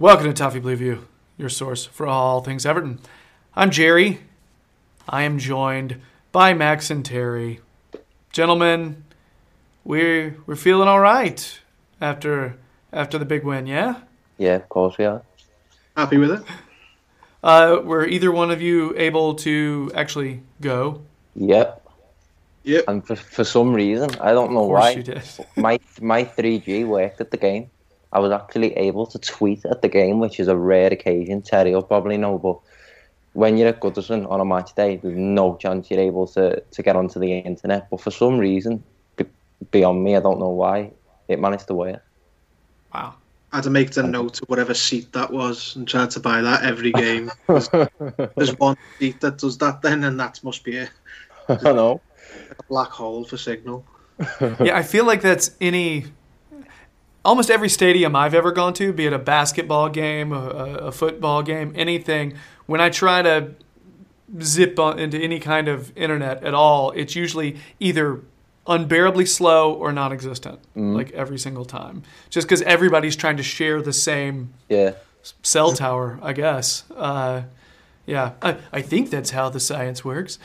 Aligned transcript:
Welcome 0.00 0.28
to 0.28 0.32
Toffee 0.32 0.60
Blue 0.60 0.76
View, 0.76 1.06
your 1.36 1.50
source 1.50 1.84
for 1.84 2.06
all 2.06 2.40
things 2.40 2.64
Everton. 2.64 3.00
I'm 3.54 3.70
Jerry. 3.70 4.20
I 5.06 5.24
am 5.24 5.38
joined 5.38 6.00
by 6.32 6.54
Max 6.54 6.90
and 6.90 7.04
Terry. 7.04 7.60
Gentlemen, 8.32 9.04
we're 9.84 10.38
we're 10.46 10.56
feeling 10.56 10.88
all 10.88 11.00
right 11.00 11.60
after 12.00 12.56
after 12.94 13.18
the 13.18 13.26
big 13.26 13.44
win, 13.44 13.66
yeah? 13.66 14.00
Yeah, 14.38 14.54
of 14.54 14.70
course 14.70 14.96
we 14.96 15.04
are. 15.04 15.20
Happy 15.94 16.16
with 16.16 16.30
it? 16.30 16.42
Uh, 17.42 17.80
were 17.84 18.06
either 18.06 18.32
one 18.32 18.50
of 18.50 18.62
you 18.62 18.94
able 18.96 19.34
to 19.34 19.92
actually 19.94 20.40
go? 20.62 21.02
Yep. 21.34 21.86
Yep. 22.64 22.84
And 22.88 23.06
for, 23.06 23.16
for 23.16 23.44
some 23.44 23.74
reason, 23.74 24.08
I 24.18 24.32
don't 24.32 24.52
know 24.52 24.62
Of 24.62 24.68
course 24.68 24.80
why, 24.82 24.90
you 24.92 25.02
did. 25.02 25.22
my 25.56 25.78
my 26.00 26.24
3G 26.24 26.86
worked 26.86 27.20
at 27.20 27.30
the 27.30 27.36
game. 27.36 27.70
I 28.12 28.18
was 28.18 28.32
actually 28.32 28.76
able 28.76 29.06
to 29.06 29.18
tweet 29.18 29.64
at 29.64 29.82
the 29.82 29.88
game, 29.88 30.18
which 30.18 30.40
is 30.40 30.48
a 30.48 30.56
rare 30.56 30.92
occasion. 30.92 31.42
Terry 31.42 31.72
will 31.72 31.82
probably 31.82 32.16
know, 32.16 32.38
but 32.38 32.58
when 33.34 33.56
you're 33.56 33.68
at 33.68 33.80
Goodison 33.80 34.28
on 34.28 34.40
a 34.40 34.44
match 34.44 34.74
day, 34.74 34.96
there's 34.96 35.16
no 35.16 35.56
chance 35.56 35.90
you're 35.90 36.00
able 36.00 36.26
to, 36.28 36.60
to 36.60 36.82
get 36.82 36.96
onto 36.96 37.20
the 37.20 37.38
internet. 37.38 37.88
But 37.88 38.00
for 38.00 38.10
some 38.10 38.38
reason, 38.38 38.82
b- 39.16 39.26
beyond 39.70 40.02
me, 40.02 40.16
I 40.16 40.20
don't 40.20 40.40
know 40.40 40.48
why, 40.48 40.90
it 41.28 41.38
managed 41.38 41.68
to 41.68 41.74
work. 41.74 42.02
Wow. 42.92 43.14
I 43.52 43.56
had 43.56 43.64
to 43.64 43.70
make 43.70 43.92
the 43.92 44.02
note 44.02 44.42
of 44.42 44.48
whatever 44.48 44.74
seat 44.74 45.12
that 45.12 45.32
was 45.32 45.74
and 45.76 45.86
tried 45.86 46.10
to 46.10 46.20
buy 46.20 46.40
that 46.40 46.64
every 46.64 46.92
game. 46.92 47.30
There's, 47.48 47.68
there's 48.36 48.56
one 48.58 48.76
seat 48.98 49.20
that 49.20 49.38
does 49.38 49.58
that 49.58 49.82
then, 49.82 50.04
and 50.04 50.18
that 50.20 50.42
must 50.44 50.62
be 50.62 50.78
a, 50.78 50.88
I 51.48 51.72
know. 51.72 52.00
a 52.58 52.62
black 52.64 52.90
hole 52.90 53.24
for 53.24 53.36
signal. 53.36 53.84
Yeah, 54.40 54.76
I 54.76 54.82
feel 54.82 55.04
like 55.04 55.20
that's 55.20 55.50
any 55.60 56.06
almost 57.24 57.50
every 57.50 57.68
stadium 57.68 58.16
I've 58.16 58.34
ever 58.34 58.52
gone 58.52 58.72
to, 58.74 58.92
be 58.92 59.06
it 59.06 59.12
a 59.12 59.18
basketball 59.18 59.88
game, 59.88 60.32
a, 60.32 60.38
a 60.46 60.92
football 60.92 61.42
game, 61.42 61.72
anything. 61.76 62.34
When 62.66 62.80
I 62.80 62.88
try 62.90 63.22
to 63.22 63.54
zip 64.40 64.78
on, 64.78 64.98
into 64.98 65.18
any 65.18 65.40
kind 65.40 65.68
of 65.68 65.96
internet 65.96 66.42
at 66.44 66.54
all, 66.54 66.90
it's 66.92 67.14
usually 67.16 67.56
either 67.80 68.20
unbearably 68.66 69.26
slow 69.26 69.72
or 69.72 69.90
non-existent, 69.92 70.60
like 70.76 71.10
every 71.12 71.38
single 71.38 71.64
time. 71.64 72.02
Just 72.28 72.46
because 72.46 72.62
everybody's 72.62 73.16
trying 73.16 73.36
to 73.38 73.42
share 73.42 73.82
the 73.82 73.92
same 73.92 74.52
Yeah. 74.68 74.92
cell 75.42 75.72
tower, 75.72 76.18
I 76.22 76.32
guess. 76.32 76.84
Uh, 76.94 77.42
yeah, 78.06 78.32
I, 78.40 78.56
I 78.72 78.82
think 78.82 79.10
that's 79.10 79.30
how 79.30 79.48
the 79.48 79.60
science 79.60 80.04
works. 80.04 80.38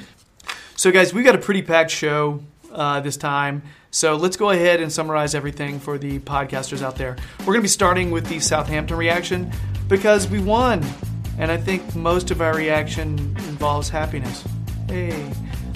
So, 0.75 0.91
guys, 0.91 1.13
we 1.13 1.23
got 1.23 1.35
a 1.35 1.39
pretty 1.39 1.61
packed 1.61 1.91
show 1.91 2.41
uh, 2.75 2.99
this 2.99 3.17
time. 3.17 3.63
So, 3.91 4.15
let's 4.15 4.37
go 4.37 4.49
ahead 4.49 4.81
and 4.81 4.91
summarize 4.91 5.33
everything 5.33 5.79
for 5.79 5.97
the 5.97 6.19
podcasters 6.19 6.81
out 6.81 6.97
there. 6.97 7.15
We're 7.39 7.45
going 7.45 7.59
to 7.59 7.63
be 7.63 7.67
starting 7.67 8.11
with 8.11 8.27
the 8.27 8.39
Southampton 8.39 8.97
reaction 8.97 9.51
because 9.87 10.27
we 10.27 10.39
won. 10.39 10.83
And 11.37 11.51
I 11.51 11.57
think 11.57 11.95
most 11.95 12.31
of 12.31 12.41
our 12.41 12.55
reaction 12.55 13.17
involves 13.49 13.89
happiness. 13.89 14.43
Hey. 14.87 15.31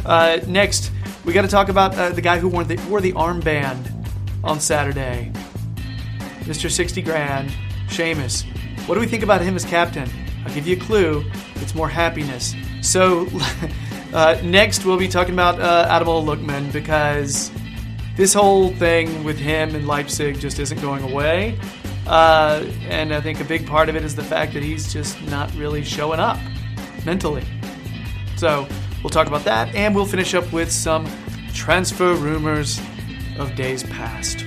Uh, 0.06 0.40
next, 0.48 0.92
we 1.26 1.34
got 1.34 1.42
to 1.42 1.48
talk 1.48 1.70
about 1.70 1.96
uh, 1.96 2.10
the 2.12 2.22
guy 2.22 2.40
who 2.40 2.48
wore 2.48 2.64
the, 2.64 2.78
wore 2.90 3.02
the 3.02 3.14
armband 3.14 3.92
on 4.44 4.60
Saturday. 4.60 5.32
Mr. 6.42 6.72
60 6.72 7.02
grand, 7.02 7.52
Seamus. 7.88 8.44
What 8.88 8.96
do 8.96 9.02
we 9.02 9.08
think 9.08 9.24
about 9.24 9.42
him 9.42 9.56
as 9.56 9.66
captain? 9.66 10.10
I'll 10.46 10.54
give 10.54 10.68
you 10.68 10.78
a 10.78 10.80
clue. 10.80 11.26
It's 11.56 11.76
more 11.76 11.90
happiness. 11.90 12.56
So, 12.82 13.26
uh, 14.14 14.40
next 14.44 14.86
we'll 14.86 14.98
be 14.98 15.08
talking 15.08 15.34
about 15.34 15.60
uh, 15.60 15.88
Ademola 15.88 16.24
Lookman 16.24 16.72
because 16.72 17.52
this 18.16 18.34
whole 18.34 18.70
thing 18.74 19.24
with 19.24 19.38
him 19.38 19.76
and 19.76 19.88
Leipzig 19.88 20.40
just 20.40 20.60
isn't 20.60 20.82
going 20.82 21.04
away. 21.04 21.58
Uh, 22.08 22.66
and 22.88 23.14
I 23.14 23.22
think 23.22 23.40
a 23.40 23.44
big 23.44 23.68
part 23.68 23.88
of 23.88 23.96
it 23.96 24.04
is 24.04 24.16
the 24.16 24.24
fact 24.24 24.54
that 24.54 24.64
he's 24.64 24.92
just 24.92 25.22
not 25.28 25.54
really 25.56 25.84
showing 25.84 26.20
up 26.20 26.40
mentally. 27.06 27.46
So 28.36 28.68
we'll 29.04 29.12
talk 29.12 29.28
about 29.28 29.44
that, 29.44 29.74
and 29.76 29.94
we'll 29.94 30.06
finish 30.06 30.34
up 30.34 30.52
with 30.52 30.72
some 30.72 31.08
transfer 31.54 32.16
rumors 32.16 32.80
of 33.38 33.56
days 33.56 33.84
past. 33.84 34.44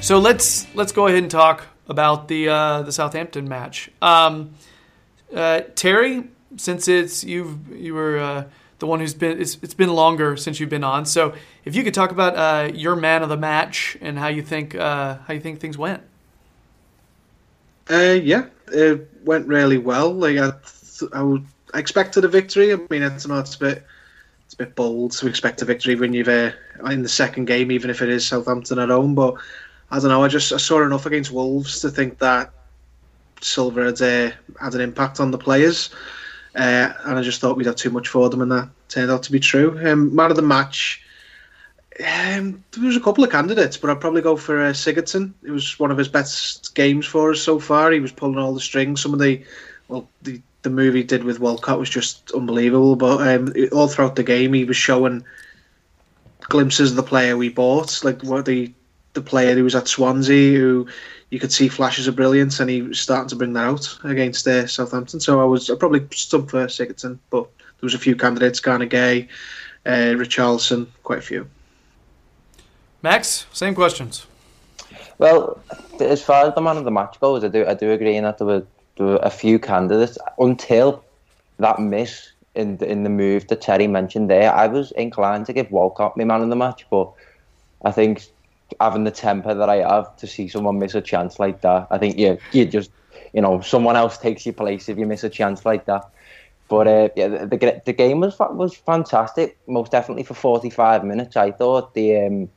So 0.00 0.18
let's 0.18 0.72
let's 0.74 0.92
go 0.92 1.08
ahead 1.08 1.18
and 1.18 1.30
talk 1.30 1.66
about 1.88 2.28
the 2.28 2.48
uh, 2.48 2.82
the 2.82 2.92
Southampton 2.92 3.48
match. 3.48 3.90
Um, 4.00 4.54
uh, 5.34 5.62
Terry, 5.74 6.24
since 6.56 6.88
it's 6.88 7.24
you've 7.24 7.68
you 7.74 7.94
were 7.94 8.18
uh, 8.18 8.44
the 8.78 8.86
one 8.86 9.00
who's 9.00 9.14
been 9.14 9.40
it's, 9.40 9.58
it's 9.62 9.74
been 9.74 9.92
longer 9.92 10.36
since 10.36 10.60
you've 10.60 10.70
been 10.70 10.84
on. 10.84 11.06
So 11.06 11.34
if 11.64 11.74
you 11.74 11.84
could 11.84 11.94
talk 11.94 12.10
about 12.10 12.36
uh, 12.36 12.72
your 12.72 12.96
man 12.96 13.22
of 13.22 13.28
the 13.28 13.36
match 13.36 13.96
and 14.00 14.18
how 14.18 14.28
you 14.28 14.42
think 14.42 14.74
uh, 14.74 15.18
how 15.26 15.34
you 15.34 15.40
think 15.40 15.60
things 15.60 15.78
went. 15.78 16.02
Uh, 17.88 18.18
yeah, 18.20 18.46
it 18.68 19.08
went 19.24 19.46
really 19.46 19.78
well. 19.78 20.12
Like 20.12 20.38
I, 20.38 20.52
I, 21.12 21.38
expected 21.78 22.24
a 22.24 22.28
victory. 22.28 22.72
I 22.72 22.76
mean, 22.90 23.02
it's 23.02 23.26
not 23.26 23.54
a 23.54 23.58
bit, 23.58 23.86
it's 24.44 24.54
a 24.54 24.56
bit 24.56 24.74
bold 24.74 25.12
to 25.12 25.28
expect 25.28 25.62
a 25.62 25.64
victory 25.64 25.94
when 25.94 26.12
you've 26.12 26.28
uh, 26.28 26.50
in 26.90 27.02
the 27.02 27.08
second 27.08 27.44
game, 27.44 27.70
even 27.70 27.90
if 27.90 28.02
it 28.02 28.08
is 28.08 28.26
Southampton 28.26 28.80
at 28.80 28.88
home. 28.88 29.14
But 29.14 29.34
I 29.90 30.00
don't 30.00 30.08
know. 30.08 30.24
I 30.24 30.28
just 30.28 30.52
I 30.52 30.56
saw 30.56 30.82
enough 30.84 31.06
against 31.06 31.30
Wolves 31.30 31.80
to 31.80 31.90
think 31.90 32.18
that 32.18 32.50
Silva 33.40 33.84
had 33.84 34.02
uh, 34.02 34.32
had 34.60 34.74
an 34.74 34.80
impact 34.80 35.20
on 35.20 35.30
the 35.30 35.38
players, 35.38 35.90
uh, 36.56 36.92
and 37.04 37.18
I 37.18 37.22
just 37.22 37.40
thought 37.40 37.56
we'd 37.56 37.66
have 37.66 37.76
too 37.76 37.90
much 37.90 38.08
for 38.08 38.30
them, 38.30 38.40
and 38.40 38.50
that 38.50 38.68
turned 38.88 39.10
out 39.10 39.22
to 39.24 39.32
be 39.32 39.40
true. 39.40 39.78
Um, 39.86 40.14
man 40.14 40.30
of 40.30 40.36
the 40.36 40.42
match. 40.42 41.02
Um, 41.98 42.62
there 42.72 42.84
was 42.84 42.96
a 42.96 43.00
couple 43.00 43.24
of 43.24 43.30
candidates, 43.30 43.76
but 43.76 43.90
I'd 43.90 44.00
probably 44.00 44.22
go 44.22 44.36
for 44.36 44.62
uh, 44.62 44.72
Sigurdsson. 44.72 45.32
It 45.42 45.50
was 45.50 45.78
one 45.78 45.90
of 45.90 45.96
his 45.96 46.08
best 46.08 46.74
games 46.74 47.06
for 47.06 47.30
us 47.30 47.40
so 47.40 47.58
far. 47.58 47.90
He 47.90 48.00
was 48.00 48.12
pulling 48.12 48.38
all 48.38 48.52
the 48.52 48.60
strings. 48.60 49.00
Some 49.00 49.14
of 49.14 49.20
the, 49.20 49.42
well, 49.88 50.08
the 50.22 50.40
the 50.62 50.70
movie 50.70 51.04
did 51.04 51.24
with 51.24 51.38
Walcott 51.38 51.78
was 51.78 51.88
just 51.88 52.32
unbelievable. 52.32 52.96
But 52.96 53.26
um, 53.28 53.54
all 53.72 53.88
throughout 53.88 54.16
the 54.16 54.24
game, 54.24 54.52
he 54.52 54.64
was 54.64 54.76
showing 54.76 55.24
glimpses 56.40 56.90
of 56.90 56.96
the 56.96 57.02
player 57.02 57.36
we 57.36 57.50
bought, 57.50 58.02
like 58.04 58.22
what 58.22 58.46
the 58.46 58.72
the 59.12 59.20
player 59.22 59.54
who 59.54 59.64
was 59.64 59.74
at 59.74 59.88
Swansea, 59.88 60.58
who 60.58 60.86
you 61.36 61.40
could 61.40 61.52
see 61.52 61.68
flashes 61.68 62.08
of 62.08 62.16
brilliance, 62.16 62.60
and 62.60 62.70
he 62.70 62.80
was 62.80 62.98
starting 62.98 63.28
to 63.28 63.36
bring 63.36 63.52
that 63.52 63.66
out 63.66 63.98
against 64.04 64.48
uh, 64.48 64.66
Southampton. 64.66 65.20
So 65.20 65.38
I 65.38 65.44
was 65.44 65.68
I 65.68 65.74
probably 65.74 66.02
stood 66.10 66.48
for 66.48 66.64
Sigurdsson, 66.66 67.18
but 67.28 67.42
there 67.58 67.86
was 67.86 67.92
a 67.92 67.98
few 67.98 68.16
candidates: 68.16 68.58
Gana 68.58 68.86
Gueye, 68.86 69.28
uh, 69.84 70.16
Richarlison, 70.16 70.86
quite 71.02 71.18
a 71.18 71.20
few. 71.20 71.46
Max, 73.02 73.44
same 73.52 73.74
questions. 73.74 74.24
Well, 75.18 75.60
as 76.00 76.22
far 76.22 76.46
as 76.46 76.54
the 76.54 76.62
man 76.62 76.78
of 76.78 76.84
the 76.84 76.90
match 76.90 77.20
goes, 77.20 77.44
I 77.44 77.48
do 77.48 77.66
I 77.66 77.74
do 77.74 77.92
agree 77.92 78.16
in 78.16 78.24
that 78.24 78.38
there 78.38 78.46
were, 78.46 78.66
there 78.96 79.06
were 79.06 79.20
a 79.22 79.28
few 79.30 79.58
candidates 79.58 80.16
until 80.38 81.04
that 81.58 81.78
miss 81.78 82.32
in 82.54 82.78
the, 82.78 82.90
in 82.90 83.02
the 83.02 83.10
move 83.10 83.46
that 83.48 83.60
Terry 83.60 83.88
mentioned 83.88 84.30
there. 84.30 84.50
I 84.54 84.68
was 84.68 84.90
inclined 84.92 85.44
to 85.46 85.52
give 85.52 85.70
Walcott 85.70 86.16
my 86.16 86.24
man 86.24 86.40
of 86.40 86.48
the 86.48 86.56
match, 86.56 86.86
but 86.88 87.12
I 87.84 87.92
think 87.92 88.24
having 88.80 89.04
the 89.04 89.10
temper 89.10 89.54
that 89.54 89.68
I 89.68 89.76
have 89.76 90.16
to 90.16 90.26
see 90.26 90.48
someone 90.48 90.78
miss 90.78 90.94
a 90.94 91.00
chance 91.00 91.38
like 91.38 91.60
that, 91.62 91.86
I 91.90 91.98
think 91.98 92.18
you 92.18 92.38
you 92.52 92.64
just 92.64 92.90
you 93.32 93.40
know 93.40 93.60
someone 93.60 93.96
else 93.96 94.18
takes 94.18 94.46
your 94.46 94.54
place 94.54 94.88
if 94.88 94.98
you 94.98 95.06
miss 95.06 95.24
a 95.24 95.30
chance 95.30 95.64
like 95.64 95.86
that. 95.86 96.08
But 96.68 96.88
uh, 96.88 97.08
yeah, 97.14 97.28
the, 97.44 97.82
the 97.84 97.92
game 97.92 98.20
was 98.20 98.38
was 98.38 98.74
fantastic, 98.74 99.56
most 99.66 99.92
definitely 99.92 100.24
for 100.24 100.34
forty 100.34 100.70
five 100.70 101.04
minutes. 101.04 101.36
I 101.36 101.52
thought 101.52 101.94
the 101.94 102.26
um, 102.26 102.48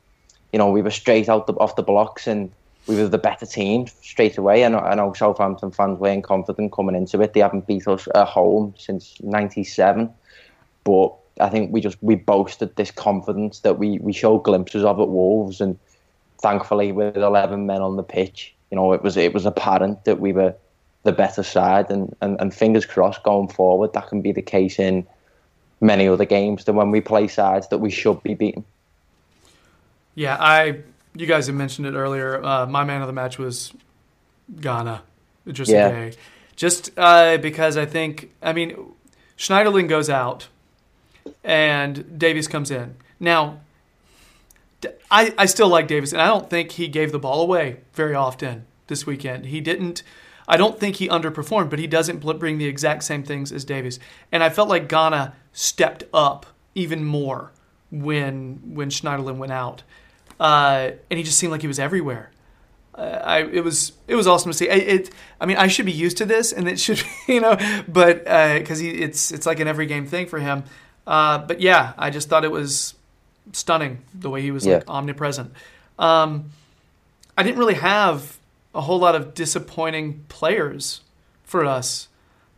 you 0.52 0.58
know, 0.58 0.70
we 0.70 0.82
were 0.82 0.90
straight 0.90 1.28
out 1.28 1.46
the, 1.46 1.54
off 1.54 1.76
the 1.76 1.82
blocks 1.82 2.26
and 2.26 2.50
we 2.86 2.96
were 2.96 3.08
the 3.08 3.18
better 3.18 3.46
team 3.46 3.86
straight 4.02 4.36
away. 4.36 4.64
I 4.64 4.68
I 4.68 4.94
know 4.94 5.12
Southampton 5.12 5.70
fans 5.70 5.98
weren't 5.98 6.24
confident 6.24 6.72
coming 6.72 6.96
into 6.96 7.20
it. 7.20 7.34
They 7.34 7.40
haven't 7.40 7.66
beat 7.66 7.86
us 7.86 8.08
at 8.14 8.26
home 8.26 8.74
since 8.76 9.16
'97, 9.22 10.10
but 10.84 11.14
I 11.40 11.48
think 11.48 11.72
we 11.72 11.80
just 11.80 11.98
we 12.00 12.16
boasted 12.16 12.74
this 12.76 12.90
confidence 12.90 13.60
that 13.60 13.78
we 13.78 13.98
we 13.98 14.12
showed 14.12 14.40
glimpses 14.40 14.84
of 14.84 14.98
at 14.98 15.08
Wolves, 15.08 15.60
and 15.60 15.78
thankfully 16.40 16.92
with 16.92 17.16
11 17.16 17.66
men 17.66 17.82
on 17.82 17.96
the 17.96 18.02
pitch, 18.02 18.54
you 18.70 18.76
know, 18.76 18.92
it 18.92 19.02
was 19.02 19.16
it 19.16 19.34
was 19.34 19.46
apparent 19.46 20.04
that 20.04 20.20
we 20.20 20.32
were 20.32 20.54
the 21.02 21.12
better 21.12 21.42
side, 21.42 21.90
and, 21.90 22.14
and, 22.20 22.40
and 22.40 22.54
fingers 22.54 22.84
crossed 22.84 23.22
going 23.22 23.48
forward 23.48 23.92
that 23.94 24.08
can 24.08 24.20
be 24.20 24.32
the 24.32 24.42
case 24.42 24.78
in 24.78 25.06
many 25.80 26.06
other 26.06 26.26
games 26.26 26.64
than 26.64 26.76
when 26.76 26.90
we 26.90 27.00
play 27.00 27.26
sides 27.26 27.68
that 27.68 27.78
we 27.78 27.90
should 27.90 28.22
be 28.22 28.34
beating. 28.34 28.64
Yeah, 30.14 30.36
I. 30.38 30.80
You 31.16 31.26
guys 31.26 31.46
had 31.46 31.56
mentioned 31.56 31.88
it 31.88 31.94
earlier. 31.94 32.42
Uh, 32.44 32.66
my 32.66 32.84
man 32.84 33.00
of 33.00 33.08
the 33.08 33.12
match 33.12 33.36
was 33.36 33.72
Gana, 34.60 35.02
just 35.50 35.70
Yeah. 35.70 36.10
Just 36.54 36.90
uh, 36.96 37.38
because 37.38 37.76
I 37.76 37.86
think, 37.86 38.30
I 38.42 38.52
mean, 38.52 38.76
Schneiderlin 39.38 39.88
goes 39.88 40.10
out 40.10 40.48
and 41.42 42.18
Davies 42.18 42.46
comes 42.46 42.70
in. 42.70 42.96
Now, 43.18 43.60
I, 45.10 45.34
I 45.36 45.46
still 45.46 45.68
like 45.68 45.88
Davies, 45.88 46.12
and 46.12 46.22
I 46.22 46.26
don't 46.26 46.48
think 46.48 46.72
he 46.72 46.88
gave 46.88 47.12
the 47.12 47.18
ball 47.18 47.42
away 47.42 47.80
very 47.92 48.14
often 48.14 48.66
this 48.86 49.06
weekend. 49.06 49.46
He 49.46 49.60
didn't. 49.60 50.02
I 50.48 50.56
don't 50.56 50.80
think 50.80 50.96
he 50.96 51.08
underperformed, 51.08 51.70
but 51.70 51.78
he 51.78 51.86
doesn't 51.86 52.20
bring 52.38 52.58
the 52.58 52.66
exact 52.66 53.04
same 53.04 53.22
things 53.22 53.52
as 53.52 53.64
Davies. 53.64 54.00
And 54.32 54.42
I 54.42 54.48
felt 54.48 54.68
like 54.68 54.88
Gana 54.88 55.34
stepped 55.52 56.04
up 56.12 56.46
even 56.74 57.04
more 57.04 57.52
when 57.90 58.74
when 58.74 58.90
Schneiderlin 58.90 59.36
went 59.36 59.52
out, 59.52 59.82
uh, 60.38 60.90
and 61.10 61.18
he 61.18 61.22
just 61.22 61.38
seemed 61.38 61.52
like 61.52 61.60
he 61.60 61.68
was 61.68 61.78
everywhere. 61.78 62.30
Uh, 62.94 63.20
I 63.22 63.38
it 63.44 63.62
was 63.64 63.92
it 64.08 64.14
was 64.14 64.26
awesome 64.26 64.50
to 64.50 64.56
see. 64.56 64.68
It, 64.68 65.10
I 65.40 65.46
mean 65.46 65.56
I 65.56 65.66
should 65.68 65.86
be 65.86 65.92
used 65.92 66.16
to 66.18 66.26
this, 66.26 66.52
and 66.52 66.68
it 66.68 66.80
should 66.80 67.02
be, 67.26 67.34
you 67.34 67.40
know, 67.40 67.56
but 67.86 68.24
because 68.24 68.78
he 68.78 68.90
it's 68.90 69.30
it's 69.32 69.46
like 69.46 69.60
an 69.60 69.68
every 69.68 69.86
game 69.86 70.06
thing 70.06 70.26
for 70.26 70.38
him. 70.38 70.64
Uh, 71.06 71.38
but 71.38 71.60
yeah, 71.60 71.92
I 71.98 72.10
just 72.10 72.28
thought 72.28 72.44
it 72.44 72.50
was 72.50 72.94
stunning 73.52 74.02
the 74.14 74.30
way 74.30 74.42
he 74.42 74.50
was 74.50 74.66
like 74.76 74.88
omnipresent. 74.88 75.52
Um, 75.98 76.50
I 77.36 77.42
didn't 77.42 77.58
really 77.58 77.74
have 77.74 78.38
a 78.74 78.82
whole 78.82 78.98
lot 78.98 79.14
of 79.14 79.34
disappointing 79.34 80.24
players 80.28 81.00
for 81.44 81.64
us. 81.64 82.08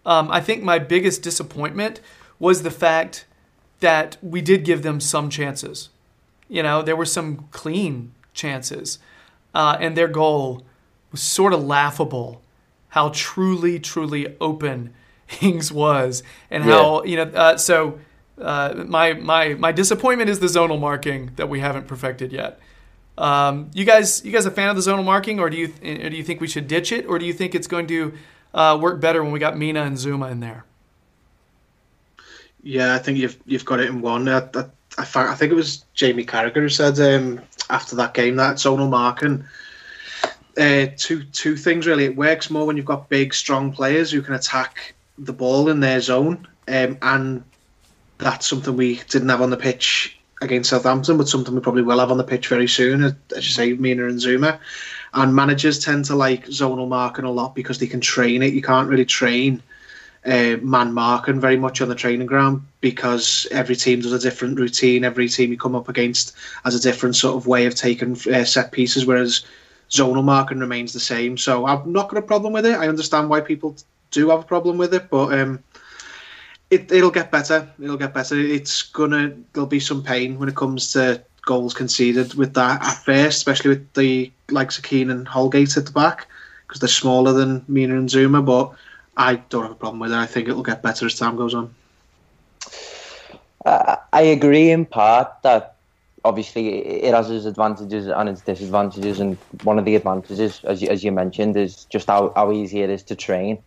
Um, 0.04 0.30
I 0.30 0.40
think 0.40 0.62
my 0.62 0.78
biggest 0.78 1.22
disappointment 1.22 2.00
was 2.38 2.62
the 2.62 2.70
fact 2.70 3.24
that 3.80 4.16
we 4.22 4.40
did 4.40 4.64
give 4.64 4.82
them 4.82 5.00
some 5.00 5.30
chances. 5.30 5.88
You 6.48 6.62
know, 6.62 6.82
there 6.82 6.96
were 6.96 7.06
some 7.06 7.48
clean 7.50 8.12
chances, 8.34 8.98
uh, 9.54 9.76
and 9.80 9.96
their 9.96 10.08
goal 10.08 10.64
was 11.10 11.22
sort 11.22 11.52
of 11.52 11.62
laughable. 11.62 12.42
How 12.88 13.10
truly, 13.14 13.78
truly 13.78 14.36
open 14.40 14.92
Ings 15.40 15.72
was, 15.72 16.22
and 16.50 16.64
how 16.64 17.04
you 17.04 17.16
know. 17.16 17.22
Uh, 17.22 17.56
so, 17.56 17.98
uh, 18.42 18.84
my 18.86 19.14
my 19.14 19.54
my 19.54 19.72
disappointment 19.72 20.28
is 20.28 20.40
the 20.40 20.46
zonal 20.46 20.78
marking 20.78 21.30
that 21.36 21.48
we 21.48 21.60
haven't 21.60 21.86
perfected 21.86 22.32
yet. 22.32 22.60
Um, 23.18 23.70
you 23.74 23.84
guys, 23.84 24.24
you 24.24 24.32
guys 24.32 24.46
a 24.46 24.50
fan 24.50 24.70
of 24.70 24.76
the 24.76 24.82
zonal 24.82 25.04
marking, 25.04 25.38
or 25.38 25.50
do 25.50 25.56
you 25.56 25.72
or 25.82 26.10
do 26.10 26.16
you 26.16 26.24
think 26.24 26.40
we 26.40 26.48
should 26.48 26.66
ditch 26.66 26.92
it, 26.92 27.06
or 27.06 27.18
do 27.18 27.26
you 27.26 27.32
think 27.32 27.54
it's 27.54 27.66
going 27.66 27.86
to 27.88 28.14
uh, 28.54 28.78
work 28.80 29.00
better 29.00 29.22
when 29.22 29.32
we 29.32 29.38
got 29.38 29.56
Mina 29.56 29.82
and 29.82 29.96
Zouma 29.96 30.30
in 30.30 30.40
there? 30.40 30.64
Yeah, 32.62 32.94
I 32.94 32.98
think 32.98 33.18
you've 33.18 33.38
you've 33.44 33.64
got 33.64 33.80
it 33.80 33.88
in 33.88 34.00
one. 34.00 34.28
I, 34.28 34.48
I, 34.56 35.06
I, 35.14 35.34
think 35.34 35.52
it 35.52 35.56
was 35.56 35.84
Jamie 35.94 36.24
Carragher 36.24 36.54
who 36.54 36.68
said 36.68 36.98
um, 37.00 37.40
after 37.70 37.96
that 37.96 38.14
game 38.14 38.36
that 38.36 38.56
zonal 38.56 38.88
marking. 38.88 39.44
Uh, 40.56 40.86
two 40.96 41.24
two 41.24 41.56
things 41.56 41.86
really. 41.86 42.04
It 42.04 42.16
works 42.16 42.50
more 42.50 42.66
when 42.66 42.76
you've 42.76 42.86
got 42.86 43.08
big, 43.08 43.34
strong 43.34 43.72
players 43.72 44.10
who 44.10 44.22
can 44.22 44.34
attack 44.34 44.94
the 45.18 45.32
ball 45.32 45.68
in 45.68 45.80
their 45.80 46.00
zone, 46.00 46.46
um, 46.68 46.98
and 47.02 47.44
that's 48.22 48.46
something 48.46 48.76
we 48.76 49.00
didn't 49.08 49.28
have 49.28 49.42
on 49.42 49.50
the 49.50 49.56
pitch 49.56 50.18
against 50.40 50.70
Southampton, 50.70 51.16
but 51.16 51.28
something 51.28 51.54
we 51.54 51.60
probably 51.60 51.82
will 51.82 51.98
have 51.98 52.10
on 52.10 52.18
the 52.18 52.24
pitch 52.24 52.48
very 52.48 52.68
soon. 52.68 53.04
As 53.04 53.14
you 53.34 53.42
say, 53.42 53.72
Mina 53.74 54.06
and 54.06 54.18
Zouma, 54.18 54.58
and 55.14 55.34
managers 55.34 55.78
tend 55.84 56.04
to 56.06 56.16
like 56.16 56.46
zonal 56.46 56.88
marking 56.88 57.24
a 57.24 57.30
lot 57.30 57.54
because 57.54 57.78
they 57.78 57.86
can 57.86 58.00
train 58.00 58.42
it. 58.42 58.54
You 58.54 58.62
can't 58.62 58.88
really 58.88 59.04
train 59.04 59.62
uh, 60.24 60.56
man 60.62 60.92
marking 60.92 61.40
very 61.40 61.56
much 61.56 61.80
on 61.80 61.88
the 61.88 61.94
training 61.94 62.26
ground 62.26 62.62
because 62.80 63.46
every 63.50 63.76
team 63.76 64.00
does 64.00 64.12
a 64.12 64.18
different 64.18 64.58
routine. 64.58 65.04
Every 65.04 65.28
team 65.28 65.50
you 65.50 65.58
come 65.58 65.74
up 65.74 65.88
against 65.88 66.34
has 66.64 66.74
a 66.74 66.80
different 66.80 67.16
sort 67.16 67.36
of 67.36 67.46
way 67.46 67.66
of 67.66 67.74
taking 67.74 68.12
uh, 68.32 68.44
set 68.44 68.72
pieces, 68.72 69.06
whereas 69.06 69.44
zonal 69.90 70.24
marking 70.24 70.58
remains 70.58 70.92
the 70.92 71.00
same. 71.00 71.36
So 71.36 71.66
I've 71.66 71.86
not 71.86 72.08
got 72.08 72.18
a 72.18 72.22
problem 72.22 72.52
with 72.52 72.66
it. 72.66 72.78
I 72.78 72.88
understand 72.88 73.28
why 73.28 73.40
people 73.40 73.76
do 74.10 74.30
have 74.30 74.40
a 74.40 74.44
problem 74.44 74.78
with 74.78 74.94
it, 74.94 75.10
but 75.10 75.38
um, 75.38 75.62
it, 76.72 76.90
it'll 76.90 77.10
get 77.10 77.30
better. 77.30 77.68
It'll 77.80 77.98
get 77.98 78.14
better. 78.14 78.34
It's 78.34 78.82
gonna. 78.82 79.32
There'll 79.52 79.66
be 79.66 79.78
some 79.78 80.02
pain 80.02 80.38
when 80.38 80.48
it 80.48 80.56
comes 80.56 80.92
to 80.94 81.22
goals 81.44 81.74
conceded 81.74 82.34
with 82.34 82.54
that 82.54 82.82
at 82.82 82.94
first, 83.04 83.36
especially 83.36 83.70
with 83.70 83.92
the 83.92 84.32
likes 84.50 84.78
of 84.78 84.84
Keane 84.84 85.10
and 85.10 85.28
Holgate 85.28 85.76
at 85.76 85.86
the 85.86 85.92
back 85.92 86.28
because 86.66 86.80
they're 86.80 86.88
smaller 86.88 87.32
than 87.32 87.64
Mina 87.68 87.96
and 87.96 88.08
Zouma. 88.08 88.44
But 88.44 88.72
I 89.16 89.36
don't 89.50 89.64
have 89.64 89.72
a 89.72 89.76
problem 89.76 90.00
with 90.00 90.12
it. 90.12 90.16
I 90.16 90.24
think 90.26 90.48
it'll 90.48 90.62
get 90.62 90.82
better 90.82 91.04
as 91.04 91.18
time 91.18 91.36
goes 91.36 91.54
on. 91.54 91.74
Uh, 93.66 93.96
I 94.12 94.22
agree 94.22 94.70
in 94.70 94.86
part 94.86 95.30
that 95.42 95.76
obviously 96.24 96.78
it 96.78 97.12
has 97.12 97.30
its 97.30 97.44
advantages 97.44 98.06
and 98.06 98.28
its 98.30 98.40
disadvantages, 98.40 99.20
and 99.20 99.36
one 99.62 99.78
of 99.78 99.84
the 99.84 99.94
advantages, 99.94 100.62
as 100.64 100.80
you, 100.80 100.88
as 100.88 101.04
you 101.04 101.12
mentioned, 101.12 101.56
is 101.56 101.84
just 101.84 102.06
how, 102.06 102.32
how 102.34 102.50
easy 102.50 102.80
it 102.80 102.88
is 102.88 103.02
to 103.04 103.14
train. 103.14 103.58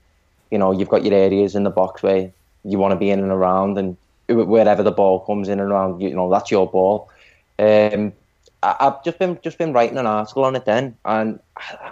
You 0.49 0.57
know, 0.57 0.71
you've 0.71 0.89
got 0.89 1.05
your 1.05 1.13
areas 1.13 1.55
in 1.55 1.63
the 1.63 1.69
box 1.69 2.01
where 2.01 2.31
you 2.65 2.77
want 2.77 2.91
to 2.91 2.97
be 2.97 3.09
in 3.09 3.19
and 3.19 3.31
around, 3.31 3.77
and 3.77 3.95
wherever 4.27 4.83
the 4.83 4.91
ball 4.91 5.19
comes 5.19 5.47
in 5.47 5.59
and 5.59 5.71
around, 5.71 6.01
you 6.01 6.15
know, 6.15 6.29
that's 6.29 6.51
your 6.51 6.67
ball. 6.67 7.09
Um, 7.59 8.11
I, 8.63 8.75
I've 8.79 9.03
just 9.03 9.19
been 9.19 9.39
just 9.41 9.57
been 9.57 9.73
writing 9.73 9.97
an 9.97 10.07
article 10.07 10.43
on 10.43 10.55
it 10.55 10.65
then, 10.65 10.95
and 11.05 11.39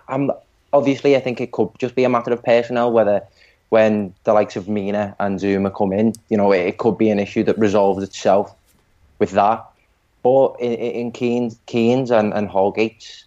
I'm 0.07 0.31
obviously 0.71 1.15
I 1.15 1.19
think 1.19 1.39
it 1.39 1.51
could 1.51 1.69
just 1.79 1.95
be 1.95 2.03
a 2.03 2.09
matter 2.09 2.31
of 2.31 2.43
personnel 2.43 2.91
whether 2.91 3.21
when 3.69 4.13
the 4.23 4.33
likes 4.33 4.55
of 4.55 4.67
Mina 4.67 5.15
and 5.19 5.39
Zouma 5.39 5.75
come 5.75 5.93
in, 5.93 6.13
you 6.29 6.37
know, 6.37 6.51
it, 6.51 6.59
it 6.59 6.77
could 6.77 6.95
be 6.95 7.09
an 7.09 7.19
issue 7.19 7.43
that 7.43 7.57
resolves 7.57 8.03
itself 8.03 8.53
with 9.17 9.31
that. 9.31 9.65
But 10.21 10.55
in, 10.59 10.73
in 10.73 11.11
and, 11.11 12.33
and 12.33 12.47
Holgate's 12.47 13.25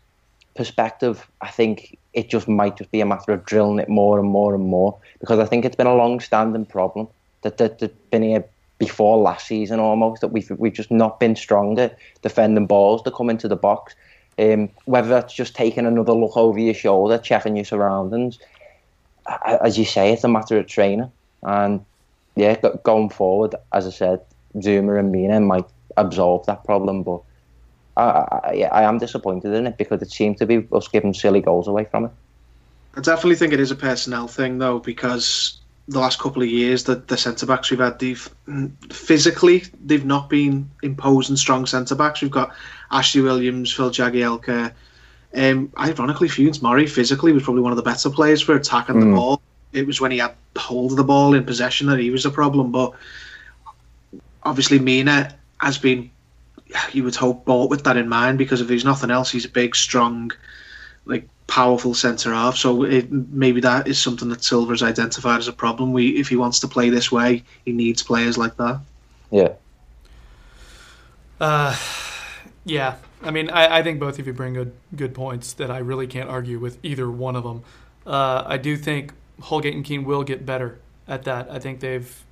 perspective, 0.54 1.28
I 1.40 1.48
think 1.48 1.98
it 2.14 2.30
just 2.30 2.46
might 2.46 2.76
just 2.76 2.92
be 2.92 3.00
a 3.00 3.06
matter 3.06 3.32
of 3.32 3.44
drilling 3.44 3.80
it 3.80 3.88
more 3.88 4.20
and 4.20 4.28
more 4.28 4.54
and 4.54 4.64
more 4.64 4.96
because 5.18 5.40
I 5.40 5.46
think 5.46 5.64
it's 5.64 5.76
been 5.76 5.88
a 5.88 5.96
long-standing 5.96 6.66
problem 6.66 7.08
that 7.42 7.58
that 7.58 7.78
that's 7.78 7.94
been 8.10 8.22
here 8.22 8.44
before 8.78 9.16
last 9.18 9.46
season 9.46 9.80
almost 9.80 10.20
that 10.20 10.28
we've 10.28 10.50
we've 10.58 10.72
just 10.72 10.90
not 10.90 11.18
been 11.18 11.34
stronger 11.34 11.90
defending 12.22 12.66
balls 12.66 13.02
that 13.04 13.14
come 13.14 13.30
into 13.30 13.48
the 13.48 13.56
box. 13.56 13.94
Um, 14.38 14.68
whether 14.84 15.08
that's 15.08 15.32
just 15.32 15.54
taking 15.54 15.86
another 15.86 16.12
look 16.12 16.36
over 16.36 16.58
your 16.58 16.74
shoulder, 16.74 17.16
checking 17.16 17.56
your 17.56 17.64
surroundings, 17.64 18.38
as 19.62 19.78
you 19.78 19.86
say, 19.86 20.12
it's 20.12 20.24
a 20.24 20.28
matter 20.28 20.58
of 20.58 20.66
training. 20.66 21.10
And 21.42 21.82
yeah, 22.34 22.56
going 22.82 23.08
forward, 23.08 23.54
as 23.72 23.86
I 23.86 23.90
said, 23.90 24.20
Zouma 24.56 24.98
and 24.98 25.10
Mina 25.10 25.40
might 25.40 25.64
absolve 25.96 26.44
that 26.46 26.64
problem, 26.64 27.02
but 27.02 27.22
I, 27.96 28.02
I, 28.02 28.68
I 28.70 28.82
am 28.82 28.98
disappointed 28.98 29.54
in 29.54 29.66
it 29.66 29.78
because 29.78 30.02
it 30.02 30.10
seems 30.10 30.38
to 30.38 30.46
be 30.46 30.66
us 30.72 30.88
giving 30.88 31.14
silly 31.14 31.40
goals 31.40 31.66
away 31.66 31.84
from 31.84 32.04
it. 32.04 32.10
I 32.94 33.00
definitely 33.00 33.36
think 33.36 33.52
it 33.52 33.60
is 33.60 33.70
a 33.70 33.76
personnel 33.76 34.28
thing 34.28 34.58
though, 34.58 34.78
because 34.78 35.58
the 35.88 36.00
last 36.00 36.18
couple 36.18 36.42
of 36.42 36.48
years 36.48 36.84
that 36.84 37.08
the 37.08 37.16
centre 37.16 37.46
backs 37.46 37.70
we've 37.70 37.80
had, 37.80 37.98
they've 37.98 38.28
mm, 38.48 38.92
physically 38.92 39.64
they've 39.84 40.04
not 40.04 40.28
been 40.28 40.70
imposing 40.82 41.36
strong 41.36 41.66
centre 41.66 41.94
backs. 41.94 42.22
We've 42.22 42.30
got 42.30 42.54
Ashley 42.90 43.22
Williams, 43.22 43.72
Phil 43.72 43.90
Jagielka. 43.90 44.72
Um, 45.34 45.72
ironically, 45.78 46.28
Funes 46.28 46.62
Mori 46.62 46.86
physically 46.86 47.32
was 47.32 47.42
probably 47.42 47.62
one 47.62 47.72
of 47.72 47.76
the 47.76 47.82
better 47.82 48.10
players 48.10 48.40
for 48.40 48.56
attacking 48.56 49.00
the 49.00 49.14
ball. 49.14 49.42
It 49.72 49.86
was 49.86 50.00
when 50.00 50.10
he 50.10 50.18
had 50.18 50.34
hold 50.56 50.92
of 50.92 50.96
the 50.96 51.04
ball 51.04 51.34
in 51.34 51.44
possession 51.44 51.88
that 51.88 51.98
he 51.98 52.10
was 52.10 52.24
a 52.24 52.30
problem. 52.30 52.72
But 52.72 52.92
obviously, 54.42 54.78
Mina 54.78 55.36
has 55.60 55.76
been, 55.76 56.10
you 56.92 57.04
would 57.04 57.16
hope, 57.16 57.44
bought 57.44 57.68
with 57.68 57.84
that 57.84 57.98
in 57.98 58.08
mind 58.08 58.38
because 58.38 58.60
if 58.60 58.68
he's 58.68 58.84
nothing 58.84 59.10
else, 59.10 59.30
he's 59.30 59.44
a 59.44 59.50
big, 59.50 59.76
strong, 59.76 60.30
like 61.04 61.28
powerful 61.46 61.94
centre 61.94 62.32
half. 62.32 62.56
So 62.56 62.82
it, 62.82 63.10
maybe 63.10 63.60
that 63.60 63.86
is 63.88 63.98
something 63.98 64.28
that 64.30 64.42
Silva's 64.42 64.82
identified 64.82 65.38
as 65.38 65.48
a 65.48 65.52
problem. 65.52 65.92
We, 65.92 66.08
if 66.10 66.28
he 66.28 66.36
wants 66.36 66.60
to 66.60 66.68
play 66.68 66.90
this 66.90 67.12
way, 67.12 67.44
he 67.64 67.72
needs 67.72 68.02
players 68.02 68.36
like 68.36 68.56
that. 68.56 68.80
Yeah. 69.30 69.52
Uh, 71.40 71.76
yeah, 72.64 72.96
I 73.22 73.30
mean, 73.30 73.50
I, 73.50 73.78
I 73.78 73.82
think 73.82 74.00
both 74.00 74.18
of 74.18 74.26
you 74.26 74.32
bring 74.32 74.54
good 74.54 74.72
good 74.94 75.14
points 75.14 75.52
that 75.54 75.70
I 75.70 75.78
really 75.78 76.06
can't 76.06 76.28
argue 76.28 76.58
with 76.58 76.78
either 76.82 77.10
one 77.10 77.36
of 77.36 77.44
them. 77.44 77.62
Uh, 78.06 78.44
I 78.46 78.56
do 78.56 78.76
think 78.76 79.12
Holgate 79.40 79.74
and 79.74 79.84
Keane 79.84 80.04
will 80.04 80.22
get 80.22 80.46
better 80.46 80.78
at 81.06 81.24
that. 81.24 81.50
I 81.50 81.58
think 81.58 81.80
they've 81.80 82.24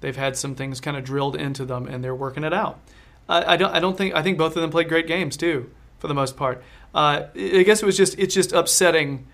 they've 0.00 0.16
had 0.16 0.36
some 0.36 0.54
things 0.54 0.80
kind 0.80 0.96
of 0.96 1.04
drilled 1.04 1.36
into 1.36 1.64
them, 1.64 1.86
and 1.86 2.02
they're 2.02 2.14
working 2.14 2.44
it 2.44 2.52
out. 2.52 2.80
I, 3.28 3.54
I 3.54 3.56
don't 3.56 3.72
I 3.72 3.80
don't 3.80 3.96
think 3.96 4.14
I 4.14 4.22
think 4.22 4.38
both 4.38 4.56
of 4.56 4.62
them 4.62 4.70
played 4.70 4.88
great 4.88 5.06
games 5.06 5.36
too, 5.36 5.70
for 6.02 6.08
the 6.08 6.14
most 6.14 6.36
part. 6.36 6.62
Uh, 6.92 7.26
I 7.36 7.62
guess 7.62 7.80
it 7.80 7.86
was 7.86 7.96
just 7.96 8.18
it's 8.18 8.34
just 8.34 8.52
upsetting 8.52 9.24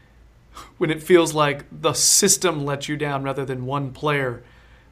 when 0.76 0.90
it 0.90 1.02
feels 1.02 1.32
like 1.32 1.64
the 1.72 1.94
system 1.94 2.66
let 2.66 2.90
you 2.90 2.96
down 2.96 3.22
rather 3.22 3.46
than 3.46 3.64
one 3.64 3.90
player 3.90 4.42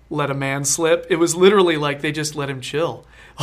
let 0.09 0.31
a 0.31 0.35
man 0.35 0.65
slip. 0.65 1.07
It 1.11 1.17
was 1.17 1.35
literally 1.35 1.77
like 1.77 2.01
they 2.01 2.13
just 2.13 2.35
let 2.35 2.49
him 2.49 2.63
chill. 2.63 3.07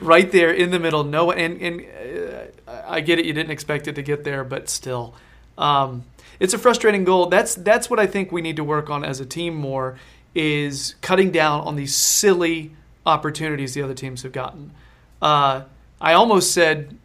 right 0.00 0.32
there 0.32 0.50
in 0.50 0.70
the 0.70 0.78
middle. 0.78 1.04
No, 1.04 1.30
and 1.30 1.60
and 1.60 2.50
uh, 2.66 2.80
I 2.86 3.00
get 3.02 3.18
it. 3.18 3.26
You 3.26 3.34
didn't 3.34 3.50
expect 3.50 3.86
it 3.86 3.96
to 3.96 4.02
get 4.02 4.24
there, 4.24 4.42
but 4.42 4.70
still, 4.70 5.14
um, 5.58 6.04
it's 6.40 6.54
a 6.54 6.58
frustrating 6.58 7.04
goal. 7.04 7.26
That's 7.26 7.54
that's 7.54 7.90
what 7.90 8.00
I 8.00 8.06
think 8.06 8.32
we 8.32 8.40
need 8.40 8.56
to 8.56 8.64
work 8.64 8.88
on 8.88 9.04
as 9.04 9.20
a 9.20 9.26
team 9.26 9.54
more 9.54 9.98
is 10.34 10.94
cutting 11.02 11.32
down 11.32 11.60
on 11.62 11.76
these 11.76 11.94
silly 11.94 12.74
opportunities 13.04 13.74
the 13.74 13.82
other 13.82 13.94
teams 13.94 14.22
have 14.22 14.32
gotten. 14.32 14.72
Uh, 15.20 15.64
I 16.00 16.14
almost 16.14 16.52
said 16.52 16.96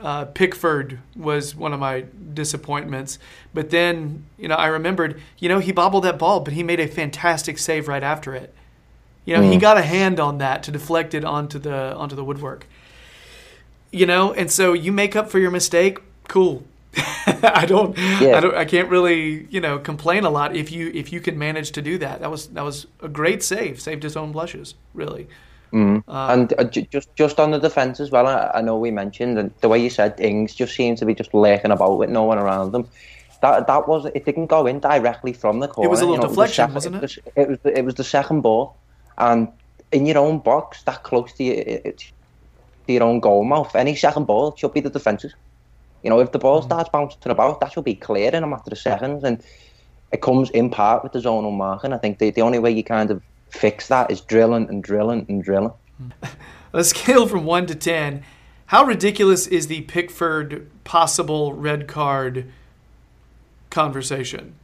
uh, 0.00 0.26
Pickford 0.26 1.00
was 1.16 1.54
one 1.54 1.72
of 1.72 1.80
my 1.80 2.04
disappointments. 2.34 3.18
But 3.52 3.70
then, 3.70 4.24
you 4.36 4.48
know, 4.48 4.54
I 4.54 4.68
remembered, 4.68 5.20
you 5.38 5.48
know, 5.48 5.58
he 5.58 5.72
bobbled 5.72 6.04
that 6.04 6.18
ball, 6.18 6.40
but 6.40 6.54
he 6.54 6.62
made 6.62 6.80
a 6.80 6.86
fantastic 6.86 7.58
save 7.58 7.88
right 7.88 8.02
after 8.02 8.34
it. 8.34 8.54
You 9.24 9.36
know, 9.36 9.42
he 9.42 9.58
got 9.58 9.76
a 9.76 9.82
hand 9.82 10.18
on 10.20 10.38
that 10.38 10.62
to 10.62 10.70
deflect 10.70 11.12
it 11.12 11.22
onto 11.22 11.58
the 11.58 11.94
onto 11.94 12.16
the 12.16 12.24
woodwork. 12.24 12.66
You 13.90 14.06
know, 14.06 14.32
and 14.32 14.50
so 14.50 14.72
you 14.72 14.90
make 14.90 15.14
up 15.16 15.30
for 15.30 15.38
your 15.38 15.50
mistake. 15.50 15.98
Cool. 16.28 16.64
I 16.96 17.66
don't, 17.66 17.98
I 17.98 18.40
don't, 18.40 18.54
I 18.54 18.64
can't 18.64 18.88
really, 18.88 19.46
you 19.50 19.60
know, 19.60 19.78
complain 19.78 20.24
a 20.24 20.30
lot 20.30 20.56
if 20.56 20.72
you 20.72 20.90
if 20.94 21.12
you 21.12 21.20
can 21.20 21.38
manage 21.38 21.72
to 21.72 21.82
do 21.82 21.98
that. 21.98 22.20
That 22.20 22.30
was 22.30 22.46
that 22.48 22.64
was 22.64 22.86
a 23.02 23.08
great 23.08 23.42
save. 23.42 23.82
Saved 23.82 24.02
his 24.02 24.16
own 24.16 24.32
blushes, 24.32 24.74
really. 24.94 25.28
Mm. 25.72 26.02
and 26.06 26.54
uh, 26.58 26.64
just 26.64 27.08
just 27.16 27.38
on 27.38 27.50
the 27.50 27.58
defence 27.58 28.00
as 28.00 28.10
well, 28.10 28.26
I, 28.26 28.50
I 28.54 28.60
know 28.62 28.78
we 28.78 28.90
mentioned 28.90 29.38
and 29.38 29.52
the 29.60 29.68
way 29.68 29.78
you 29.78 29.90
said 29.90 30.18
Ings 30.18 30.54
just 30.54 30.74
seemed 30.74 30.98
to 30.98 31.04
be 31.06 31.14
just 31.14 31.34
lurking 31.34 31.70
about 31.70 31.98
with 31.98 32.10
no 32.10 32.24
one 32.24 32.38
around 32.38 32.72
them. 32.72 32.88
That 33.42 33.66
that 33.66 33.86
was 33.86 34.06
it. 34.06 34.24
Didn't 34.24 34.46
go 34.46 34.66
in 34.66 34.80
directly 34.80 35.32
from 35.32 35.60
the 35.60 35.68
corner. 35.68 35.88
It 35.88 35.90
was 35.90 36.00
a 36.00 36.06
little 36.06 36.16
you 36.16 36.22
know, 36.22 36.28
deflection, 36.28 36.68
the 36.68 36.74
wasn't 36.74 36.96
it? 36.96 37.02
was 37.02 37.18
It 37.36 37.48
was 37.48 37.58
it 37.64 37.84
was 37.84 37.94
the 37.94 38.04
second 38.04 38.40
ball, 38.40 38.78
and 39.18 39.48
in 39.92 40.06
your 40.06 40.18
own 40.18 40.40
box, 40.40 40.82
that 40.84 41.02
close 41.02 41.32
to, 41.34 41.44
your, 41.44 41.54
to 41.64 41.92
your 42.86 43.02
own 43.02 43.20
goal 43.20 43.44
mouth, 43.44 43.74
any 43.76 43.94
second 43.94 44.24
ball 44.26 44.54
should 44.56 44.72
be 44.72 44.80
the 44.80 44.90
defences. 44.90 45.34
You 46.02 46.10
know, 46.10 46.20
if 46.20 46.32
the 46.32 46.38
Mm. 46.38 46.42
ball 46.42 46.62
starts 46.62 46.90
bouncing 46.92 47.30
about, 47.30 47.60
that 47.60 47.72
should 47.72 47.84
be 47.84 47.94
clear 47.94 48.30
in 48.34 48.42
a 48.42 48.46
matter 48.46 48.70
of 48.72 48.78
seconds, 48.78 49.24
and 49.24 49.42
it 50.12 50.22
comes 50.22 50.50
in 50.50 50.70
part 50.70 51.02
with 51.02 51.12
the 51.12 51.18
zonal 51.20 51.52
marking. 51.56 51.92
I 51.92 51.98
think 51.98 52.18
the 52.18 52.30
the 52.30 52.42
only 52.42 52.58
way 52.58 52.70
you 52.70 52.84
kind 52.84 53.10
of 53.10 53.22
fix 53.50 53.88
that 53.88 54.10
is 54.10 54.20
drilling 54.20 54.68
and 54.68 54.82
drilling 54.82 55.26
and 55.28 55.42
drilling. 55.42 55.72
On 56.74 56.80
a 56.80 56.84
scale 56.84 57.26
from 57.26 57.44
1 57.44 57.66
to 57.66 57.74
10, 57.74 58.22
how 58.66 58.84
ridiculous 58.84 59.46
is 59.46 59.66
the 59.68 59.80
Pickford 59.82 60.68
possible 60.84 61.52
red 61.54 61.88
card 61.88 62.50
conversation? 63.70 64.54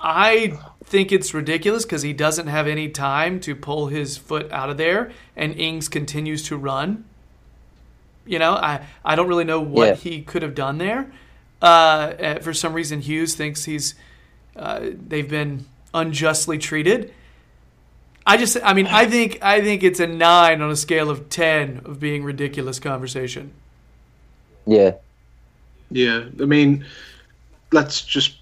I 0.00 0.58
think 0.84 1.12
it's 1.12 1.34
ridiculous 1.34 1.84
because 1.84 2.02
he 2.02 2.14
doesn't 2.14 2.46
have 2.46 2.66
any 2.66 2.88
time 2.88 3.38
to 3.40 3.54
pull 3.54 3.88
his 3.88 4.16
foot 4.16 4.50
out 4.50 4.70
of 4.70 4.78
there, 4.78 5.12
and 5.36 5.54
Ings 5.58 5.88
continues 5.88 6.42
to 6.44 6.56
run. 6.56 7.04
You 8.24 8.38
know, 8.38 8.52
I, 8.54 8.86
I 9.04 9.14
don't 9.14 9.28
really 9.28 9.44
know 9.44 9.60
what 9.60 9.88
Yeah. 9.88 9.94
he 9.96 10.22
could 10.22 10.42
have 10.42 10.54
done 10.54 10.78
there. 10.78 11.12
Uh, 11.60 11.64
uh, 11.66 12.38
for 12.38 12.54
some 12.54 12.72
reason, 12.72 13.02
Hughes 13.02 13.34
thinks 13.34 13.64
he's 13.64 13.94
uh, 14.56 14.80
they've 15.06 15.28
been 15.28 15.66
unjustly 15.92 16.56
treated. 16.56 17.12
I 18.30 18.36
just, 18.36 18.56
I 18.62 18.74
mean, 18.74 18.86
I 18.86 19.06
think, 19.06 19.38
I 19.42 19.60
think 19.60 19.82
it's 19.82 19.98
a 19.98 20.06
nine 20.06 20.62
on 20.62 20.70
a 20.70 20.76
scale 20.76 21.10
of 21.10 21.28
ten 21.28 21.80
of 21.84 21.98
being 21.98 22.22
ridiculous 22.22 22.78
conversation. 22.78 23.52
Yeah. 24.66 24.92
Yeah, 25.90 26.26
I 26.40 26.44
mean, 26.44 26.86
let's 27.72 28.02
just 28.02 28.36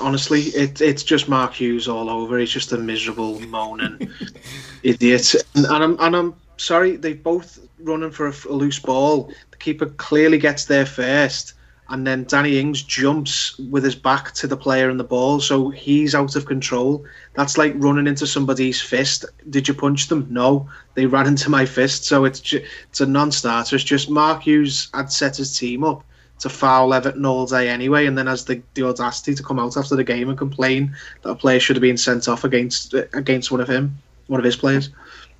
honestly, 0.00 0.40
it, 0.40 0.80
it's 0.80 1.02
just 1.02 1.28
Mark 1.28 1.52
Hughes 1.52 1.86
all 1.86 2.08
over. 2.08 2.38
He's 2.38 2.50
just 2.50 2.72
a 2.72 2.78
miserable, 2.78 3.38
moaning 3.40 4.10
idiot. 4.82 5.34
And, 5.54 5.66
and 5.66 5.84
I'm 5.84 6.00
and 6.00 6.16
I'm 6.16 6.34
sorry, 6.56 6.96
they 6.96 7.12
both 7.12 7.58
running 7.80 8.10
for 8.10 8.28
a, 8.28 8.34
a 8.48 8.52
loose 8.52 8.78
ball. 8.78 9.30
The 9.50 9.56
keeper 9.58 9.86
clearly 9.86 10.38
gets 10.38 10.64
there 10.64 10.86
first, 10.86 11.52
and 11.90 12.06
then 12.06 12.24
Danny 12.24 12.58
Ings 12.58 12.82
jumps 12.82 13.58
with 13.58 13.82
his 13.82 13.94
back 13.94 14.32
to 14.34 14.46
the 14.46 14.56
player 14.56 14.90
and 14.90 15.00
the 15.00 15.04
ball, 15.04 15.40
so 15.40 15.70
he's 15.70 16.14
out 16.14 16.36
of 16.36 16.44
control. 16.44 17.04
That's 17.34 17.56
like 17.56 17.72
running 17.76 18.06
into 18.06 18.26
somebody's 18.26 18.80
fist. 18.80 19.24
Did 19.48 19.68
you 19.68 19.74
punch 19.74 20.08
them? 20.08 20.26
No, 20.28 20.68
they 20.94 21.06
ran 21.06 21.26
into 21.26 21.48
my 21.48 21.64
fist. 21.64 22.04
So 22.04 22.26
it's 22.26 22.40
ju- 22.40 22.64
it's 22.90 23.00
a 23.00 23.06
non-starter. 23.06 23.76
It's 23.76 23.84
just 23.84 24.10
Mark 24.10 24.42
Hughes 24.42 24.90
had 24.92 25.10
set 25.10 25.36
his 25.36 25.56
team 25.56 25.82
up 25.82 26.04
to 26.40 26.48
foul 26.48 26.92
Everton 26.92 27.24
all 27.24 27.46
day 27.46 27.68
anyway, 27.68 28.06
and 28.06 28.18
then 28.18 28.26
has 28.26 28.44
the, 28.44 28.62
the 28.74 28.82
audacity 28.82 29.34
to 29.34 29.42
come 29.42 29.58
out 29.58 29.76
after 29.76 29.96
the 29.96 30.04
game 30.04 30.28
and 30.28 30.36
complain 30.36 30.94
that 31.22 31.30
a 31.30 31.34
player 31.34 31.58
should 31.58 31.76
have 31.76 31.82
been 31.82 31.96
sent 31.96 32.28
off 32.28 32.44
against 32.44 32.92
against 33.14 33.50
one 33.50 33.60
of 33.60 33.68
him, 33.68 33.96
one 34.26 34.38
of 34.38 34.44
his 34.44 34.56
players. 34.56 34.90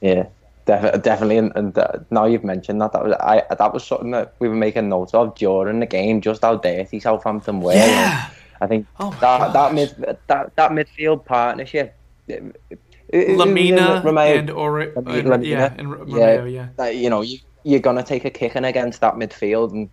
Yeah, 0.01 0.27
def- 0.69 1.03
definitely. 1.03 1.39
And, 1.39 1.53
and 1.57 1.77
uh, 1.77 1.99
now 2.11 2.27
you've 2.27 2.45
mentioned 2.45 2.81
that, 2.83 2.93
that 2.93 3.05
was 3.05 3.15
I 3.19 3.43
that 3.63 3.73
was 3.75 3.85
something 3.85 4.13
that 4.13 4.35
we 4.39 4.49
were 4.49 4.55
making 4.67 4.89
notes 4.89 5.15
of 5.15 5.35
during 5.35 5.81
the 5.81 5.87
game, 5.87 6.21
just 6.21 6.43
how 6.43 6.57
dirty 6.57 7.01
Southampton 7.01 7.61
were. 7.61 7.75
Yeah. 7.75 8.31
I 8.61 8.67
think 8.67 8.87
Oh 9.01 9.17
that 9.21 9.53
that 9.53 9.75
mid 9.75 9.91
that 10.29 10.55
that 10.57 10.71
midfield 10.71 11.25
partnership. 11.25 11.97
it- 12.29 12.43
it- 12.71 13.39
Lemina 13.39 14.03
Romeu- 14.03 14.39
and 14.39 14.51
Ori- 14.51 14.93
Lemina, 14.93 15.35
and- 15.35 15.45
yeah, 15.47 15.73
and 15.79 15.89
Romeu, 15.89 16.53
yeah. 16.53 16.69
that, 16.77 16.95
you 16.97 17.09
know, 17.09 17.23
you, 17.23 17.39
you're 17.65 17.81
gonna 17.81 18.03
take 18.03 18.27
a 18.27 18.31
kicking 18.31 18.65
against 18.65 19.01
that 19.01 19.15
midfield, 19.15 19.73
and 19.73 19.89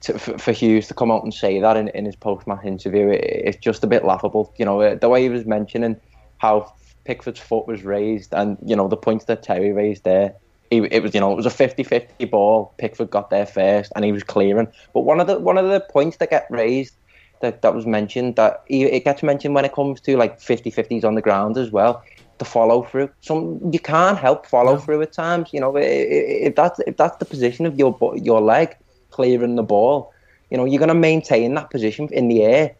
to, 0.00 0.18
for, 0.18 0.38
for 0.38 0.52
Hughes 0.52 0.88
to 0.88 0.94
come 0.94 1.10
out 1.10 1.22
and 1.22 1.34
say 1.34 1.60
that 1.60 1.76
in, 1.76 1.88
in 1.88 2.06
his 2.06 2.16
post-match 2.16 2.64
interview, 2.64 3.08
it, 3.10 3.20
it's 3.48 3.58
just 3.58 3.84
a 3.84 3.86
bit 3.86 4.04
laughable. 4.06 4.54
You 4.58 4.64
know, 4.64 4.80
uh, 4.80 4.94
the 4.94 5.10
way 5.10 5.20
he 5.22 5.28
was 5.28 5.44
mentioning 5.44 5.96
how 6.38 6.72
Pickford's 7.06 7.40
foot 7.40 7.66
was 7.66 7.84
raised, 7.84 8.34
and 8.34 8.58
you 8.66 8.76
know 8.76 8.88
the 8.88 8.96
points 8.96 9.26
that 9.26 9.42
Terry 9.42 9.72
raised 9.72 10.04
there. 10.04 10.34
He, 10.70 10.78
it 10.78 11.00
was, 11.00 11.14
you 11.14 11.20
know, 11.20 11.30
it 11.30 11.36
was 11.36 11.46
a 11.46 11.50
50-50 11.50 12.28
ball. 12.28 12.74
Pickford 12.78 13.08
got 13.10 13.30
there 13.30 13.46
first, 13.46 13.92
and 13.94 14.04
he 14.04 14.10
was 14.10 14.24
clearing. 14.24 14.66
But 14.92 15.02
one 15.02 15.20
of 15.20 15.28
the 15.28 15.38
one 15.38 15.58
of 15.58 15.68
the 15.68 15.80
points 15.80 16.16
that 16.16 16.30
get 16.30 16.46
raised 16.50 16.94
that, 17.40 17.62
that 17.62 17.72
was 17.74 17.86
mentioned 17.86 18.34
that 18.36 18.64
he, 18.66 18.82
it 18.82 19.04
gets 19.04 19.22
mentioned 19.22 19.54
when 19.54 19.64
it 19.64 19.72
comes 19.72 20.00
to 20.00 20.16
like 20.16 20.40
50-50s 20.40 21.04
on 21.04 21.14
the 21.14 21.22
ground 21.22 21.56
as 21.56 21.70
well. 21.70 22.02
The 22.38 22.44
follow 22.44 22.82
through. 22.82 23.10
Some 23.20 23.60
you 23.72 23.78
can't 23.78 24.18
help 24.18 24.44
follow 24.44 24.76
through 24.76 25.00
at 25.02 25.12
times. 25.12 25.50
You 25.52 25.60
know, 25.60 25.74
if 25.76 26.54
that's 26.54 26.80
if 26.80 26.96
that's 26.96 27.16
the 27.16 27.24
position 27.24 27.64
of 27.64 27.78
your 27.78 27.96
your 28.16 28.40
leg 28.40 28.76
clearing 29.10 29.54
the 29.54 29.62
ball, 29.62 30.12
you 30.50 30.56
know, 30.56 30.64
you're 30.64 30.78
going 30.78 30.88
to 30.88 30.94
maintain 30.94 31.54
that 31.54 31.70
position 31.70 32.08
in 32.12 32.28
the 32.28 32.42
air. 32.42 32.74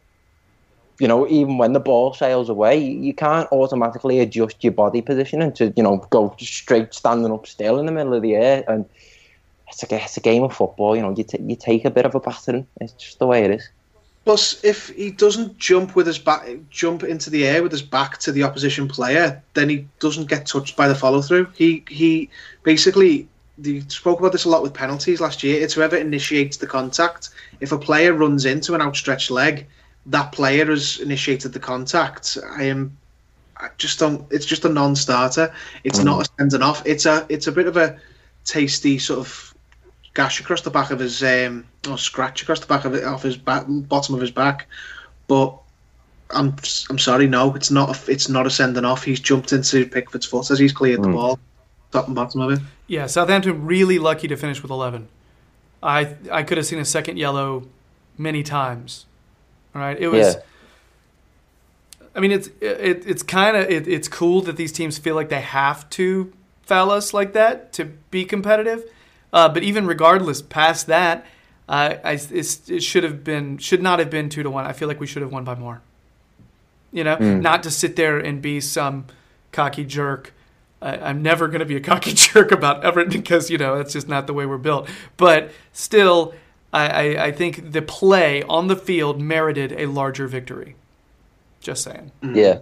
You 0.98 1.08
know, 1.08 1.28
even 1.28 1.58
when 1.58 1.72
the 1.72 1.80
ball 1.80 2.14
sails 2.14 2.48
away, 2.48 2.78
you 2.78 3.12
can't 3.12 3.50
automatically 3.52 4.20
adjust 4.20 4.64
your 4.64 4.72
body 4.72 5.02
positioning 5.02 5.52
to 5.54 5.72
you 5.76 5.82
know 5.82 5.98
go 6.10 6.34
straight 6.38 6.94
standing 6.94 7.32
up 7.32 7.46
still 7.46 7.78
in 7.78 7.86
the 7.86 7.92
middle 7.92 8.14
of 8.14 8.22
the 8.22 8.34
air. 8.34 8.64
And 8.66 8.86
it's 9.68 9.82
a 9.82 9.94
it's 9.94 10.16
a 10.16 10.20
game 10.20 10.42
of 10.42 10.54
football. 10.54 10.96
You 10.96 11.02
know, 11.02 11.14
you 11.16 11.24
t- 11.24 11.42
you 11.42 11.56
take 11.56 11.84
a 11.84 11.90
bit 11.90 12.06
of 12.06 12.14
a 12.14 12.20
battering. 12.20 12.66
It's 12.80 12.92
just 12.94 13.18
the 13.18 13.26
way 13.26 13.44
it 13.44 13.50
is. 13.50 13.68
Plus, 14.24 14.64
if 14.64 14.88
he 14.88 15.12
doesn't 15.12 15.56
jump 15.56 15.94
with 15.94 16.06
his 16.06 16.18
back, 16.18 16.48
jump 16.68 17.04
into 17.04 17.30
the 17.30 17.46
air 17.46 17.62
with 17.62 17.70
his 17.70 17.82
back 17.82 18.18
to 18.18 18.32
the 18.32 18.42
opposition 18.42 18.88
player, 18.88 19.40
then 19.54 19.68
he 19.68 19.86
doesn't 20.00 20.28
get 20.28 20.46
touched 20.46 20.76
by 20.76 20.88
the 20.88 20.96
follow 20.96 21.22
through. 21.22 21.46
He 21.54 21.84
he 21.88 22.28
basically 22.64 23.28
they 23.58 23.80
spoke 23.88 24.18
about 24.18 24.32
this 24.32 24.44
a 24.44 24.48
lot 24.48 24.62
with 24.62 24.74
penalties 24.74 25.20
last 25.20 25.42
year. 25.42 25.62
It's 25.62 25.74
whoever 25.74 25.96
initiates 25.96 26.56
the 26.56 26.66
contact. 26.66 27.30
If 27.60 27.72
a 27.72 27.78
player 27.78 28.12
runs 28.12 28.44
into 28.44 28.74
an 28.74 28.82
outstretched 28.82 29.30
leg, 29.30 29.66
that 30.06 30.32
player 30.32 30.66
has 30.66 30.98
initiated 30.98 31.52
the 31.52 31.60
contact. 31.60 32.38
I 32.50 32.64
am. 32.64 32.96
I 33.56 33.68
just 33.78 33.98
don't. 33.98 34.26
It's 34.30 34.46
just 34.46 34.64
a 34.64 34.68
non-starter. 34.68 35.52
It's 35.84 36.00
not 36.00 36.26
a 36.26 36.30
sending 36.38 36.62
off. 36.62 36.86
It's 36.86 37.06
a. 37.06 37.26
It's 37.28 37.46
a 37.46 37.52
bit 37.52 37.66
of 37.66 37.76
a 37.76 37.98
tasty 38.44 38.98
sort 38.98 39.20
of 39.20 39.54
gash 40.14 40.40
across 40.40 40.62
the 40.62 40.70
back 40.70 40.90
of 40.90 40.98
his 40.98 41.22
um 41.22 41.66
or 41.90 41.98
scratch 41.98 42.42
across 42.42 42.60
the 42.60 42.66
back 42.66 42.86
of 42.86 42.94
it 42.94 43.04
off 43.04 43.22
his 43.22 43.36
back 43.36 43.64
bottom 43.68 44.14
of 44.14 44.20
his 44.20 44.30
back 44.30 44.66
but 45.26 45.54
I'm 46.30 46.56
I'm 46.88 46.98
sorry 46.98 47.26
no 47.26 47.54
it's 47.54 47.70
not 47.70 47.90
a, 47.90 48.10
it's 48.10 48.28
not 48.30 48.46
a 48.46 48.50
sending 48.50 48.84
off 48.86 49.04
he's 49.04 49.20
jumped 49.20 49.52
into 49.52 49.84
Pickford's 49.84 50.24
foot 50.24 50.50
as 50.50 50.58
he's 50.58 50.72
cleared 50.72 51.02
the 51.02 51.08
ball 51.08 51.38
top 51.92 52.06
and 52.06 52.14
bottom 52.14 52.40
of 52.40 52.52
it 52.52 52.60
Yeah, 52.86 53.06
Southampton 53.06 53.66
really 53.66 53.98
lucky 53.98 54.28
to 54.28 54.36
finish 54.36 54.62
with 54.62 54.70
11. 54.70 55.08
I 55.82 56.14
I 56.32 56.42
could 56.44 56.56
have 56.56 56.66
seen 56.66 56.78
a 56.78 56.84
second 56.84 57.18
yellow 57.18 57.64
many 58.16 58.42
times. 58.42 59.04
All 59.76 59.82
right, 59.82 59.98
it 60.00 60.08
was. 60.08 60.36
Yeah. 60.36 60.40
I 62.14 62.20
mean, 62.20 62.32
it's 62.32 62.48
it, 62.62 63.06
it's 63.06 63.22
kind 63.22 63.58
of 63.58 63.68
it, 63.68 63.86
it's 63.86 64.08
cool 64.08 64.40
that 64.42 64.56
these 64.56 64.72
teams 64.72 64.96
feel 64.96 65.14
like 65.14 65.28
they 65.28 65.42
have 65.42 65.88
to 65.90 66.32
foul 66.62 66.90
us 66.90 67.12
like 67.12 67.34
that 67.34 67.74
to 67.74 67.84
be 67.84 68.24
competitive. 68.24 68.84
Uh, 69.34 69.50
but 69.50 69.62
even 69.62 69.86
regardless, 69.86 70.40
past 70.40 70.86
that, 70.86 71.26
uh, 71.68 71.96
I 72.02 72.12
it's, 72.12 72.70
it 72.70 72.82
should 72.82 73.04
have 73.04 73.22
been 73.22 73.58
should 73.58 73.82
not 73.82 73.98
have 73.98 74.08
been 74.08 74.30
two 74.30 74.42
to 74.42 74.48
one. 74.48 74.64
I 74.64 74.72
feel 74.72 74.88
like 74.88 74.98
we 74.98 75.06
should 75.06 75.20
have 75.20 75.30
won 75.30 75.44
by 75.44 75.54
more. 75.54 75.82
You 76.90 77.04
know, 77.04 77.16
not 77.18 77.64
to 77.64 77.70
sit 77.70 77.96
there 77.96 78.18
and 78.18 78.40
be 78.40 78.62
some 78.62 79.04
cocky 79.52 79.84
jerk. 79.84 80.32
I, 80.80 80.96
I'm 80.96 81.20
never 81.20 81.48
going 81.48 81.58
to 81.58 81.66
be 81.66 81.76
a 81.76 81.80
cocky 81.80 82.12
jerk 82.14 82.50
about 82.50 82.82
Everton 82.82 83.10
because 83.10 83.50
you 83.50 83.58
know 83.58 83.76
that's 83.76 83.92
just 83.92 84.08
not 84.08 84.26
the 84.26 84.32
way 84.32 84.46
we're 84.46 84.56
built. 84.56 84.88
But 85.18 85.50
still, 85.74 86.32
I, 86.76 86.86
I, 86.86 87.24
I 87.26 87.32
think 87.32 87.72
the 87.72 87.80
play 87.80 88.42
on 88.42 88.66
the 88.66 88.76
field 88.76 89.20
merited 89.20 89.72
a 89.72 89.86
larger 89.86 90.26
victory. 90.26 90.76
Just 91.60 91.82
saying. 91.84 92.12
Yeah, 92.22 92.60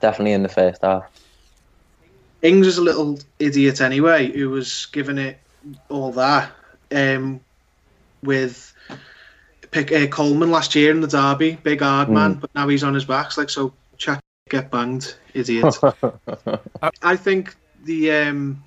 definitely 0.00 0.32
in 0.32 0.42
the 0.42 0.48
first 0.50 0.82
half. 0.82 1.04
Ings 2.42 2.66
is 2.66 2.76
a 2.76 2.82
little 2.82 3.18
idiot 3.38 3.80
anyway 3.80 4.30
who 4.30 4.50
was 4.50 4.86
giving 4.92 5.16
it 5.16 5.38
all 5.88 6.12
that 6.12 6.52
um, 6.94 7.40
with 8.22 8.74
pick 9.70 9.90
uh, 9.90 10.06
Coleman 10.08 10.50
last 10.50 10.74
year 10.74 10.90
in 10.90 11.00
the 11.00 11.06
derby 11.06 11.58
big 11.62 11.80
hard 11.80 12.10
man 12.10 12.34
but 12.34 12.54
now 12.54 12.68
he's 12.68 12.84
on 12.84 12.92
his 12.92 13.06
back 13.06 13.26
it's 13.28 13.38
like 13.38 13.48
so 13.48 13.72
chat 13.96 14.20
get 14.50 14.70
banged 14.70 15.16
idiot 15.32 15.74
I 17.02 17.16
think 17.16 17.56
the 17.84 18.12
um, 18.12 18.62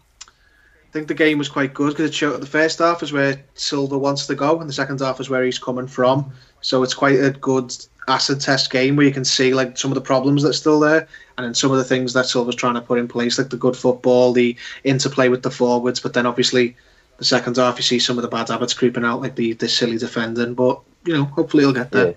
I 0.87 0.91
think 0.93 1.07
the 1.07 1.13
game 1.13 1.37
was 1.37 1.49
quite 1.49 1.73
good 1.73 1.89
because 1.89 2.09
it 2.09 2.13
showed 2.13 2.41
the 2.41 2.47
first 2.47 2.79
half 2.79 3.03
is 3.03 3.11
where 3.11 3.41
Silva 3.55 3.97
wants 3.97 4.25
to 4.27 4.35
go, 4.35 4.59
and 4.59 4.69
the 4.69 4.73
second 4.73 5.01
half 5.01 5.19
is 5.19 5.29
where 5.29 5.43
he's 5.43 5.59
coming 5.59 5.87
from. 5.87 6.31
So 6.61 6.81
it's 6.81 6.93
quite 6.93 7.19
a 7.19 7.31
good 7.31 7.75
acid 8.07 8.39
test 8.39 8.71
game 8.71 8.95
where 8.95 9.05
you 9.05 9.11
can 9.11 9.25
see 9.25 9.53
like 9.53 9.77
some 9.77 9.91
of 9.91 9.95
the 9.95 10.01
problems 10.01 10.43
that's 10.43 10.57
still 10.57 10.79
there, 10.79 11.07
and 11.37 11.45
then 11.45 11.53
some 11.53 11.71
of 11.71 11.77
the 11.77 11.83
things 11.83 12.13
that 12.13 12.25
Silva's 12.25 12.55
trying 12.55 12.75
to 12.75 12.81
put 12.81 12.99
in 12.99 13.07
place, 13.07 13.37
like 13.37 13.49
the 13.49 13.57
good 13.57 13.75
football, 13.75 14.31
the 14.31 14.55
interplay 14.83 15.27
with 15.27 15.43
the 15.43 15.51
forwards. 15.51 15.99
But 15.99 16.13
then 16.13 16.25
obviously 16.25 16.75
the 17.17 17.25
second 17.25 17.57
half, 17.57 17.77
you 17.77 17.83
see 17.83 17.99
some 17.99 18.17
of 18.17 18.21
the 18.21 18.29
bad 18.29 18.47
habits 18.47 18.73
creeping 18.73 19.03
out, 19.03 19.21
like 19.21 19.35
the 19.35 19.53
the 19.53 19.67
silly 19.67 19.97
defending. 19.97 20.53
But 20.53 20.79
you 21.05 21.13
know, 21.13 21.25
hopefully 21.25 21.63
he'll 21.63 21.73
get 21.73 21.91
there. 21.91 22.07
Yeah. 22.07 22.13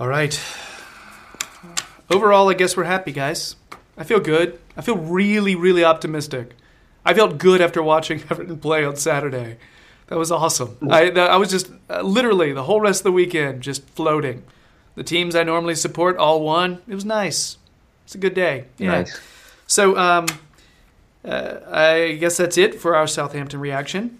All 0.00 0.08
right. 0.08 0.38
Overall, 2.10 2.50
I 2.50 2.54
guess 2.54 2.76
we're 2.76 2.84
happy, 2.84 3.12
guys. 3.12 3.56
I 3.96 4.04
feel 4.04 4.20
good. 4.20 4.58
I 4.76 4.82
feel 4.82 4.96
really, 4.96 5.54
really 5.54 5.84
optimistic. 5.84 6.54
I 7.04 7.14
felt 7.14 7.38
good 7.38 7.60
after 7.60 7.82
watching 7.82 8.22
Everton 8.30 8.58
play 8.58 8.84
on 8.84 8.96
Saturday. 8.96 9.58
That 10.08 10.18
was 10.18 10.30
awesome. 10.30 10.76
I, 10.90 11.10
I 11.10 11.36
was 11.36 11.50
just 11.50 11.70
uh, 11.88 12.02
literally 12.02 12.52
the 12.52 12.64
whole 12.64 12.80
rest 12.80 13.00
of 13.00 13.04
the 13.04 13.12
weekend 13.12 13.62
just 13.62 13.88
floating. 13.90 14.42
The 14.94 15.02
teams 15.02 15.34
I 15.34 15.42
normally 15.42 15.74
support 15.74 16.18
all 16.18 16.42
won. 16.42 16.82
It 16.86 16.94
was 16.94 17.04
nice. 17.04 17.56
It's 18.04 18.14
a 18.14 18.18
good 18.18 18.34
day. 18.34 18.66
Yeah. 18.76 18.90
Nice. 18.90 19.20
So 19.66 19.96
um, 19.96 20.26
uh, 21.24 21.54
I 21.70 22.12
guess 22.20 22.36
that's 22.36 22.58
it 22.58 22.78
for 22.78 22.94
our 22.94 23.06
Southampton 23.06 23.60
reaction. 23.60 24.18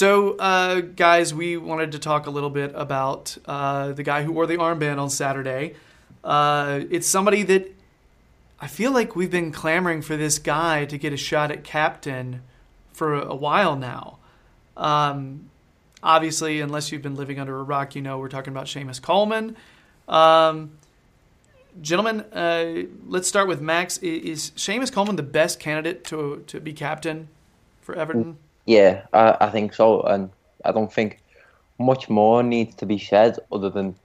So, 0.00 0.30
uh, 0.38 0.80
guys, 0.80 1.34
we 1.34 1.58
wanted 1.58 1.92
to 1.92 1.98
talk 1.98 2.26
a 2.26 2.30
little 2.30 2.48
bit 2.48 2.72
about 2.74 3.36
uh, 3.44 3.92
the 3.92 4.02
guy 4.02 4.22
who 4.22 4.32
wore 4.32 4.46
the 4.46 4.56
armband 4.56 4.98
on 4.98 5.10
Saturday. 5.10 5.74
Uh, 6.24 6.80
it's 6.88 7.06
somebody 7.06 7.42
that 7.42 7.70
I 8.58 8.66
feel 8.66 8.92
like 8.92 9.14
we've 9.14 9.30
been 9.30 9.52
clamoring 9.52 10.00
for 10.00 10.16
this 10.16 10.38
guy 10.38 10.86
to 10.86 10.96
get 10.96 11.12
a 11.12 11.18
shot 11.18 11.50
at 11.50 11.64
captain 11.64 12.40
for 12.94 13.12
a, 13.12 13.34
while 13.34 13.76
now. 13.76 14.16
Um, 14.74 15.50
obviously, 16.02 16.62
unless 16.62 16.90
you've 16.90 17.02
been 17.02 17.16
living 17.16 17.38
under 17.38 17.58
a 17.58 17.62
rock, 17.62 17.94
you 17.94 18.00
know 18.00 18.16
we're 18.18 18.28
talking 18.28 18.54
about 18.54 18.68
Seamus 18.68 19.02
Coleman. 19.02 19.54
Um, 20.08 20.78
gentlemen, 21.82 22.20
uh, 22.32 22.84
let's 23.06 23.28
start 23.28 23.48
with 23.48 23.60
Max. 23.60 24.00
I- 24.02 24.06
Is 24.06 24.52
Seamus 24.56 24.90
Coleman 24.90 25.16
the 25.16 25.22
best 25.22 25.60
candidate 25.60 26.04
to 26.04 26.42
to 26.46 26.58
be 26.58 26.72
captain 26.72 27.28
for 27.82 27.94
Everton? 27.94 28.38
Yeah, 28.70 29.02
I, 29.12 29.36
I 29.40 29.50
think 29.50 29.74
so, 29.74 30.02
and 30.02 30.30
I 30.64 30.70
don't 30.70 30.92
think 30.92 31.18
much 31.80 32.08
more 32.08 32.40
needs 32.44 32.76
to 32.76 32.86
be 32.86 32.98
said 32.98 33.36
other 33.50 33.68
than 33.68 33.96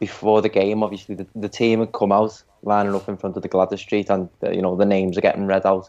before 0.00 0.42
the 0.42 0.48
game. 0.48 0.82
Obviously, 0.82 1.14
the, 1.14 1.28
the 1.36 1.48
team 1.48 1.78
had 1.78 1.92
come 1.92 2.10
out 2.10 2.42
lining 2.64 2.96
up 2.96 3.08
in 3.08 3.16
front 3.16 3.36
of 3.36 3.42
the 3.44 3.48
Gwladys 3.48 3.78
Street, 3.78 4.10
and 4.10 4.28
uh, 4.42 4.50
you 4.50 4.62
know 4.62 4.74
the 4.74 4.84
names 4.84 5.16
are 5.16 5.20
getting 5.20 5.46
read 5.46 5.64
out. 5.64 5.88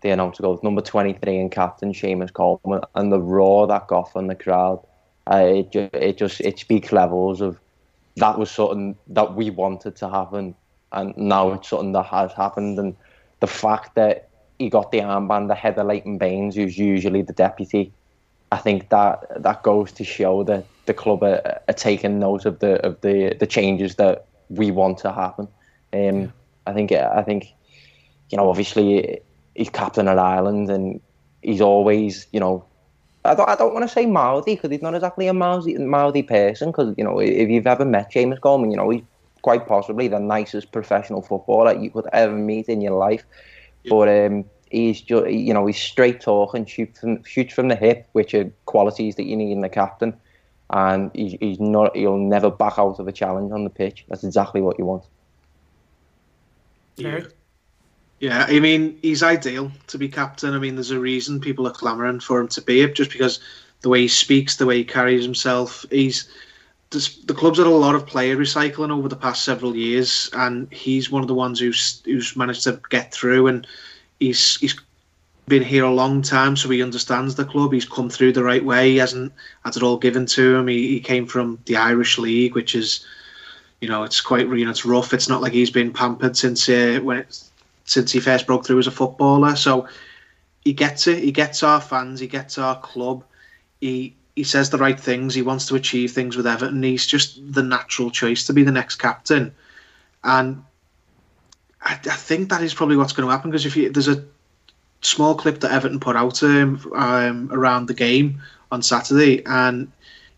The 0.00 0.08
announcer 0.08 0.42
goes 0.42 0.62
number 0.62 0.80
twenty 0.80 1.12
three 1.12 1.36
and 1.36 1.52
captain 1.52 1.92
Seamus 1.92 2.32
Coleman, 2.32 2.84
and 2.94 3.12
the 3.12 3.20
roar 3.20 3.66
that 3.66 3.86
got 3.86 4.10
from 4.10 4.28
the 4.28 4.34
crowd, 4.34 4.82
uh, 5.30 5.44
it 5.44 5.72
just 5.72 5.94
it 5.94 6.16
just 6.16 6.40
it 6.40 6.58
speaks 6.58 6.90
levels 6.90 7.42
of 7.42 7.60
that 8.16 8.38
was 8.38 8.50
something 8.50 8.96
that 9.08 9.34
we 9.34 9.50
wanted 9.50 9.96
to 9.96 10.08
happen, 10.08 10.54
and 10.92 11.14
now 11.18 11.52
it's 11.52 11.68
something 11.68 11.92
that 11.92 12.06
has 12.06 12.32
happened, 12.32 12.78
and 12.78 12.96
the 13.40 13.46
fact 13.46 13.94
that 13.96 14.30
he 14.62 14.70
got 14.70 14.92
the 14.92 15.00
armband 15.00 15.50
of 15.50 15.86
Leighton 15.86 16.18
Baines, 16.18 16.54
who's 16.54 16.78
usually 16.78 17.22
the 17.22 17.32
deputy. 17.32 17.92
I 18.50 18.58
think 18.58 18.90
that 18.90 19.42
that 19.42 19.62
goes 19.62 19.92
to 19.92 20.04
show 20.04 20.44
that 20.44 20.66
the 20.86 20.94
club 20.94 21.22
are, 21.22 21.60
are 21.68 21.74
taking 21.74 22.18
note 22.18 22.44
of 22.44 22.58
the 22.60 22.84
of 22.86 23.00
the 23.00 23.36
the 23.38 23.46
changes 23.46 23.96
that 23.96 24.26
we 24.48 24.70
want 24.70 24.98
to 24.98 25.12
happen. 25.12 25.48
Um, 25.92 26.32
I 26.66 26.72
think 26.72 26.92
I 26.92 27.22
think 27.22 27.48
you 28.30 28.36
know 28.38 28.48
obviously 28.48 29.20
he's 29.54 29.70
captain 29.70 30.08
at 30.08 30.18
Ireland 30.18 30.70
and 30.70 31.00
he's 31.42 31.60
always 31.60 32.26
you 32.32 32.40
know 32.40 32.64
I 33.24 33.34
don't 33.34 33.48
I 33.48 33.56
don't 33.56 33.74
want 33.74 33.88
to 33.88 33.92
say 33.92 34.06
mouthy 34.06 34.54
because 34.54 34.70
he's 34.70 34.82
not 34.82 34.94
exactly 34.94 35.26
a 35.28 35.34
mouthy 35.34 35.76
mouthy 35.78 36.22
person 36.22 36.70
because 36.70 36.94
you 36.96 37.04
know 37.04 37.18
if 37.20 37.48
you've 37.48 37.66
ever 37.66 37.84
met 37.84 38.10
James 38.10 38.38
Coleman 38.38 38.70
you 38.70 38.76
know 38.76 38.90
he's 38.90 39.02
quite 39.42 39.66
possibly 39.66 40.08
the 40.08 40.20
nicest 40.20 40.72
professional 40.72 41.20
footballer 41.20 41.74
you 41.74 41.90
could 41.90 42.06
ever 42.12 42.34
meet 42.34 42.68
in 42.68 42.80
your 42.80 42.96
life. 42.96 43.24
But 43.88 44.08
um, 44.08 44.44
he's 44.70 45.00
just, 45.00 45.30
you 45.30 45.52
know, 45.52 45.66
he's 45.66 45.78
straight 45.78 46.20
talking, 46.20 46.64
shoots 46.66 47.00
from, 47.00 47.22
shoots 47.24 47.52
from 47.52 47.68
the 47.68 47.76
hip, 47.76 48.08
which 48.12 48.34
are 48.34 48.52
qualities 48.66 49.16
that 49.16 49.24
you 49.24 49.36
need 49.36 49.52
in 49.52 49.60
the 49.60 49.68
captain. 49.68 50.14
And 50.70 51.10
he's, 51.14 51.36
he's 51.40 51.60
not, 51.60 51.96
he'll 51.96 52.16
never 52.16 52.50
back 52.50 52.78
out 52.78 52.98
of 52.98 53.08
a 53.08 53.12
challenge 53.12 53.52
on 53.52 53.64
the 53.64 53.70
pitch. 53.70 54.04
That's 54.08 54.24
exactly 54.24 54.60
what 54.60 54.78
you 54.78 54.86
want. 54.86 55.04
Terry? 56.96 57.26
Yeah, 58.20 58.46
I 58.48 58.60
mean, 58.60 58.98
he's 59.02 59.24
ideal 59.24 59.72
to 59.88 59.98
be 59.98 60.08
captain. 60.08 60.54
I 60.54 60.58
mean, 60.58 60.76
there's 60.76 60.92
a 60.92 61.00
reason 61.00 61.40
people 61.40 61.66
are 61.66 61.72
clamouring 61.72 62.20
for 62.20 62.40
him 62.40 62.46
to 62.48 62.62
be 62.62 62.80
it, 62.82 62.94
just 62.94 63.10
because 63.10 63.40
the 63.80 63.88
way 63.88 64.02
he 64.02 64.08
speaks, 64.08 64.56
the 64.56 64.66
way 64.66 64.76
he 64.76 64.84
carries 64.84 65.24
himself. 65.24 65.84
He's 65.90 66.28
the 66.92 67.34
club's 67.34 67.58
had 67.58 67.66
a 67.66 67.70
lot 67.70 67.94
of 67.94 68.06
player 68.06 68.36
recycling 68.36 68.90
over 68.90 69.08
the 69.08 69.16
past 69.16 69.44
several 69.44 69.74
years, 69.74 70.30
and 70.34 70.72
he's 70.72 71.10
one 71.10 71.22
of 71.22 71.28
the 71.28 71.34
ones 71.34 71.58
who's 71.58 72.02
who's 72.04 72.36
managed 72.36 72.64
to 72.64 72.80
get 72.90 73.12
through. 73.12 73.46
And 73.46 73.66
he's 74.20 74.56
he's 74.58 74.78
been 75.48 75.62
here 75.62 75.84
a 75.84 75.90
long 75.90 76.22
time, 76.22 76.56
so 76.56 76.68
he 76.68 76.82
understands 76.82 77.34
the 77.34 77.44
club. 77.44 77.72
He's 77.72 77.84
come 77.84 78.08
through 78.08 78.32
the 78.32 78.44
right 78.44 78.64
way. 78.64 78.90
He 78.90 78.96
hasn't 78.98 79.32
had 79.64 79.76
it 79.76 79.82
all 79.82 79.98
given 79.98 80.26
to 80.26 80.56
him. 80.56 80.68
He, 80.68 80.88
he 80.88 81.00
came 81.00 81.26
from 81.26 81.58
the 81.66 81.76
Irish 81.76 82.18
League, 82.18 82.54
which 82.54 82.74
is, 82.74 83.04
you 83.80 83.88
know, 83.88 84.04
it's 84.04 84.20
quite 84.20 84.46
you 84.48 84.64
know 84.64 84.70
it's 84.70 84.84
rough. 84.84 85.12
It's 85.12 85.28
not 85.28 85.42
like 85.42 85.52
he's 85.52 85.70
been 85.70 85.92
pampered 85.92 86.36
since 86.36 86.68
uh, 86.68 87.00
when 87.02 87.18
it, 87.18 87.42
since 87.84 88.12
he 88.12 88.20
first 88.20 88.46
broke 88.46 88.66
through 88.66 88.78
as 88.78 88.86
a 88.86 88.92
footballer. 88.92 89.56
So 89.56 89.88
he 90.64 90.72
gets 90.72 91.06
it. 91.06 91.22
He 91.22 91.32
gets 91.32 91.62
our 91.62 91.80
fans. 91.80 92.20
He 92.20 92.26
gets 92.28 92.58
our 92.58 92.78
club. 92.80 93.24
He 93.80 94.14
he 94.34 94.44
says 94.44 94.70
the 94.70 94.78
right 94.78 94.98
things. 94.98 95.34
He 95.34 95.42
wants 95.42 95.66
to 95.66 95.74
achieve 95.74 96.12
things 96.12 96.36
with 96.36 96.46
Everton. 96.46 96.82
He's 96.82 97.06
just 97.06 97.40
the 97.52 97.62
natural 97.62 98.10
choice 98.10 98.46
to 98.46 98.52
be 98.52 98.62
the 98.62 98.72
next 98.72 98.96
captain, 98.96 99.54
and 100.24 100.64
I, 101.82 101.94
I 101.94 102.16
think 102.16 102.48
that 102.48 102.62
is 102.62 102.74
probably 102.74 102.96
what's 102.96 103.12
going 103.12 103.26
to 103.26 103.32
happen. 103.32 103.50
Because 103.50 103.66
if 103.66 103.76
you, 103.76 103.90
there's 103.90 104.08
a 104.08 104.24
small 105.02 105.34
clip 105.34 105.60
that 105.60 105.72
Everton 105.72 106.00
put 106.00 106.16
out 106.16 106.42
um, 106.42 106.80
um, 106.94 107.50
around 107.52 107.86
the 107.86 107.94
game 107.94 108.40
on 108.70 108.82
Saturday, 108.82 109.44
and 109.44 109.90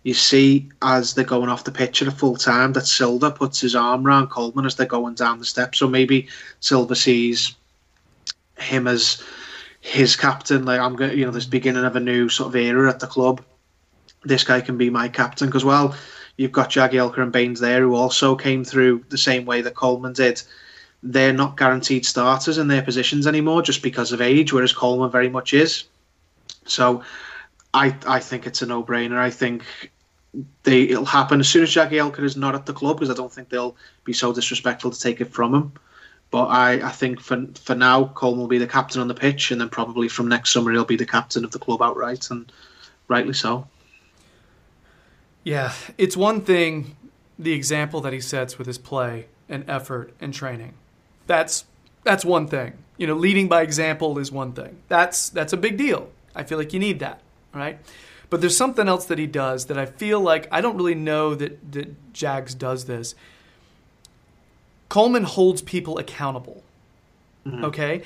you 0.03 0.15
see 0.15 0.69
as 0.83 1.15
they're 1.15 1.25
going 1.25 1.49
off 1.49 1.65
the 1.65 1.73
pitch 1.73 2.03
at 2.03 2.13
full 2.13 2.37
time 2.37 2.73
that 2.75 2.87
Silva 2.87 3.31
puts 3.31 3.61
his 3.61 3.75
arm 3.75 4.07
around 4.07 4.29
Coleman 4.29 4.67
as 4.67 4.75
they're 4.75 4.87
going 4.87 5.15
down 5.15 5.39
the 5.39 5.45
steps. 5.45 5.79
So 5.79 5.89
maybe 5.89 6.29
Silva 6.61 6.97
sees 6.97 7.55
him 8.59 8.87
as 8.87 9.23
his 9.81 10.17
captain. 10.17 10.65
Like 10.65 10.81
I'm 10.81 10.97
going, 10.97 11.17
you 11.17 11.25
know, 11.25 11.31
this 11.31 11.47
beginning 11.47 11.85
of 11.85 11.97
a 11.97 12.01
new 12.01 12.29
sort 12.29 12.49
of 12.49 12.57
era 12.57 12.91
at 12.91 13.01
the 13.01 13.07
club 13.07 13.43
this 14.25 14.45
guy 14.45 14.61
can 14.61 14.77
be 14.77 14.91
my 14.91 15.09
captain 15.09 15.49
because 15.49 15.65
well 15.65 15.95
you've 16.37 16.53
got 16.53 16.71
Jagielka 16.71 17.19
and 17.19 17.33
Baines 17.33 17.61
there 17.61 17.83
who 17.83 17.95
also 17.95 18.35
came 18.35 18.65
through 18.65 19.05
the 19.09 19.19
same 19.19 19.45
way 19.45 19.63
that 19.63 19.75
Coleman 19.75 20.13
did. 20.13 20.43
They're 21.03 21.33
not 21.33 21.57
guaranteed 21.57 22.05
starters 22.07 22.59
in 22.59 22.69
their 22.69 22.83
positions 22.83 23.27
anymore 23.27 23.63
just 23.63 23.83
because 23.83 24.13
of 24.13 24.21
age 24.21 24.53
whereas 24.53 24.73
Coleman 24.73 25.11
very 25.11 25.29
much 25.29 25.53
is. 25.53 25.85
So 26.67 27.03
I 27.73 27.97
I 28.07 28.21
think 28.21 28.47
it's 28.47 28.63
a 28.63 28.67
no-brainer. 28.67 29.19
I 29.19 29.31
think 29.31 29.63
they 30.65 30.83
it'll 30.83 31.05
happen 31.05 31.41
as 31.41 31.49
soon 31.49 31.63
as 31.63 31.71
Jagielka 31.71 32.21
is 32.21 32.37
not 32.37 32.55
at 32.55 32.67
the 32.67 32.73
club 32.73 32.97
because 32.97 33.11
I 33.11 33.15
don't 33.15 33.33
think 33.33 33.49
they'll 33.49 33.77
be 34.05 34.13
so 34.13 34.33
disrespectful 34.33 34.91
to 34.91 35.01
take 35.01 35.21
it 35.21 35.33
from 35.33 35.55
him. 35.55 35.73
But 36.31 36.47
I, 36.47 36.89
I 36.89 36.91
think 36.91 37.21
for 37.21 37.47
for 37.63 37.75
now 37.77 38.07
Coleman 38.07 38.41
will 38.41 38.49
be 38.49 38.59
the 38.59 38.67
captain 38.67 39.01
on 39.01 39.09
the 39.09 39.15
pitch 39.15 39.51
and 39.51 39.61
then 39.61 39.69
probably 39.69 40.09
from 40.09 40.27
next 40.29 40.53
summer 40.53 40.73
he'll 40.73 40.85
be 40.85 40.97
the 40.97 41.07
captain 41.07 41.45
of 41.45 41.53
the 41.53 41.61
club 41.61 41.83
outright 41.83 42.31
and 42.31 42.51
rightly 43.07 43.35
so 43.35 43.69
Yeah, 45.45 45.73
it's 45.99 46.17
one 46.17 46.41
thing 46.41 46.97
the 47.39 47.53
example 47.53 48.01
that 48.01 48.13
he 48.13 48.21
sets 48.21 48.59
with 48.59 48.67
his 48.67 48.79
play 48.79 49.27
and 49.49 49.69
effort 49.69 50.13
and 50.21 50.33
training. 50.33 50.75
That's 51.27 51.65
that's 52.03 52.25
one 52.25 52.47
thing. 52.49 52.75
You 52.97 53.07
know, 53.07 53.15
leading 53.15 53.49
by 53.49 53.63
example 53.63 54.19
is 54.19 54.33
one 54.33 54.53
thing. 54.53 54.79
That's 54.89 55.29
that's 55.29 55.53
a 55.53 55.57
big 55.57 55.77
deal. 55.77 56.11
I 56.35 56.43
feel 56.43 56.59
like 56.59 56.73
you 56.73 56.81
need 56.81 56.99
that, 57.01 57.21
right? 57.53 57.79
But 58.31 58.41
there's 58.41 58.57
something 58.57 58.89
else 58.89 59.05
that 59.07 59.19
he 59.19 59.27
does 59.27 59.67
that 59.67 59.79
I 59.79 59.87
feel 59.87 60.21
like 60.21 60.49
I 60.51 60.61
don't 60.61 60.77
really 60.77 60.95
know 60.95 61.35
that 61.35 61.73
that 61.73 62.13
Jags 62.13 62.55
does 62.55 62.87
this. 62.87 63.15
Coleman 64.89 65.25
holds 65.25 65.61
people 65.63 65.99
accountable. 65.99 66.63
Mm-hmm. 67.47 67.65
Okay? 67.65 68.03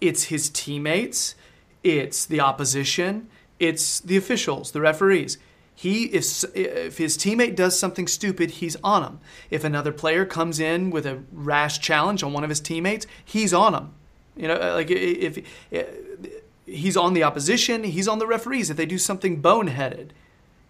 It's 0.00 0.24
his 0.24 0.50
teammates, 0.50 1.34
it's 1.82 2.26
the 2.26 2.40
opposition, 2.40 3.28
it's 3.58 4.00
the 4.00 4.16
officials, 4.16 4.72
the 4.72 4.80
referees. 4.80 5.38
He 5.78 6.04
if 6.06 6.42
if 6.56 6.96
his 6.96 7.18
teammate 7.18 7.54
does 7.54 7.78
something 7.78 8.08
stupid, 8.08 8.52
he's 8.52 8.76
on 8.82 9.02
him. 9.02 9.20
If 9.50 9.62
another 9.62 9.92
player 9.92 10.24
comes 10.24 10.58
in 10.58 10.90
with 10.90 11.04
a 11.04 11.22
rash 11.30 11.80
challenge 11.80 12.22
on 12.22 12.32
one 12.32 12.42
of 12.42 12.48
his 12.48 12.60
teammates, 12.60 13.06
he's 13.22 13.52
on 13.52 13.74
him. 13.74 13.92
You 14.36 14.48
know, 14.48 14.54
uh, 14.54 14.72
like 14.74 14.90
if, 14.90 15.38
if 15.70 16.42
he's 16.64 16.96
on 16.96 17.12
the 17.12 17.22
opposition, 17.22 17.84
he's 17.84 18.08
on 18.08 18.18
the 18.18 18.26
referees 18.26 18.70
if 18.70 18.78
they 18.78 18.86
do 18.86 18.96
something 18.96 19.42
boneheaded. 19.42 20.10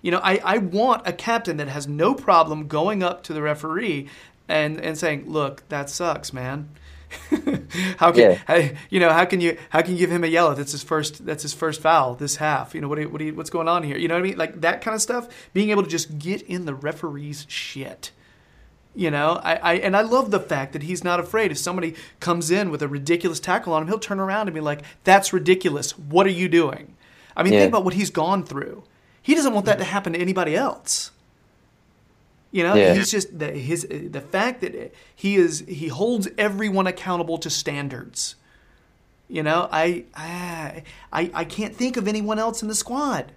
You 0.03 0.11
know, 0.11 0.21
I, 0.25 0.40
I 0.45 0.59
want 0.59 1.07
a 1.07 1.12
captain 1.12 1.57
that 1.59 1.69
has 1.69 1.87
no 1.87 2.12
problem 2.12 2.66
going 2.66 3.05
up 3.05 3.23
to 3.25 3.33
the 3.33 3.42
referee 3.42 4.09
and, 4.49 4.81
and 4.81 4.99
saying, 4.99 5.31
"Look, 5.31 5.69
that 5.69 5.88
sucks, 5.88 6.33
man." 6.33 6.69
how 7.99 8.12
can 8.12 8.21
Yeah. 8.21 8.38
how, 8.47 8.69
you 8.90 9.01
know 9.01 9.11
how 9.11 9.25
can 9.25 9.40
you 9.40 9.57
how 9.71 9.83
can 9.83 9.92
you 9.92 9.99
give 9.99 10.11
him 10.11 10.25
a 10.25 10.29
yellow? 10.29 10.55
That's 10.55 10.73
his 10.73 10.83
first 10.83 11.25
that's 11.27 11.42
his 11.42 11.55
first 11.55 11.81
foul 11.81 12.14
this 12.14 12.37
half. 12.37 12.75
You 12.75 12.81
know 12.81 12.88
what 12.88 12.99
you, 12.99 13.09
what 13.09 13.21
you, 13.21 13.35
what's 13.35 13.51
going 13.51 13.69
on 13.69 13.83
here? 13.83 13.97
You 13.97 14.09
know 14.09 14.14
what 14.14 14.21
I 14.25 14.29
mean? 14.29 14.37
Like 14.38 14.61
that 14.61 14.81
kind 14.81 14.95
of 14.95 15.03
stuff. 15.03 15.29
Being 15.53 15.71
able 15.71 15.83
to 15.83 15.88
just 15.88 16.19
get 16.19 16.42
in 16.42 16.64
the 16.64 16.75
referee's 16.75 17.47
shit. 17.49 18.11
You 18.95 19.11
know, 19.11 19.38
I, 19.45 19.55
I 19.57 19.75
and 19.75 19.95
I 19.95 20.01
love 20.01 20.31
the 20.31 20.40
fact 20.40 20.73
that 20.73 20.83
he's 20.85 21.05
not 21.05 21.21
afraid. 21.21 21.51
If 21.51 21.59
somebody 21.59 21.95
comes 22.19 22.51
in 22.51 22.71
with 22.71 22.81
a 22.83 22.88
ridiculous 22.88 23.38
tackle 23.40 23.75
on 23.75 23.83
him, 23.83 23.88
he'll 23.88 23.99
turn 23.99 24.19
around 24.19 24.49
and 24.49 24.55
be 24.55 24.61
like, 24.62 24.81
"That's 25.05 25.35
ridiculous. 25.35 25.99
What 25.99 26.27
are 26.27 26.31
you 26.31 26.49
doing?" 26.49 26.95
I 27.37 27.42
mean, 27.42 27.53
Yeah. 27.53 27.61
think 27.61 27.73
about 27.73 27.85
what 27.85 27.92
he's 27.92 28.09
gone 28.09 28.42
through. 28.42 28.85
He 29.21 29.35
doesn't 29.35 29.53
want 29.53 29.66
that 29.66 29.77
to 29.79 29.85
happen 29.85 30.14
to 30.14 30.19
anybody 30.19 30.57
else. 30.57 31.11
You 32.53 32.63
know, 32.63 32.75
Yeah. 32.75 32.95
he's 32.95 33.11
just 33.11 33.39
the, 33.39 33.51
his 33.51 33.87
the 33.89 34.21
fact 34.21 34.61
that 34.63 34.93
he 35.15 35.37
is 35.37 35.65
he 35.69 35.89
holds 35.89 36.29
everyone 36.39 36.87
accountable 36.87 37.39
to 37.39 37.51
standards. 37.51 38.37
You 39.29 39.43
know, 39.43 39.69
I 39.73 40.05
I 40.15 40.83
I, 41.13 41.31
I 41.35 41.45
can't 41.45 41.75
think 41.75 41.97
of 41.97 42.07
anyone 42.09 42.39
else 42.39 42.63
in 42.63 42.69
the 42.69 42.75
squad. 42.75 43.33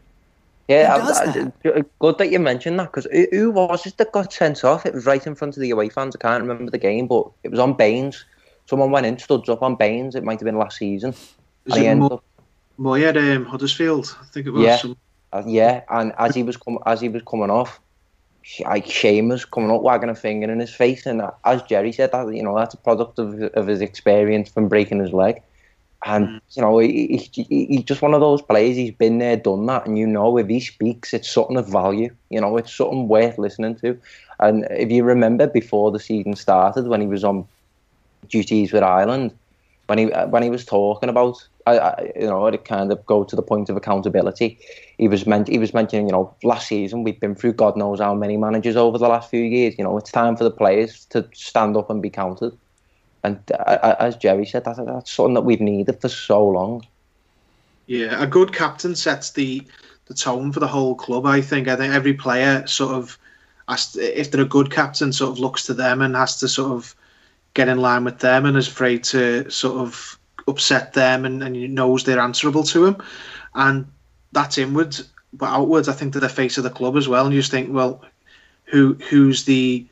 Yeah, 0.67 0.99
Who 0.99 1.07
does 1.07 1.19
I- 1.19 1.51
I- 1.79 1.83
good 1.99 2.19
that 2.19 2.29
you 2.31 2.37
mentioned 2.39 2.79
that 2.79 2.91
because 2.93 3.07
who, 3.11 3.25
who 3.31 3.51
was 3.51 3.87
it 3.87 3.97
that 3.97 4.11
got 4.11 4.31
sent 4.31 4.63
off? 4.63 4.85
It 4.85 4.93
was 4.93 5.07
right 5.07 5.25
in 5.25 5.33
front 5.33 5.57
of 5.57 5.61
the 5.61 5.71
away 5.71 5.89
fans. 5.89 6.15
I 6.15 6.19
can't 6.19 6.43
remember 6.43 6.69
the 6.69 6.77
game, 6.77 7.07
but 7.07 7.27
it 7.43 7.49
was 7.49 7.59
on 7.59 7.73
Baines. 7.73 8.23
Someone 8.67 8.91
went 8.91 9.07
in, 9.07 9.17
stood 9.17 9.49
up 9.49 9.63
on 9.63 9.75
Baines. 9.75 10.13
It 10.13 10.23
might 10.23 10.39
have 10.39 10.45
been 10.45 10.59
last 10.59 10.77
season. 10.77 11.09
Is 11.65 11.73
And 11.75 11.77
it 11.83 11.87
ended 11.87 12.11
Mo- 12.11 12.17
up- 12.17 12.23
Mooy 12.79 13.03
at 13.03 13.17
um, 13.17 13.45
Huddersfield? 13.45 14.15
I 14.21 14.25
think 14.25 14.45
it 14.45 14.51
was. 14.51 14.61
Yeah. 14.63 14.77
Some- 14.77 14.95
Uh, 15.33 15.43
yeah, 15.45 15.81
and 15.89 16.11
as 16.19 16.33
he 16.35 16.41
was 16.43 16.55
com- 16.57 16.79
as 16.85 17.01
he 17.01 17.09
was 17.09 17.21
coming 17.23 17.49
off, 17.51 17.71
sh- 17.71 17.79
like 18.65 18.85
Seamus 18.85 19.49
coming 19.49 19.71
up, 19.71 19.81
wagging 19.81 20.09
a 20.09 20.15
finger 20.15 20.51
in 20.51 20.59
his 20.59 20.73
face, 20.73 21.05
and 21.05 21.21
as 21.45 21.61
Jerry 21.63 21.91
said, 21.91 22.11
that 22.11 22.33
you 22.33 22.43
know 22.43 22.55
that's 22.55 22.73
a 22.73 22.77
product 22.77 23.19
of 23.19 23.41
of 23.41 23.67
his 23.67 23.81
experience 23.81 24.49
from 24.49 24.67
breaking 24.67 24.99
his 24.99 25.13
leg, 25.13 25.41
and 26.05 26.27
mm. 26.27 26.41
you 26.55 26.61
know 26.61 26.79
he, 26.79 27.17
he, 27.33 27.43
he- 27.43 27.65
he's 27.65 27.83
just 27.83 28.01
one 28.01 28.13
of 28.13 28.21
those 28.21 28.41
players. 28.41 28.75
He's 28.75 28.91
been 28.91 29.17
there, 29.19 29.37
done 29.37 29.65
that, 29.67 29.85
and 29.85 29.97
you 29.97 30.07
know 30.07 30.37
if 30.37 30.47
he 30.47 30.59
speaks, 30.59 31.13
it's 31.13 31.29
something 31.29 31.57
of 31.57 31.67
value. 31.67 32.13
You 32.29 32.41
know, 32.41 32.57
it's 32.57 32.73
something 32.73 33.07
worth 33.07 33.37
listening 33.37 33.75
to. 33.77 33.97
And 34.39 34.65
if 34.71 34.89
you 34.89 35.03
remember 35.03 35.47
before 35.47 35.91
the 35.91 35.99
season 35.99 36.35
started, 36.35 36.87
when 36.87 37.01
he 37.01 37.07
was 37.07 37.23
on 37.23 37.45
duties 38.29 38.71
with 38.71 38.83
Ireland, 38.83 39.31
when 39.87 39.97
he 39.97 40.05
when 40.05 40.43
he 40.43 40.49
was 40.49 40.65
talking 40.65 41.09
about, 41.09 41.45
I, 41.67 42.11
you 42.15 42.27
know, 42.27 42.47
it 42.47 42.65
kind 42.65 42.91
of 42.91 43.05
go 43.05 43.23
to 43.23 43.35
the 43.35 43.41
point 43.41 43.69
of 43.69 43.77
accountability. 43.77 44.57
He 44.97 45.07
was 45.07 45.27
meant 45.27 45.47
he 45.47 45.59
was 45.59 45.73
mentioning, 45.73 46.07
you 46.07 46.11
know, 46.11 46.33
last 46.43 46.67
season 46.67 47.03
we've 47.03 47.19
been 47.19 47.35
through 47.35 47.53
God 47.53 47.77
knows 47.77 47.99
how 47.99 48.15
many 48.15 48.37
managers 48.37 48.75
over 48.75 48.97
the 48.97 49.07
last 49.07 49.29
few 49.29 49.43
years. 49.43 49.75
You 49.77 49.83
know, 49.83 49.97
it's 49.97 50.11
time 50.11 50.35
for 50.35 50.43
the 50.43 50.51
players 50.51 51.05
to 51.05 51.27
stand 51.33 51.77
up 51.77 51.89
and 51.89 52.01
be 52.01 52.09
counted. 52.09 52.57
And 53.23 53.39
as 53.51 54.15
Jerry 54.15 54.45
said, 54.45 54.63
that, 54.65 54.77
that's 54.85 55.11
something 55.11 55.33
that 55.33 55.41
we've 55.41 55.61
needed 55.61 55.99
for 55.99 56.09
so 56.09 56.47
long. 56.47 56.85
Yeah, 57.87 58.21
a 58.21 58.27
good 58.27 58.53
captain 58.53 58.95
sets 58.95 59.31
the 59.31 59.65
the 60.05 60.13
tone 60.13 60.51
for 60.51 60.59
the 60.59 60.67
whole 60.67 60.95
club. 60.95 61.25
I 61.25 61.41
think. 61.41 61.67
I 61.67 61.75
think 61.75 61.93
every 61.93 62.13
player 62.13 62.65
sort 62.67 62.95
of, 62.95 63.17
has 63.67 63.93
to, 63.93 64.19
if 64.19 64.31
they're 64.31 64.41
a 64.41 64.45
good 64.45 64.71
captain, 64.71 65.11
sort 65.11 65.31
of 65.31 65.39
looks 65.39 65.65
to 65.65 65.73
them 65.73 66.01
and 66.01 66.15
has 66.15 66.39
to 66.39 66.47
sort 66.47 66.71
of 66.71 66.95
get 67.55 67.67
in 67.67 67.79
line 67.79 68.03
with 68.03 68.19
them 68.19 68.45
and 68.45 68.57
is 68.57 68.67
afraid 68.67 69.03
to 69.05 69.49
sort 69.49 69.77
of 69.77 70.18
upset 70.49 70.93
them 70.93 71.25
and, 71.25 71.43
and 71.43 71.75
knows 71.75 72.03
they're 72.03 72.19
answerable 72.19 72.63
to 72.63 72.85
him. 72.85 72.97
And 73.55 73.87
that's 74.31 74.57
inwards, 74.57 75.09
but 75.33 75.47
outwards, 75.47 75.87
I 75.87 75.93
think 75.93 76.13
they're 76.13 76.21
the 76.21 76.29
face 76.29 76.57
of 76.57 76.63
the 76.63 76.69
club 76.69 76.97
as 76.97 77.07
well. 77.07 77.25
And 77.25 77.33
you 77.33 77.41
just 77.41 77.51
think, 77.51 77.73
well, 77.73 78.03
who 78.65 78.93
who's 79.09 79.45
the 79.45 79.85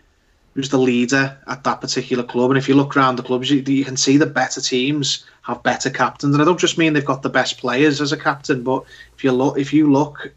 who's 0.53 0.69
the 0.69 0.77
leader 0.77 1.37
at 1.47 1.63
that 1.63 1.81
particular 1.81 2.23
club? 2.23 2.51
And 2.51 2.57
if 2.57 2.67
you 2.67 2.75
look 2.75 2.97
around 2.97 3.15
the 3.15 3.23
clubs, 3.23 3.49
you, 3.49 3.63
you 3.65 3.85
can 3.85 3.97
see 3.97 4.17
the 4.17 4.25
better 4.25 4.61
teams 4.61 5.25
have 5.43 5.61
better 5.63 5.89
captains. 5.89 6.33
And 6.33 6.41
I 6.41 6.45
don't 6.45 6.59
just 6.59 6.77
mean 6.77 6.93
they've 6.93 7.05
got 7.05 7.21
the 7.21 7.29
best 7.29 7.59
players 7.59 8.01
as 8.01 8.11
a 8.11 8.17
captain, 8.17 8.63
but 8.63 8.83
if 9.15 9.23
you 9.23 9.31
look 9.31 9.57
if 9.57 9.73
you 9.73 9.91
look 9.91 10.31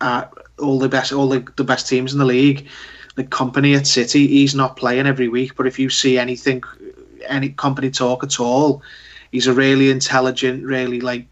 at 0.00 0.32
all 0.58 0.78
the 0.78 0.88
best 0.88 1.12
all 1.12 1.28
the, 1.28 1.46
the 1.56 1.64
best 1.64 1.88
teams 1.88 2.12
in 2.12 2.18
the 2.18 2.24
league, 2.24 2.68
the 3.16 3.24
Kompany 3.24 3.76
at 3.76 3.86
City, 3.86 4.26
he's 4.26 4.54
not 4.54 4.76
playing 4.76 5.06
every 5.06 5.28
week. 5.28 5.56
But 5.56 5.66
if 5.66 5.78
you 5.78 5.90
see 5.90 6.18
anything, 6.18 6.62
any 7.26 7.50
Kompany 7.50 7.92
talk 7.92 8.24
at 8.24 8.40
all, 8.40 8.82
he's 9.34 9.48
a 9.48 9.52
really 9.52 9.90
intelligent, 9.90 10.64
really 10.64 11.00
like 11.00 11.26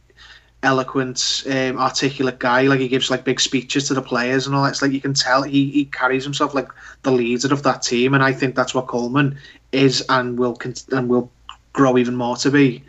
eloquent, 0.64 1.44
um, 1.48 1.78
articulate 1.78 2.40
guy. 2.40 2.62
Like 2.62 2.80
he 2.80 2.88
gives 2.88 3.10
like 3.10 3.22
big 3.22 3.38
speeches 3.38 3.86
to 3.86 3.94
the 3.94 4.02
players 4.02 4.44
and 4.44 4.56
all 4.56 4.64
that. 4.64 4.70
It's 4.70 4.82
like 4.82 4.90
you 4.90 5.00
can 5.00 5.14
tell 5.14 5.44
he, 5.44 5.70
he 5.70 5.84
carries 5.84 6.24
himself 6.24 6.52
like 6.52 6.66
the 7.04 7.12
leader 7.12 7.54
of 7.54 7.62
that 7.62 7.82
team, 7.82 8.12
and 8.12 8.22
I 8.24 8.32
think 8.32 8.56
that's 8.56 8.74
what 8.74 8.88
Coleman 8.88 9.38
is 9.70 10.04
and 10.08 10.36
will 10.36 10.56
con- 10.56 10.74
and 10.90 11.08
will 11.08 11.30
grow 11.72 11.96
even 11.96 12.16
more 12.16 12.36
to 12.38 12.50
be 12.50 12.82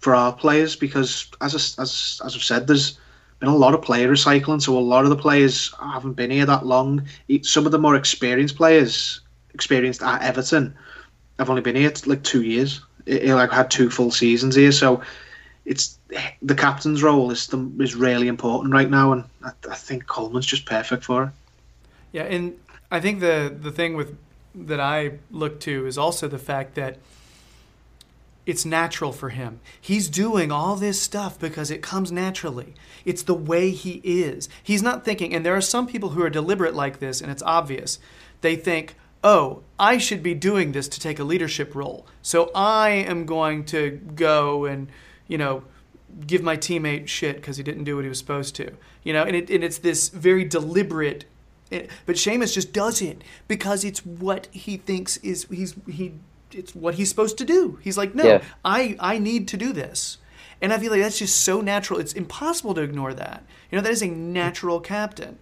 for 0.00 0.14
our 0.14 0.34
players 0.34 0.76
because 0.76 1.30
as 1.40 1.54
I, 1.54 1.82
as 1.82 2.20
as 2.26 2.36
I've 2.36 2.42
said, 2.42 2.66
there's 2.66 2.98
been 3.40 3.48
a 3.48 3.56
lot 3.56 3.72
of 3.72 3.80
player 3.80 4.10
recycling, 4.10 4.60
so 4.60 4.76
a 4.76 4.80
lot 4.80 5.04
of 5.04 5.10
the 5.10 5.16
players 5.16 5.74
haven't 5.80 6.12
been 6.12 6.30
here 6.30 6.44
that 6.44 6.66
long. 6.66 7.08
Some 7.40 7.64
of 7.64 7.72
the 7.72 7.78
more 7.78 7.96
experienced 7.96 8.56
players, 8.56 9.20
experienced 9.54 10.02
at 10.02 10.22
Everton, 10.22 10.74
have 11.38 11.48
only 11.48 11.62
been 11.62 11.76
here 11.76 11.92
like 12.04 12.22
two 12.22 12.42
years. 12.42 12.82
It, 13.08 13.34
like 13.34 13.50
had 13.50 13.70
two 13.70 13.90
full 13.90 14.10
seasons 14.10 14.54
here, 14.54 14.72
so 14.72 15.02
it's 15.64 15.98
the 16.42 16.54
captain's 16.54 17.02
role 17.02 17.30
is 17.30 17.46
the, 17.46 17.70
is 17.80 17.94
really 17.94 18.28
important 18.28 18.72
right 18.72 18.90
now, 18.90 19.12
and 19.12 19.24
I, 19.42 19.52
I 19.70 19.74
think 19.74 20.06
Coleman's 20.06 20.46
just 20.46 20.66
perfect 20.66 21.04
for 21.04 21.24
it. 21.24 21.30
Yeah, 22.12 22.24
and 22.24 22.58
I 22.90 23.00
think 23.00 23.20
the 23.20 23.54
the 23.60 23.70
thing 23.70 23.96
with 23.96 24.16
that 24.54 24.80
I 24.80 25.18
look 25.30 25.60
to 25.60 25.86
is 25.86 25.98
also 25.98 26.28
the 26.28 26.38
fact 26.38 26.74
that 26.74 26.98
it's 28.46 28.64
natural 28.64 29.12
for 29.12 29.28
him. 29.28 29.60
He's 29.78 30.08
doing 30.08 30.50
all 30.50 30.74
this 30.74 31.00
stuff 31.00 31.38
because 31.38 31.70
it 31.70 31.82
comes 31.82 32.10
naturally. 32.10 32.72
It's 33.04 33.22
the 33.22 33.34
way 33.34 33.70
he 33.70 34.00
is. 34.02 34.48
He's 34.62 34.82
not 34.82 35.04
thinking, 35.04 35.34
and 35.34 35.44
there 35.44 35.54
are 35.54 35.60
some 35.60 35.86
people 35.86 36.10
who 36.10 36.22
are 36.22 36.30
deliberate 36.30 36.74
like 36.74 36.98
this, 36.98 37.20
and 37.20 37.30
it's 37.30 37.42
obvious. 37.42 37.98
They 38.40 38.56
think, 38.56 38.96
oh, 39.24 39.62
I 39.78 39.98
should 39.98 40.22
be 40.22 40.34
doing 40.34 40.72
this 40.72 40.88
to 40.88 41.00
take 41.00 41.18
a 41.18 41.24
leadership 41.24 41.74
role. 41.74 42.06
So 42.22 42.50
I 42.54 42.90
am 42.90 43.26
going 43.26 43.64
to 43.66 44.00
go 44.14 44.64
and, 44.64 44.88
you 45.26 45.38
know, 45.38 45.64
give 46.26 46.42
my 46.42 46.56
teammate 46.56 47.08
shit 47.08 47.36
because 47.36 47.56
he 47.56 47.62
didn't 47.62 47.84
do 47.84 47.96
what 47.96 48.04
he 48.04 48.08
was 48.08 48.18
supposed 48.18 48.54
to. 48.56 48.72
You 49.02 49.12
know, 49.12 49.24
and, 49.24 49.36
it, 49.36 49.50
and 49.50 49.62
it's 49.64 49.78
this 49.78 50.08
very 50.08 50.44
deliberate 50.44 51.24
it, 51.70 51.90
but 52.06 52.16
Seamus 52.16 52.54
just 52.54 52.72
does 52.72 53.02
it 53.02 53.22
because 53.46 53.84
it's 53.84 54.04
what 54.04 54.46
he 54.52 54.78
thinks 54.78 55.18
is 55.18 55.46
he's 55.50 55.74
he 55.86 56.14
it's 56.52 56.74
what 56.74 56.94
he's 56.94 57.10
supposed 57.10 57.36
to 57.38 57.44
do. 57.44 57.78
He's 57.82 57.98
like, 57.98 58.14
no, 58.14 58.24
Yeah. 58.24 58.42
I 58.64 58.96
I 58.98 59.18
need 59.18 59.48
to 59.48 59.56
do 59.56 59.72
this, 59.72 60.18
and 60.62 60.72
I 60.72 60.78
feel 60.78 60.90
like 60.90 61.02
that's 61.02 61.18
just 61.18 61.42
so 61.42 61.60
natural. 61.60 62.00
It's 62.00 62.14
impossible 62.14 62.74
to 62.74 62.80
ignore 62.80 63.12
that. 63.14 63.44
You 63.70 63.76
know, 63.76 63.82
that 63.82 63.92
is 63.92 64.02
a 64.02 64.08
natural 64.08 64.80
captain, 64.80 65.38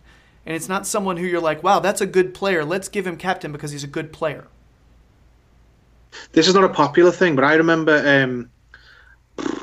and 0.46 0.54
it's 0.54 0.68
not 0.68 0.86
someone 0.86 1.16
who 1.16 1.26
you're 1.26 1.40
like, 1.40 1.62
wow, 1.62 1.80
that's 1.80 2.00
a 2.00 2.06
good 2.06 2.32
player. 2.32 2.64
Let's 2.64 2.88
give 2.88 3.06
him 3.06 3.16
captain 3.16 3.50
because 3.50 3.72
he's 3.72 3.84
a 3.84 3.88
good 3.88 4.12
player. 4.12 4.46
This 6.32 6.46
is 6.46 6.54
not 6.54 6.64
a 6.64 6.68
popular 6.68 7.10
thing, 7.10 7.34
but 7.34 7.44
I 7.44 7.54
remember 7.54 8.02
um, 8.06 8.48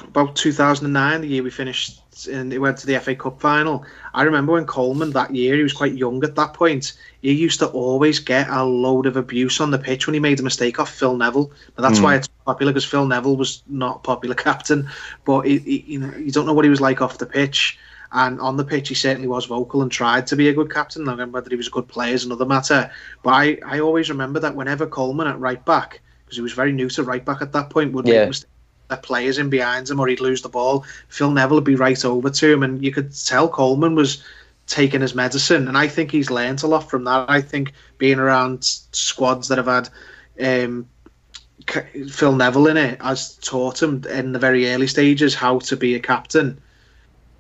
about 0.03 0.35
2009, 0.35 1.21
the 1.21 1.27
year 1.27 1.41
we 1.41 1.49
finished 1.49 2.01
and 2.27 2.53
it 2.53 2.59
went 2.59 2.77
to 2.77 2.85
the 2.85 2.99
FA 2.99 3.15
Cup 3.15 3.39
final. 3.39 3.85
I 4.13 4.23
remember 4.23 4.53
when 4.53 4.65
Coleman 4.65 5.11
that 5.11 5.33
year, 5.33 5.55
he 5.55 5.63
was 5.63 5.73
quite 5.73 5.93
young 5.93 6.23
at 6.23 6.35
that 6.35 6.53
point. 6.53 6.93
He 7.21 7.31
used 7.31 7.59
to 7.59 7.67
always 7.67 8.19
get 8.19 8.49
a 8.49 8.63
load 8.63 9.05
of 9.05 9.17
abuse 9.17 9.59
on 9.59 9.71
the 9.71 9.79
pitch 9.79 10.05
when 10.05 10.13
he 10.13 10.19
made 10.19 10.39
a 10.39 10.43
mistake 10.43 10.79
off 10.79 10.93
Phil 10.93 11.17
Neville. 11.17 11.51
But 11.75 11.81
that's 11.81 11.99
why 11.99 12.15
it's 12.15 12.27
popular 12.45 12.71
because 12.71 12.85
Phil 12.85 13.07
Neville 13.07 13.37
was 13.37 13.63
not 13.67 13.97
a 13.97 13.99
popular 13.99 14.35
captain, 14.49 14.89
but 15.25 15.41
he, 15.41 15.57
he, 15.59 15.83
you 15.87 15.99
know 15.99 16.15
you 16.15 16.31
don't 16.31 16.45
know 16.45 16.53
what 16.53 16.65
he 16.65 16.69
was 16.69 16.81
like 16.81 17.01
off 17.01 17.17
the 17.17 17.25
pitch. 17.25 17.79
And 18.13 18.39
on 18.39 18.57
the 18.57 18.63
pitch, 18.63 18.89
he 18.89 18.95
certainly 18.95 19.27
was 19.27 19.45
vocal 19.45 19.81
and 19.81 19.91
tried 19.91 20.27
to 20.27 20.35
be 20.35 20.47
a 20.49 20.53
good 20.53 20.71
captain. 20.71 21.07
And 21.09 21.33
whether 21.33 21.49
he 21.49 21.55
was 21.55 21.67
a 21.67 21.71
good 21.71 21.87
player 21.87 22.13
is 22.13 22.25
another 22.25 22.45
matter. 22.45 22.91
But 23.23 23.31
I, 23.31 23.57
I 23.65 23.79
always 23.79 24.09
remember 24.09 24.39
that 24.39 24.55
whenever 24.55 24.85
Coleman 24.85 25.27
at 25.27 25.39
right 25.39 25.63
back, 25.65 26.01
because 26.23 26.37
he 26.37 26.41
was 26.41 26.53
very 26.53 26.71
new 26.71 26.89
to 26.89 27.03
right 27.03 27.25
back 27.25 27.41
at 27.41 27.51
that 27.53 27.69
point, 27.69 27.91
would 27.93 28.07
Yeah. 28.07 28.19
make 28.19 28.29
mistakes 28.29 28.49
players 29.01 29.39
in 29.39 29.49
behind 29.49 29.89
him 29.89 29.99
or 29.99 30.07
he'd 30.07 30.19
lose 30.19 30.41
the 30.41 30.49
ball. 30.49 30.85
Phil 31.07 31.31
Neville 31.31 31.57
would 31.57 31.63
be 31.63 31.75
right 31.75 32.03
over 32.05 32.29
to 32.29 32.53
him, 32.53 32.63
and 32.63 32.83
you 32.83 32.91
could 32.91 33.15
tell 33.15 33.47
Coleman 33.47 33.95
was 33.95 34.23
taking 34.67 35.01
his 35.01 35.15
medicine. 35.15 35.67
And 35.67 35.77
I 35.77 35.87
think 35.87 36.11
he's 36.11 36.29
learnt 36.29 36.63
a 36.63 36.67
lot 36.67 36.89
from 36.89 37.03
that. 37.05 37.29
I 37.29 37.41
think 37.41 37.73
being 37.97 38.19
around 38.19 38.63
squads 38.63 39.47
that 39.47 39.57
have 39.57 39.67
had 39.67 39.89
um, 40.39 40.87
Phil 42.09 42.35
Neville 42.35 42.67
in 42.67 42.77
it 42.77 43.01
has 43.01 43.35
taught 43.37 43.81
him 43.81 44.03
in 44.09 44.31
the 44.31 44.39
very 44.39 44.69
early 44.71 44.87
stages 44.87 45.33
how 45.33 45.59
to 45.59 45.75
be 45.75 45.95
a 45.95 45.99
captain. 45.99 46.61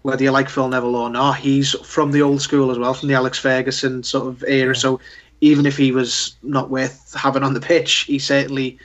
Whether 0.03 0.23
you 0.23 0.31
like 0.31 0.49
Phil 0.49 0.67
Neville 0.67 0.95
or 0.95 1.09
not, 1.09 1.37
he's 1.37 1.71
from 1.85 2.11
the 2.11 2.21
old 2.21 2.41
school 2.41 2.71
as 2.71 2.77
well, 2.77 2.93
from 2.93 3.07
the 3.07 3.15
Alex 3.15 3.39
Ferguson 3.39 4.03
sort 4.03 4.27
of 4.27 4.43
era. 4.47 4.75
So 4.75 4.99
even 5.41 5.65
if 5.65 5.77
he 5.77 5.91
was 5.91 6.35
not 6.43 6.69
worth 6.69 7.13
having 7.13 7.43
on 7.43 7.53
the 7.53 7.61
pitch, 7.61 8.01
he 8.01 8.19
certainly 8.19 8.77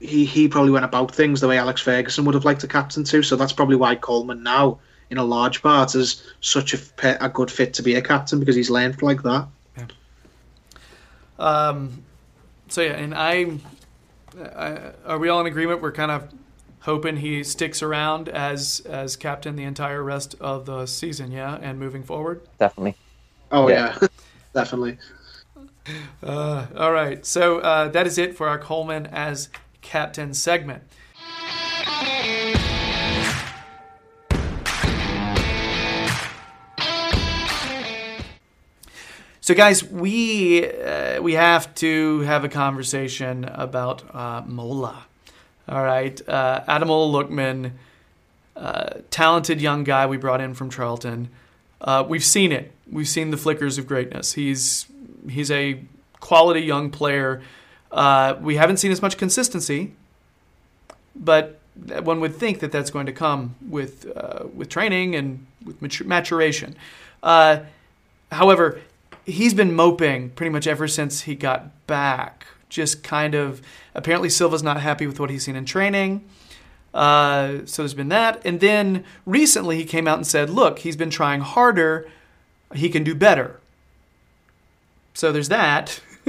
he 0.00 0.24
he 0.24 0.48
probably 0.48 0.70
went 0.70 0.84
about 0.84 1.14
things 1.14 1.40
the 1.40 1.48
way 1.48 1.58
Alex 1.58 1.80
Ferguson 1.80 2.24
would 2.24 2.34
have 2.34 2.44
liked 2.44 2.62
a 2.64 2.68
captain 2.68 3.04
to. 3.04 3.22
So 3.22 3.36
that's 3.36 3.52
probably 3.52 3.76
why 3.76 3.94
Coleman 3.94 4.42
now, 4.42 4.78
in 5.10 5.18
a 5.18 5.24
large 5.24 5.62
part, 5.62 5.94
is 5.94 6.22
such 6.40 6.74
a, 6.74 7.24
a 7.24 7.28
good 7.28 7.50
fit 7.50 7.74
to 7.74 7.82
be 7.82 7.94
a 7.94 8.02
captain 8.02 8.38
because 8.38 8.56
he's 8.56 8.70
learned 8.70 9.00
like 9.02 9.22
that. 9.22 9.48
Um, 11.38 12.02
so 12.68 12.82
yeah, 12.82 12.92
and 12.92 13.14
I, 13.14 13.58
I, 14.56 14.92
are 15.06 15.18
we 15.18 15.28
all 15.28 15.40
in 15.40 15.46
agreement? 15.46 15.80
We're 15.80 15.92
kind 15.92 16.10
of 16.10 16.32
hoping 16.80 17.18
he 17.18 17.42
sticks 17.44 17.82
around 17.82 18.28
as 18.28 18.80
as 18.86 19.16
captain 19.16 19.56
the 19.56 19.64
entire 19.64 20.02
rest 20.02 20.34
of 20.40 20.66
the 20.66 20.86
season, 20.86 21.30
yeah, 21.30 21.58
and 21.60 21.78
moving 21.78 22.02
forward. 22.02 22.42
Definitely. 22.58 22.96
Oh 23.50 23.68
Yeah. 23.68 23.96
yeah, 24.00 24.08
definitely. 24.54 24.98
Uh, 26.22 26.66
all 26.76 26.92
right, 26.92 27.24
so 27.24 27.60
uh, 27.60 27.88
that 27.88 28.06
is 28.06 28.18
it 28.18 28.36
for 28.36 28.48
our 28.48 28.58
Coleman 28.58 29.06
as 29.06 29.48
captain 29.80 30.34
segment. 30.34 30.82
So, 39.40 39.54
guys, 39.54 39.82
we 39.84 40.68
uh, 40.70 41.22
we 41.22 41.34
have 41.34 41.74
to 41.76 42.20
have 42.20 42.44
a 42.44 42.48
conversation 42.48 43.44
about 43.44 44.02
uh, 44.14 44.42
Mola. 44.46 45.06
All 45.68 45.84
right, 45.84 46.20
uh, 46.28 46.62
Ademola 46.66 47.12
Lookman, 47.12 47.72
uh, 48.56 49.00
talented 49.10 49.60
young 49.60 49.84
guy 49.84 50.06
we 50.06 50.16
brought 50.16 50.40
in 50.40 50.54
from 50.54 50.70
Charlton. 50.70 51.28
Uh, 51.80 52.04
we've 52.08 52.24
seen 52.24 52.52
it. 52.52 52.72
We've 52.90 53.08
seen 53.08 53.30
the 53.30 53.36
flickers 53.36 53.76
of 53.76 53.86
greatness. 53.86 54.32
He's 54.32 54.86
he's 55.28 55.50
a 55.50 55.80
quality 56.20 56.60
young 56.60 56.90
player. 56.90 57.42
Uh, 57.92 58.36
we 58.40 58.56
haven't 58.56 58.78
seen 58.78 58.90
as 58.90 59.02
much 59.02 59.16
consistency, 59.18 59.92
but 61.14 61.58
one 62.02 62.20
would 62.20 62.34
think 62.34 62.60
that 62.60 62.72
that's 62.72 62.90
going 62.90 63.06
to 63.06 63.12
come 63.12 63.54
with 63.66 64.10
uh, 64.16 64.44
with 64.54 64.68
training 64.68 65.14
and 65.14 65.46
with 65.64 65.80
matur- 65.80 66.06
maturation. 66.06 66.76
Uh, 67.22 67.60
however, 68.32 68.80
he's 69.24 69.54
been 69.54 69.74
moping 69.74 70.30
pretty 70.30 70.50
much 70.50 70.66
ever 70.66 70.88
since 70.88 71.22
he 71.22 71.34
got 71.34 71.86
back. 71.86 72.46
Just 72.68 73.02
kind 73.02 73.34
of 73.34 73.62
apparently 73.94 74.28
Silva's 74.28 74.62
not 74.62 74.80
happy 74.80 75.06
with 75.06 75.18
what 75.18 75.30
he's 75.30 75.44
seen 75.44 75.56
in 75.56 75.64
training. 75.64 76.24
Uh, 76.94 77.60
so 77.64 77.82
there's 77.82 77.94
been 77.94 78.08
that, 78.08 78.44
and 78.44 78.60
then 78.60 79.04
recently 79.26 79.76
he 79.76 79.84
came 79.84 80.08
out 80.08 80.16
and 80.16 80.26
said, 80.26 80.50
"Look, 80.50 80.80
he's 80.80 80.96
been 80.96 81.10
trying 81.10 81.40
harder. 81.40 82.08
He 82.74 82.88
can 82.88 83.04
do 83.04 83.14
better." 83.14 83.60
So 85.14 85.32
there's 85.32 85.48
that. 85.48 86.00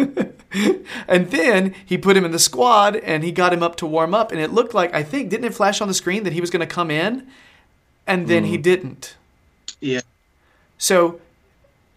and 1.07 1.29
then 1.31 1.75
he 1.85 1.97
put 1.97 2.17
him 2.17 2.25
in 2.25 2.31
the 2.31 2.39
squad 2.39 2.95
and 2.95 3.23
he 3.23 3.31
got 3.31 3.53
him 3.53 3.61
up 3.61 3.75
to 3.75 3.85
warm 3.85 4.13
up 4.13 4.31
and 4.31 4.41
it 4.41 4.51
looked 4.51 4.73
like 4.73 4.93
I 4.93 5.03
think 5.03 5.29
didn't 5.29 5.45
it 5.45 5.53
flash 5.53 5.81
on 5.81 5.87
the 5.87 5.93
screen 5.93 6.23
that 6.23 6.33
he 6.33 6.41
was 6.41 6.49
going 6.49 6.61
to 6.61 6.73
come 6.73 6.89
in 6.89 7.27
and 8.07 8.27
then 8.27 8.45
he 8.45 8.57
didn't. 8.57 9.15
Yeah. 9.79 10.01
So 10.77 11.21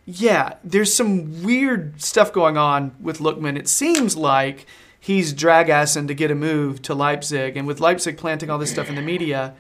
yeah, 0.05 0.55
there's 0.65 0.95
some 0.95 1.43
weird 1.43 2.03
stuff 2.03 2.33
going 2.33 2.57
on 2.57 2.95
with 3.01 3.19
Lookman. 3.19 3.57
It 3.57 3.69
seems 3.69 4.17
like 4.17 4.67
he's 4.99 5.33
drag 5.33 5.69
assing 5.69 6.09
to 6.09 6.15
get 6.15 6.31
a 6.31 6.35
move 6.35 6.83
to 6.83 6.95
Leipzig 6.95 7.57
and 7.57 7.67
with 7.67 7.81
Leipzig 7.81 8.17
planting 8.17 8.51
all 8.51 8.59
this 8.59 8.71
stuff 8.71 8.89
in 8.89 8.95
the 8.95 9.03
media, 9.03 9.55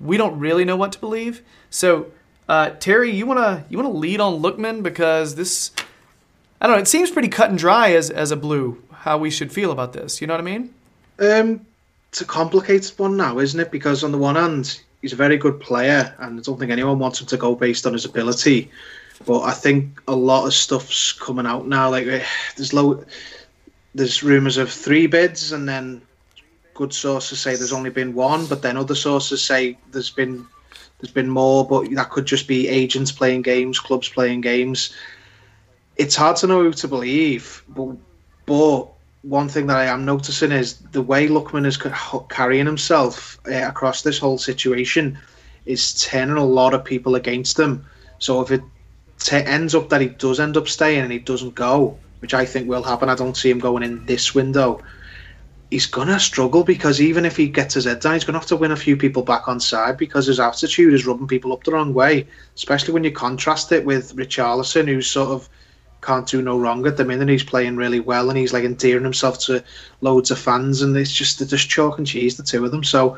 we 0.00 0.16
don't 0.16 0.38
really 0.38 0.64
know 0.64 0.76
what 0.76 0.92
to 0.92 0.98
believe. 0.98 1.42
So 1.70 2.12
uh, 2.48 2.70
Terry, 2.80 3.10
you 3.10 3.26
wanna 3.26 3.64
you 3.68 3.78
wanna 3.78 3.90
lead 3.90 4.20
on 4.20 4.42
Lookman 4.42 4.82
because 4.82 5.36
this 5.36 5.70
I 6.60 6.66
don't 6.66 6.76
know. 6.76 6.82
It 6.82 6.88
seems 6.88 7.10
pretty 7.10 7.28
cut 7.28 7.50
and 7.50 7.58
dry 7.58 7.92
as 7.92 8.10
as 8.10 8.30
a 8.30 8.36
blue 8.36 8.82
how 8.92 9.18
we 9.18 9.30
should 9.30 9.52
feel 9.52 9.70
about 9.70 9.92
this. 9.92 10.20
You 10.20 10.26
know 10.26 10.34
what 10.34 10.40
I 10.40 10.44
mean? 10.44 10.74
Um, 11.18 11.66
it's 12.10 12.20
a 12.20 12.24
complicated 12.24 12.98
one 12.98 13.16
now, 13.16 13.38
isn't 13.38 13.58
it? 13.58 13.70
Because 13.70 14.02
on 14.02 14.12
the 14.12 14.18
one 14.18 14.34
hand, 14.34 14.80
he's 15.00 15.12
a 15.12 15.16
very 15.16 15.36
good 15.36 15.60
player, 15.60 16.14
and 16.18 16.38
I 16.38 16.42
don't 16.42 16.58
think 16.58 16.72
anyone 16.72 16.98
wants 16.98 17.20
him 17.20 17.26
to 17.28 17.36
go 17.36 17.54
based 17.54 17.86
on 17.86 17.92
his 17.92 18.04
ability. 18.04 18.70
But 19.26 19.40
I 19.42 19.52
think 19.52 20.00
a 20.08 20.14
lot 20.14 20.46
of 20.46 20.54
stuff's 20.54 21.12
coming 21.12 21.46
out 21.46 21.66
now. 21.66 21.90
Like 21.90 22.06
eh, 22.06 22.24
there's 22.56 22.72
low, 22.72 23.04
there's 23.94 24.22
rumours 24.22 24.56
of 24.56 24.70
three 24.70 25.06
bids, 25.06 25.52
and 25.52 25.68
then 25.68 26.02
good 26.74 26.92
sources 26.92 27.40
say 27.40 27.56
there's 27.56 27.72
only 27.72 27.90
been 27.90 28.14
one, 28.14 28.46
but 28.46 28.62
then 28.62 28.76
other 28.76 28.94
sources 28.94 29.44
say 29.44 29.78
there's 29.90 30.10
been 30.10 30.46
there's 31.00 31.12
been 31.12 31.28
more. 31.28 31.66
But 31.66 31.90
that 31.94 32.10
could 32.10 32.26
just 32.26 32.48
be 32.48 32.68
agents 32.68 33.12
playing 33.12 33.42
games, 33.42 33.78
clubs 33.78 34.08
playing 34.08 34.40
games. 34.40 34.94
It's 35.96 36.16
hard 36.16 36.36
to 36.38 36.46
know 36.46 36.62
who 36.62 36.72
to 36.72 36.88
believe, 36.88 37.62
but 37.68 37.96
but 38.46 38.88
one 39.22 39.48
thing 39.48 39.66
that 39.66 39.76
I 39.76 39.84
am 39.84 40.04
noticing 40.06 40.50
is 40.50 40.78
the 40.78 41.02
way 41.02 41.28
Lookman 41.28 41.66
is 41.66 41.78
carrying 42.30 42.66
himself 42.66 43.38
uh, 43.46 43.68
across 43.68 44.02
this 44.02 44.18
whole 44.18 44.38
situation 44.38 45.18
is 45.66 46.00
turning 46.02 46.38
a 46.38 46.44
lot 46.44 46.72
of 46.72 46.84
people 46.84 47.16
against 47.16 47.58
him. 47.58 47.84
So 48.18 48.40
if 48.40 48.50
it 48.50 48.62
t- 49.20 49.36
ends 49.36 49.74
up 49.74 49.88
that 49.90 50.00
he 50.00 50.08
does 50.08 50.40
end 50.40 50.56
up 50.56 50.68
staying 50.68 51.00
and 51.00 51.12
he 51.12 51.18
doesn't 51.18 51.54
go, 51.54 51.98
which 52.20 52.34
I 52.34 52.44
think 52.44 52.68
will 52.68 52.82
happen, 52.82 53.08
I 53.08 53.14
don't 53.14 53.36
see 53.36 53.50
him 53.50 53.60
going 53.60 53.82
in 53.82 54.04
this 54.06 54.34
window. 54.34 54.82
He's 55.70 55.86
gonna 55.86 56.18
struggle 56.18 56.64
because 56.64 57.00
even 57.00 57.24
if 57.24 57.36
he 57.36 57.46
gets 57.46 57.74
his 57.74 57.84
head 57.84 58.00
down, 58.00 58.14
he's 58.14 58.24
gonna 58.24 58.38
have 58.38 58.48
to 58.48 58.56
win 58.56 58.72
a 58.72 58.76
few 58.76 58.96
people 58.96 59.22
back 59.22 59.46
on 59.46 59.60
side 59.60 59.98
because 59.98 60.26
his 60.26 60.40
attitude 60.40 60.92
is 60.92 61.06
rubbing 61.06 61.28
people 61.28 61.52
up 61.52 61.62
the 61.62 61.70
wrong 61.70 61.94
way. 61.94 62.26
Especially 62.56 62.92
when 62.92 63.04
you 63.04 63.12
contrast 63.12 63.70
it 63.70 63.84
with 63.84 64.16
Richarlison, 64.16 64.88
who's 64.88 65.08
sort 65.08 65.28
of 65.28 65.48
can't 66.02 66.26
do 66.26 66.42
no 66.42 66.58
wrong 66.58 66.86
at 66.86 66.96
the 66.96 67.04
minute. 67.04 67.28
He's 67.28 67.44
playing 67.44 67.76
really 67.76 68.00
well 68.00 68.30
and 68.30 68.38
he's 68.38 68.52
like 68.52 68.64
endearing 68.64 69.04
himself 69.04 69.38
to 69.40 69.62
loads 70.00 70.32
of 70.32 70.38
fans, 70.38 70.82
and 70.82 70.96
it's 70.96 71.12
just 71.12 71.38
they're 71.38 71.46
just 71.46 71.68
chalk 71.68 71.98
and 71.98 72.06
cheese 72.06 72.36
the 72.36 72.42
two 72.42 72.64
of 72.64 72.72
them. 72.72 72.82
So 72.82 73.16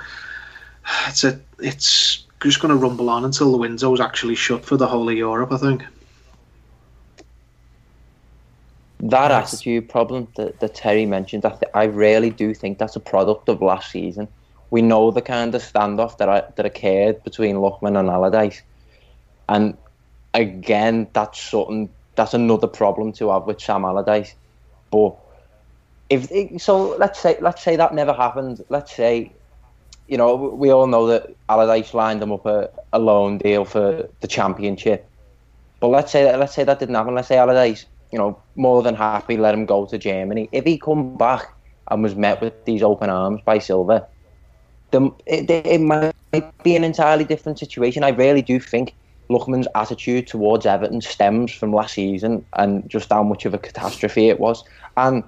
it's 1.07 1.25
a 1.25 1.41
it's 1.59 2.27
just 2.49 2.61
going 2.61 2.71
to 2.71 2.77
rumble 2.77 3.11
on 3.11 3.25
until 3.25 3.51
the 3.53 3.59
window's 3.59 4.01
actually 4.01 4.35
shut 4.35 4.65
for 4.65 4.77
the 4.77 4.87
whole 4.87 5.09
of 5.09 5.17
Europe. 5.17 5.53
I 5.53 5.57
think. 5.59 5.85
That 9.01 9.31
Yes. 9.31 9.55
attitude 9.55 9.89
problem 9.89 10.29
that, 10.37 10.61
that 10.61 10.75
Terry 10.75 11.07
mentioned, 11.07 11.45
I, 11.45 11.51
th- 11.51 11.73
I 11.75 11.85
really 11.85 12.31
do 12.31 12.55
think 12.55 12.79
that's 12.79 12.95
a 12.95 13.01
product 13.01 13.49
of 13.49 13.61
last 13.61 13.91
season. 13.91 14.29
We 14.71 14.81
know 14.81 15.11
the 15.11 15.23
kind 15.23 15.55
of 15.55 15.63
standoff 15.63 16.19
that 16.19 16.29
I, 16.29 16.45
that 16.57 16.65
occurred 16.65 17.23
between 17.25 17.57
Lookman 17.57 17.99
and 17.99 18.09
Allardyce, 18.09 18.63
and 19.49 19.77
again, 20.35 21.09
that's 21.13 21.41
something 21.41 21.91
that's 22.15 22.35
another 22.35 22.69
problem 22.69 23.13
to 23.15 23.31
have 23.31 23.45
with 23.47 23.61
Sam 23.61 23.85
Allardyce. 23.85 24.35
But 24.91 25.17
if 26.09 26.63
so, 26.63 26.97
let's 26.97 27.19
say 27.19 27.37
let's 27.41 27.63
say 27.63 27.77
that 27.77 27.95
never 27.95 28.13
happened. 28.13 28.65
Let's 28.69 28.95
say, 28.95 29.33
you 30.09 30.17
know, 30.17 30.35
we 30.35 30.71
all 30.71 30.87
know 30.87 31.07
that 31.07 31.35
Allardyce 31.49 31.95
lined 31.95 32.23
him 32.23 32.33
up 32.33 32.47
a, 32.47 32.71
a 32.93 32.99
loan 32.99 33.39
deal 33.39 33.65
for 33.65 34.09
the 34.21 34.27
championship. 34.27 35.09
But 35.81 35.89
let's 35.89 36.13
say 36.13 36.23
that 36.25 36.39
let's 36.39 36.55
say 36.55 36.65
that 36.65 36.79
didn't 36.79 36.95
happen. 36.95 37.15
Let's 37.15 37.29
say 37.29 37.39
Allardyce, 37.39 37.87
you 38.11 38.19
know, 38.19 38.39
more 38.57 38.83
than 38.83 38.95
happy 38.95 39.37
let 39.37 39.55
him 39.55 39.67
go 39.67 39.87
to 39.87 39.99
Germany. 39.99 40.49
If 40.53 40.65
he 40.65 40.79
come 40.79 41.17
back 41.17 41.53
and 41.91 42.03
was 42.03 42.15
met 42.15 42.41
with 42.41 42.65
these 42.65 42.83
open 42.83 43.11
arms 43.11 43.41
by 43.45 43.59
Silva, 43.59 44.07
then 44.91 45.13
it, 45.27 45.51
it 45.51 45.81
might 45.81 46.15
be 46.63 46.77
an 46.77 46.85
entirely 46.85 47.25
different 47.25 47.59
situation. 47.59 48.05
I 48.05 48.11
really 48.11 48.43
do 48.43 48.61
think 48.61 48.95
Lookman's 49.29 49.69
attitude 49.75 50.27
towards 50.27 50.67
Everton 50.67 51.01
stems 51.01 51.53
from 51.53 51.73
last 51.73 51.95
season 51.95 52.45
and 52.55 52.89
just 52.89 53.11
how 53.11 53.23
much 53.23 53.45
of 53.45 53.55
a 53.55 53.59
catastrophe 53.59 54.29
it 54.29 54.39
was. 54.39 54.63
And 54.97 55.25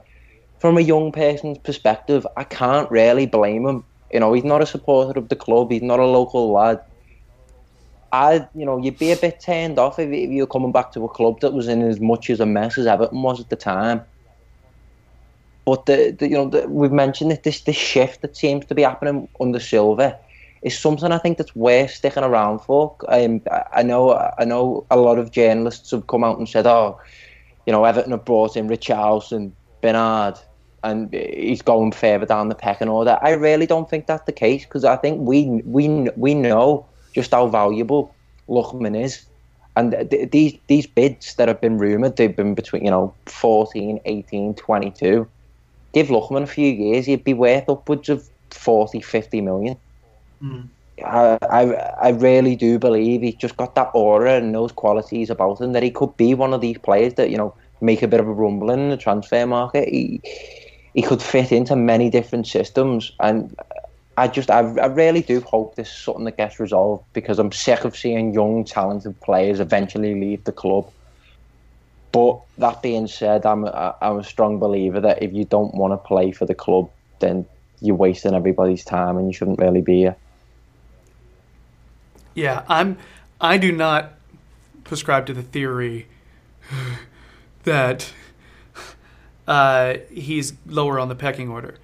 from 0.58 0.78
a 0.78 0.82
young 0.82 1.12
person's 1.12 1.58
perspective, 1.58 2.26
I 2.36 2.44
can't 2.44 2.90
really 2.90 3.26
blame 3.26 3.66
him. 3.66 3.84
You 4.14 4.20
know, 4.20 4.32
he's 4.32 4.44
not 4.44 4.62
a 4.62 4.66
supporter 4.66 5.18
of 5.18 5.28
the 5.28 5.34
club. 5.34 5.72
He's 5.72 5.82
not 5.82 5.98
a 5.98 6.06
local 6.06 6.52
lad. 6.52 6.80
I, 8.12 8.46
you 8.54 8.64
know, 8.64 8.78
you'd 8.78 8.96
be 9.00 9.10
a 9.10 9.16
bit 9.16 9.40
turned 9.40 9.76
off 9.76 9.98
if, 9.98 10.08
if 10.08 10.30
you're 10.30 10.46
coming 10.46 10.70
back 10.70 10.92
to 10.92 11.04
a 11.04 11.08
club 11.08 11.40
that 11.40 11.52
was 11.52 11.66
in 11.66 11.82
as 11.82 11.98
much 11.98 12.30
as 12.30 12.38
a 12.38 12.46
mess 12.46 12.78
as 12.78 12.86
Everton 12.86 13.22
was 13.22 13.40
at 13.40 13.50
the 13.50 13.56
time. 13.56 14.02
But 15.66 15.86
the, 15.86 16.14
the 16.16 16.28
you 16.28 16.34
know, 16.36 16.48
the, 16.48 16.68
we've 16.68 16.92
mentioned 16.92 17.32
that 17.32 17.42
this 17.42 17.62
this 17.62 17.74
shift 17.74 18.22
that 18.22 18.36
seems 18.36 18.66
to 18.66 18.74
be 18.74 18.82
happening 18.82 19.28
under 19.40 19.58
Silva 19.58 20.16
is 20.62 20.78
something 20.78 21.10
I 21.10 21.18
think 21.18 21.38
that's 21.38 21.56
worth 21.56 21.90
sticking 21.90 22.22
around 22.22 22.60
for. 22.60 22.94
Um, 23.08 23.40
I- 23.50 23.64
I 23.72 23.82
know, 23.82 24.12
I 24.38 24.44
know, 24.44 24.86
a 24.92 24.96
lot 24.96 25.18
of 25.18 25.32
journalists 25.32 25.90
have 25.90 26.06
come 26.06 26.22
out 26.22 26.38
and 26.38 26.48
said, 26.48 26.68
"Oh, 26.68 27.00
you 27.66 27.72
know, 27.72 27.84
Everton 27.84 28.12
have 28.12 28.24
brought 28.24 28.56
in 28.56 28.68
Richarlison, 28.68 29.50
Bernard, 29.82 30.38
and 30.84 31.12
he's 31.12 31.62
going 31.62 31.92
further 31.92 32.26
down 32.26 32.48
the 32.48 32.54
pecking 32.54 32.88
order." 32.88 33.18
I 33.20 33.30
really 33.30 33.66
don't 33.66 33.90
think 33.90 34.06
that's 34.06 34.24
the 34.26 34.32
case 34.32 34.64
because 34.64 34.84
I 34.84 34.96
think 34.96 35.26
we 35.26 35.62
we 35.64 36.08
we 36.16 36.34
know 36.34 36.86
just 37.14 37.32
how 37.32 37.48
valuable 37.48 38.14
Lookman 38.48 39.00
is. 39.00 39.26
And 39.76 39.92
th- 40.10 40.30
these 40.30 40.54
these 40.68 40.86
bids 40.86 41.34
that 41.34 41.48
have 41.48 41.60
been 41.60 41.78
rumoured, 41.78 42.16
they've 42.16 42.36
been 42.36 42.54
between, 42.54 42.84
you 42.84 42.90
know, 42.90 43.14
14, 43.26 44.00
18, 44.04 44.54
22. 44.54 45.26
Give 45.92 46.06
Lookman 46.08 46.42
a 46.42 46.46
few 46.46 46.70
years, 46.70 47.06
he'd 47.06 47.24
be 47.24 47.34
worth 47.34 47.68
upwards 47.68 48.08
of 48.08 48.28
40, 48.50 49.00
50 49.00 49.40
million. 49.40 49.76
Hmm. 50.40 50.62
I, 51.04 51.38
I 51.42 51.62
I 52.02 52.08
really 52.10 52.54
do 52.54 52.78
believe 52.78 53.22
he's 53.22 53.34
just 53.34 53.56
got 53.56 53.74
that 53.74 53.90
aura 53.94 54.36
and 54.36 54.54
those 54.54 54.70
qualities 54.70 55.28
about 55.28 55.60
him 55.60 55.72
that 55.72 55.82
he 55.82 55.90
could 55.90 56.16
be 56.16 56.34
one 56.34 56.54
of 56.54 56.60
these 56.60 56.78
players 56.78 57.14
that 57.14 57.30
you 57.30 57.36
know 57.36 57.54
make 57.80 58.02
a 58.02 58.08
bit 58.08 58.20
of 58.20 58.28
a 58.28 58.32
rumbling 58.32 58.78
in 58.78 58.88
the 58.90 58.96
transfer 58.96 59.46
market. 59.46 59.88
He 59.88 60.20
he 60.94 61.02
could 61.02 61.20
fit 61.20 61.52
into 61.52 61.76
many 61.76 62.08
different 62.08 62.46
systems, 62.46 63.12
and 63.20 63.56
I 64.16 64.28
just 64.28 64.50
I, 64.50 64.60
I 64.60 64.86
really 64.86 65.22
do 65.22 65.40
hope 65.40 65.74
this 65.74 65.88
is 65.88 65.94
something 65.94 66.24
that 66.24 66.36
gets 66.36 66.60
resolved 66.60 67.04
because 67.12 67.38
I'm 67.38 67.52
sick 67.52 67.84
of 67.84 67.96
seeing 67.96 68.32
young 68.32 68.64
talented 68.64 69.20
players 69.20 69.60
eventually 69.60 70.14
leave 70.14 70.44
the 70.44 70.52
club. 70.52 70.90
But 72.12 72.40
that 72.58 72.80
being 72.80 73.08
said, 73.08 73.44
I'm 73.44 73.64
a, 73.64 73.96
I'm 74.00 74.18
a 74.18 74.24
strong 74.24 74.60
believer 74.60 75.00
that 75.00 75.20
if 75.20 75.32
you 75.32 75.44
don't 75.44 75.74
want 75.74 75.92
to 75.94 75.96
play 75.96 76.30
for 76.30 76.46
the 76.46 76.54
club, 76.54 76.88
then 77.18 77.44
you're 77.80 77.96
wasting 77.96 78.34
everybody's 78.34 78.84
time 78.84 79.16
and 79.16 79.26
you 79.26 79.32
shouldn't 79.32 79.58
really 79.58 79.82
be 79.82 79.98
here. 79.98 80.16
Yeah, 82.34 82.62
I'm. 82.68 82.98
I 83.40 83.58
do 83.58 83.72
not 83.72 84.12
prescribe 84.84 85.26
to 85.26 85.34
the 85.34 85.42
theory 85.42 86.06
that 87.64 88.12
uh, 89.46 89.94
he's 90.10 90.54
lower 90.66 90.98
on 90.98 91.08
the 91.08 91.14
pecking 91.14 91.48
order. 91.48 91.76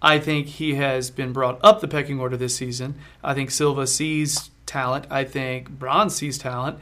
I 0.00 0.18
think 0.18 0.46
he 0.46 0.74
has 0.76 1.10
been 1.10 1.32
brought 1.32 1.58
up 1.62 1.80
the 1.80 1.88
pecking 1.88 2.20
order 2.20 2.36
this 2.36 2.54
season. 2.54 2.94
I 3.22 3.34
think 3.34 3.50
Silva 3.50 3.86
sees 3.86 4.50
talent. 4.66 5.06
I 5.10 5.24
think 5.24 5.68
Braun 5.70 6.08
sees 6.10 6.38
talent. 6.38 6.78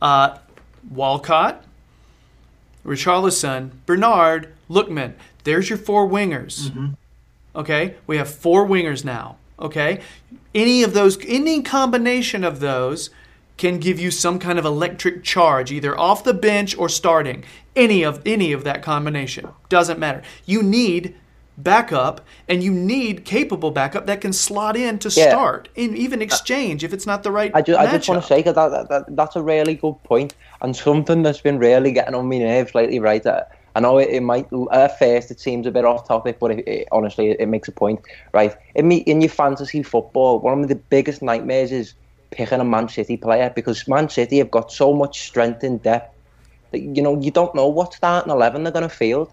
Uh, 0.00 0.38
Walcott, 0.90 1.64
Richarlison, 2.84 3.70
Bernard, 3.86 4.52
Lookman. 4.70 5.14
There's 5.44 5.68
your 5.68 5.78
four 5.78 6.08
wingers. 6.08 6.70
Okay, 7.54 7.94
we 8.06 8.16
have 8.16 8.28
four 8.32 8.66
wingers 8.66 9.04
now. 9.04 9.36
Okay, 9.58 10.00
any 10.54 10.82
of 10.82 10.94
those, 10.94 11.18
any 11.26 11.62
combination 11.62 12.44
of 12.44 12.60
those 12.60 13.10
can 13.56 13.78
give 13.78 14.00
you 14.00 14.10
some 14.10 14.38
kind 14.38 14.58
of 14.58 14.64
electric 14.64 15.22
charge, 15.22 15.70
either 15.70 15.98
off 15.98 16.24
the 16.24 16.34
bench 16.34 16.76
or 16.76 16.88
starting. 16.88 17.44
Any 17.76 18.02
of 18.02 18.20
any 18.26 18.52
of 18.52 18.64
that 18.64 18.82
combination 18.82 19.48
doesn't 19.68 19.98
matter. 19.98 20.22
You 20.44 20.62
need 20.62 21.14
backup, 21.56 22.20
and 22.48 22.62
you 22.62 22.72
need 22.72 23.24
capable 23.24 23.70
backup 23.70 24.06
that 24.06 24.20
can 24.20 24.32
slot 24.32 24.76
in 24.76 24.98
to 24.98 25.08
Yeah. 25.08 25.28
start, 25.28 25.68
and 25.76 25.96
even 25.96 26.20
uh, 26.20 26.24
exchange 26.24 26.82
if 26.82 26.92
it's 26.92 27.06
not 27.06 27.22
the 27.22 27.30
right. 27.30 27.52
I 27.54 27.62
just, 27.62 27.78
I 27.78 27.86
just 27.86 28.08
want 28.08 28.22
to 28.22 28.26
say 28.26 28.42
that, 28.42 28.54
that, 28.54 28.88
that 28.88 29.04
that's 29.16 29.36
a 29.36 29.42
really 29.42 29.74
good 29.74 30.02
point 30.02 30.34
and 30.62 30.74
something 30.74 31.22
that's 31.22 31.40
been 31.40 31.58
really 31.58 31.92
getting 31.92 32.14
on 32.14 32.28
my 32.28 32.38
nerves 32.38 32.74
lately. 32.74 32.98
Right, 32.98 33.24
I 33.76 33.80
know 33.80 33.98
it, 33.98 34.08
it 34.10 34.22
might 34.22 34.48
at 34.72 34.98
first 34.98 35.30
it 35.30 35.40
seems 35.40 35.66
a 35.66 35.70
bit 35.70 35.84
off 35.84 36.06
topic, 36.06 36.38
but 36.38 36.52
it, 36.52 36.68
it, 36.68 36.88
honestly, 36.92 37.30
it, 37.30 37.48
makes 37.48 37.68
a 37.68 37.72
point. 37.72 38.00
Right, 38.32 38.54
in 38.74 38.88
me 38.88 38.98
in 38.98 39.20
your 39.20 39.30
fantasy 39.30 39.82
football, 39.82 40.40
one 40.40 40.62
of 40.62 40.68
the 40.68 40.76
biggest 40.76 41.22
nightmares 41.22 41.72
is 41.72 41.94
picking 42.34 42.60
a 42.60 42.64
Man 42.64 42.88
City 42.88 43.16
player 43.16 43.52
because 43.54 43.88
Man 43.88 44.08
City 44.08 44.38
have 44.38 44.50
got 44.50 44.72
so 44.72 44.92
much 44.92 45.20
strength 45.20 45.64
in 45.64 45.78
depth 45.78 46.12
that 46.72 46.80
you 46.80 47.02
know 47.02 47.20
you 47.20 47.30
don't 47.30 47.54
know 47.54 47.68
what 47.68 47.94
starting 47.94 48.32
eleven 48.32 48.64
they're 48.64 48.72
going 48.72 48.88
to 48.88 48.88
field. 49.02 49.32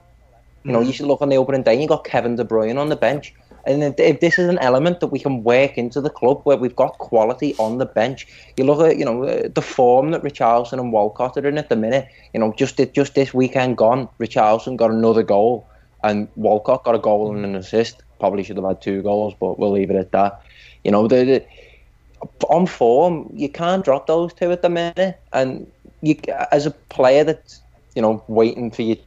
You 0.68 0.74
know, 0.74 0.82
you 0.82 0.94
should 0.94 1.08
look 1.08 1.22
on 1.22 1.30
the 1.30 1.38
opening 1.38 1.64
day. 1.64 1.80
You 1.82 1.88
got 1.88 2.06
Kevin 2.06 2.36
De 2.36 2.44
Bruyne 2.46 2.80
on 2.80 2.90
the 2.90 2.96
bench, 2.96 3.34
and 3.66 3.84
if- 3.84 4.00
if 4.00 4.20
this 4.20 4.38
is 4.40 4.48
an 4.50 4.60
element 4.60 5.00
that 5.02 5.08
we 5.08 5.20
can 5.20 5.44
work 5.44 5.78
into 5.78 6.02
the 6.02 6.10
club 6.10 6.42
where 6.44 6.58
we've 6.58 6.76
got 6.76 6.98
quality 7.00 7.56
on 7.60 7.78
the 7.80 7.86
bench, 7.86 8.28
you 8.58 8.64
look 8.66 8.82
at 8.82 8.98
you 8.98 9.06
know 9.06 9.24
uh, 9.24 9.50
the 9.54 9.62
form 9.62 10.12
that 10.12 10.24
Richarlison 10.24 10.80
and 10.80 10.92
Walcott 10.94 11.38
are 11.38 11.48
in 11.48 11.58
at 11.58 11.70
the 11.70 11.76
minute. 11.76 12.08
You 12.34 12.40
know, 12.40 12.54
just 12.58 12.80
just 12.94 13.16
this 13.16 13.34
weekend 13.34 13.78
gone, 13.78 14.10
Richarlison 14.22 14.78
got 14.78 14.92
another 14.92 15.24
goal, 15.24 15.68
and 16.04 16.28
Walcott 16.36 16.84
got 16.84 16.96
a 16.96 17.00
goal 17.00 17.34
and 17.36 17.46
an 17.46 17.56
assist. 17.56 18.04
Probably 18.20 18.44
should 18.44 18.58
have 18.58 18.66
had 18.68 18.82
two 18.82 19.02
goals, 19.02 19.34
but 19.40 19.60
we'll 19.60 19.72
leave 19.72 19.92
it 19.92 19.96
at 19.98 20.12
that. 20.12 20.40
You 20.84 20.92
know, 20.92 21.08
the, 21.08 21.26
the 21.26 21.46
on 22.50 22.66
form, 22.68 23.30
you 23.34 23.50
can't 23.50 23.84
drop 23.84 24.08
those 24.08 24.34
two 24.34 24.52
at 24.52 24.62
the 24.62 24.70
minute. 24.70 25.10
And 25.34 25.68
you, 26.02 26.16
as 26.52 26.66
a 26.66 26.72
player 26.90 27.24
that's 27.24 27.62
you 27.96 28.02
know 28.02 28.24
waiting 28.28 28.72
for 28.72 28.82
your 28.84 28.98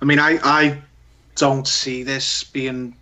I 0.00 0.04
mean, 0.04 0.18
I, 0.18 0.38
I 0.42 0.82
don't 1.36 1.66
see 1.66 2.02
this 2.02 2.44
being 2.44 2.96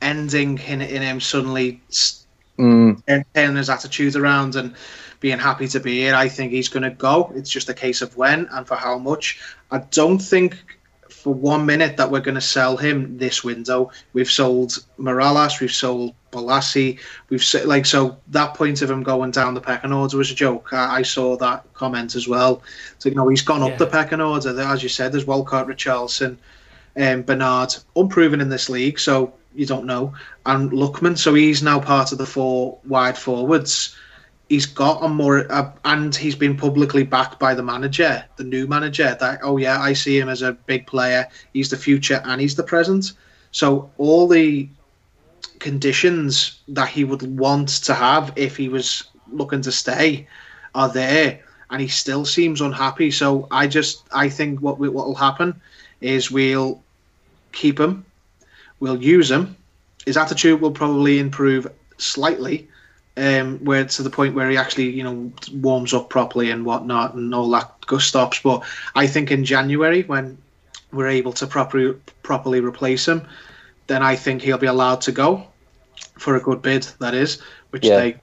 ending 0.00 0.58
in, 0.58 0.80
in 0.80 1.02
him 1.02 1.20
suddenly 1.20 1.82
s- 1.90 2.19
Mm, 2.60 3.24
turning 3.34 3.56
his 3.56 3.70
attitude 3.70 4.16
around 4.16 4.56
and 4.56 4.74
being 5.20 5.38
happy 5.38 5.68
to 5.68 5.80
be 5.80 6.00
here. 6.00 6.14
I 6.14 6.28
think 6.28 6.52
he's 6.52 6.68
going 6.68 6.82
to 6.82 6.90
go. 6.90 7.32
It's 7.34 7.50
just 7.50 7.68
a 7.68 7.74
case 7.74 8.02
of 8.02 8.16
when 8.16 8.46
and 8.52 8.66
for 8.66 8.74
how 8.76 8.98
much. 8.98 9.40
I 9.70 9.78
don't 9.78 10.18
think 10.18 10.62
for 11.08 11.34
one 11.34 11.66
minute 11.66 11.96
that 11.96 12.10
we're 12.10 12.20
going 12.20 12.34
to 12.36 12.40
sell 12.40 12.76
him 12.76 13.18
this 13.18 13.44
window. 13.44 13.90
We've 14.12 14.30
sold 14.30 14.78
Mirallas, 14.98 15.60
we've 15.60 15.72
sold 15.72 16.14
Balassi, 16.32 16.98
we've 17.28 17.42
se- 17.42 17.64
like 17.64 17.84
so 17.84 18.16
that 18.28 18.54
point 18.54 18.80
of 18.82 18.90
him 18.90 19.02
going 19.02 19.30
down 19.32 19.52
the 19.54 19.60
pecking 19.60 19.92
order 19.92 20.16
was 20.16 20.30
a 20.30 20.34
joke. 20.34 20.72
I, 20.72 20.98
I 20.98 21.02
saw 21.02 21.36
that 21.38 21.70
comment 21.74 22.14
as 22.14 22.28
well. 22.28 22.62
So 22.98 23.08
you 23.08 23.14
know 23.16 23.28
he's 23.28 23.42
gone 23.42 23.62
up 23.62 23.70
Yeah. 23.70 23.76
the 23.76 23.86
pecking 23.86 24.20
order. 24.20 24.58
As 24.60 24.82
you 24.82 24.88
said, 24.88 25.12
there's 25.12 25.26
Walcott, 25.26 25.66
Richarlison, 25.66 26.38
um, 26.96 27.22
Bernard, 27.22 27.74
unproven 27.96 28.40
in 28.40 28.48
this 28.48 28.68
league, 28.70 28.98
so 28.98 29.34
you 29.54 29.66
don't 29.66 29.86
know, 29.86 30.14
and 30.46 30.70
Lookman. 30.70 31.18
So 31.18 31.34
he's 31.34 31.62
now 31.62 31.80
part 31.80 32.12
of 32.12 32.18
the 32.18 32.26
four 32.26 32.78
wide 32.86 33.18
forwards. 33.18 33.96
He's 34.48 34.66
got 34.66 35.04
a 35.04 35.08
more, 35.08 35.50
uh, 35.50 35.72
and 35.84 36.14
he's 36.14 36.34
been 36.34 36.56
publicly 36.56 37.04
backed 37.04 37.38
by 37.38 37.54
the 37.54 37.62
manager, 37.62 38.24
the 38.36 38.44
new 38.44 38.66
manager. 38.66 39.16
That 39.18 39.40
oh 39.42 39.56
yeah, 39.58 39.80
I 39.80 39.92
see 39.92 40.18
him 40.18 40.28
as 40.28 40.42
a 40.42 40.52
big 40.52 40.86
player. 40.86 41.28
He's 41.52 41.70
the 41.70 41.76
future 41.76 42.20
and 42.24 42.40
he's 42.40 42.56
the 42.56 42.64
present. 42.64 43.12
So 43.52 43.90
all 43.98 44.28
the 44.28 44.68
conditions 45.58 46.60
that 46.68 46.88
he 46.88 47.04
would 47.04 47.22
want 47.38 47.68
to 47.68 47.94
have 47.94 48.32
if 48.36 48.56
he 48.56 48.68
was 48.68 49.04
looking 49.30 49.60
to 49.62 49.72
stay 49.72 50.26
are 50.74 50.88
there, 50.88 51.40
and 51.70 51.80
he 51.80 51.88
still 51.88 52.24
seems 52.24 52.60
unhappy. 52.60 53.10
So 53.10 53.46
I 53.50 53.66
just 53.68 54.04
I 54.12 54.28
think 54.28 54.60
what 54.60 54.78
what 54.78 54.92
will 54.92 55.14
happen 55.14 55.60
is 56.00 56.30
we'll 56.30 56.82
keep 57.52 57.78
him, 57.78 58.04
we'll 58.80 59.02
use 59.02 59.30
him. 59.30 59.56
His 60.06 60.16
attitude 60.16 60.60
will 60.60 60.70
probably 60.72 61.18
improve 61.18 61.70
slightly, 61.98 62.68
um, 63.16 63.58
where 63.58 63.84
to 63.84 64.02
the 64.02 64.10
point 64.10 64.34
where 64.34 64.48
he 64.50 64.56
actually 64.56 64.90
you 64.90 65.04
know 65.04 65.32
warms 65.52 65.92
up 65.94 66.08
properly 66.08 66.50
and 66.50 66.64
whatnot 66.64 67.14
and 67.14 67.34
all 67.34 67.48
that 67.50 67.72
good 67.86 68.00
stops. 68.00 68.40
But 68.42 68.64
I 68.94 69.06
think 69.06 69.30
in 69.30 69.44
January 69.44 70.02
when 70.02 70.38
we're 70.92 71.08
able 71.08 71.32
to 71.34 71.46
properly 71.46 71.94
properly 72.22 72.60
replace 72.60 73.06
him, 73.06 73.26
then 73.86 74.02
I 74.02 74.16
think 74.16 74.42
he'll 74.42 74.58
be 74.58 74.66
allowed 74.66 75.02
to 75.02 75.12
go 75.12 75.46
for 76.18 76.36
a 76.36 76.40
good 76.40 76.62
bid. 76.62 76.88
That 76.98 77.14
is, 77.14 77.40
which 77.70 77.86
Yeah. 77.86 77.96
they 77.96 78.16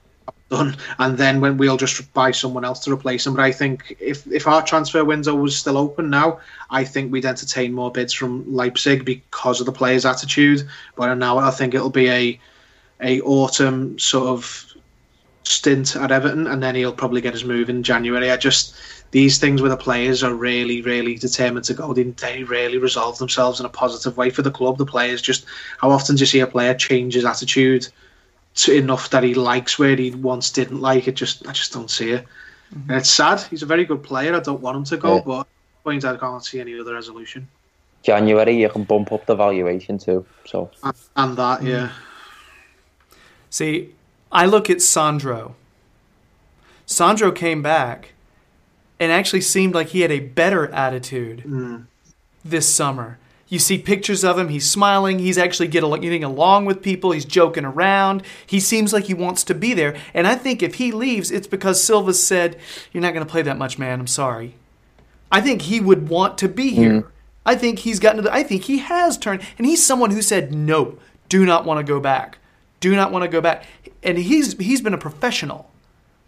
done, 0.50 0.76
and 0.98 1.18
then 1.18 1.40
when 1.40 1.56
we'll 1.56 1.76
just 1.76 2.12
buy 2.14 2.30
someone 2.30 2.64
else 2.64 2.80
to 2.80 2.92
replace 2.92 3.26
him. 3.26 3.34
But 3.34 3.44
I 3.44 3.52
think 3.52 3.96
if 4.00 4.26
if 4.26 4.46
our 4.46 4.62
transfer 4.62 5.04
window 5.04 5.34
was 5.34 5.56
still 5.56 5.76
open 5.76 6.10
now, 6.10 6.40
I 6.70 6.84
think 6.84 7.12
we'd 7.12 7.26
entertain 7.26 7.72
more 7.72 7.90
bids 7.90 8.12
from 8.12 8.44
Leipzig 8.52 9.04
because 9.04 9.60
of 9.60 9.66
the 9.66 9.72
players' 9.72 10.06
attitude. 10.06 10.66
But 10.96 11.14
now 11.14 11.38
I 11.38 11.50
think 11.50 11.74
it'll 11.74 11.90
be 11.90 12.08
a 12.08 12.40
a 13.00 13.20
autumn 13.20 13.98
sort 13.98 14.28
of 14.28 14.64
stint 15.44 15.96
at 15.96 16.10
Everton, 16.10 16.46
and 16.46 16.62
then 16.62 16.74
he'll 16.74 16.92
probably 16.92 17.20
get 17.20 17.32
his 17.32 17.44
move 17.44 17.70
in 17.70 17.82
January. 17.82 18.30
I 18.30 18.36
just 18.36 18.74
these 19.10 19.38
things 19.38 19.62
where 19.62 19.70
the 19.70 19.76
players 19.76 20.22
are 20.22 20.34
really, 20.34 20.82
really 20.82 21.14
determined 21.14 21.64
to 21.64 21.74
go, 21.74 21.94
they, 21.94 22.02
they 22.02 22.42
really 22.44 22.76
resolve 22.76 23.16
themselves 23.18 23.58
in 23.58 23.64
a 23.64 23.70
positive 23.70 24.18
way 24.18 24.28
for 24.28 24.42
the 24.42 24.50
club. 24.50 24.76
The 24.76 24.84
players 24.84 25.22
just 25.22 25.46
how 25.78 25.90
often 25.90 26.16
do 26.16 26.20
you 26.20 26.26
see 26.26 26.40
a 26.40 26.46
player 26.46 26.74
change 26.74 27.14
his 27.14 27.24
attitude 27.24 27.88
enough 28.66 29.10
that 29.10 29.22
he 29.22 29.34
likes 29.34 29.78
where 29.78 29.94
he 29.94 30.10
once 30.10 30.50
didn't 30.50 30.80
like 30.80 31.06
it? 31.06 31.14
Just 31.14 31.46
I 31.46 31.52
just 31.52 31.72
don't 31.72 31.90
see 31.90 32.10
it. 32.10 32.24
Mm-hmm. 32.74 32.90
And 32.90 32.98
it's 32.98 33.10
sad. 33.10 33.40
He's 33.42 33.62
a 33.62 33.66
very 33.66 33.84
good 33.84 34.02
player. 34.02 34.34
I 34.34 34.40
don't 34.40 34.60
want 34.60 34.76
him 34.76 34.84
to 34.84 34.96
go, 34.96 35.16
Yeah. 35.16 35.22
but 35.24 35.40
at 35.40 35.46
this 35.46 35.82
point 35.84 36.04
I 36.04 36.16
can't 36.16 36.44
see 36.44 36.60
any 36.60 36.78
other 36.80 36.94
resolution. 36.94 37.48
January, 38.02 38.60
you 38.60 38.68
can 38.68 38.84
bump 38.84 39.12
up 39.12 39.26
the 39.26 39.34
valuation 39.34 39.98
too. 39.98 40.24
So 40.46 40.70
And, 40.82 40.94
and 41.16 41.36
that, 41.36 41.62
yeah. 41.62 41.88
Mm. 41.88 41.92
See, 43.50 43.94
I 44.30 44.46
look 44.46 44.70
at 44.70 44.82
Sandro. 44.82 45.54
Sandro 46.86 47.32
came 47.32 47.62
back 47.62 48.12
and 49.00 49.12
actually 49.12 49.40
seemed 49.40 49.74
like 49.74 49.88
he 49.88 50.00
had 50.00 50.10
a 50.10 50.20
better 50.20 50.70
attitude 50.72 51.44
mm. 51.46 51.86
this 52.44 52.68
summer. 52.68 53.18
You 53.48 53.58
see 53.58 53.78
pictures 53.78 54.24
of 54.24 54.38
him, 54.38 54.48
he's 54.48 54.70
smiling, 54.70 55.18
he's 55.18 55.38
actually 55.38 55.68
getting 55.68 56.24
along 56.24 56.66
with 56.66 56.82
people, 56.82 57.12
he's 57.12 57.24
joking 57.24 57.64
around. 57.64 58.22
He 58.46 58.60
seems 58.60 58.92
like 58.92 59.04
he 59.04 59.14
wants 59.14 59.42
to 59.44 59.54
be 59.54 59.72
there. 59.72 59.96
And 60.12 60.26
I 60.26 60.34
think 60.34 60.62
if 60.62 60.74
he 60.74 60.92
leaves, 60.92 61.30
it's 61.30 61.46
because 61.46 61.82
Silva 61.82 62.12
said, 62.12 62.58
You're 62.92 63.02
not 63.02 63.14
going 63.14 63.24
to 63.24 63.30
play 63.30 63.42
that 63.42 63.56
much, 63.56 63.78
man. 63.78 64.00
I'm 64.00 64.06
sorry. 64.06 64.54
I 65.32 65.40
think 65.40 65.62
he 65.62 65.80
would 65.80 66.08
want 66.08 66.36
to 66.38 66.48
be 66.48 66.70
here. 66.70 67.02
Mm. 67.02 67.06
I 67.46 67.54
think 67.54 67.80
he's 67.80 67.98
gotten 67.98 68.16
to 68.18 68.22
the, 68.22 68.34
I 68.34 68.42
think 68.42 68.64
he 68.64 68.78
has 68.78 69.16
turned, 69.16 69.42
and 69.56 69.66
he's 69.66 69.84
someone 69.84 70.10
who 70.10 70.20
said, 70.20 70.52
No, 70.52 70.98
do 71.30 71.46
not 71.46 71.64
want 71.64 71.78
to 71.78 71.90
go 71.90 72.00
back. 72.00 72.38
Do 72.80 72.94
not 72.94 73.12
want 73.12 73.24
to 73.24 73.28
go 73.28 73.40
back. 73.40 73.64
And 74.02 74.18
he's 74.18 74.58
he's 74.58 74.82
been 74.82 74.94
a 74.94 74.98
professional 74.98 75.70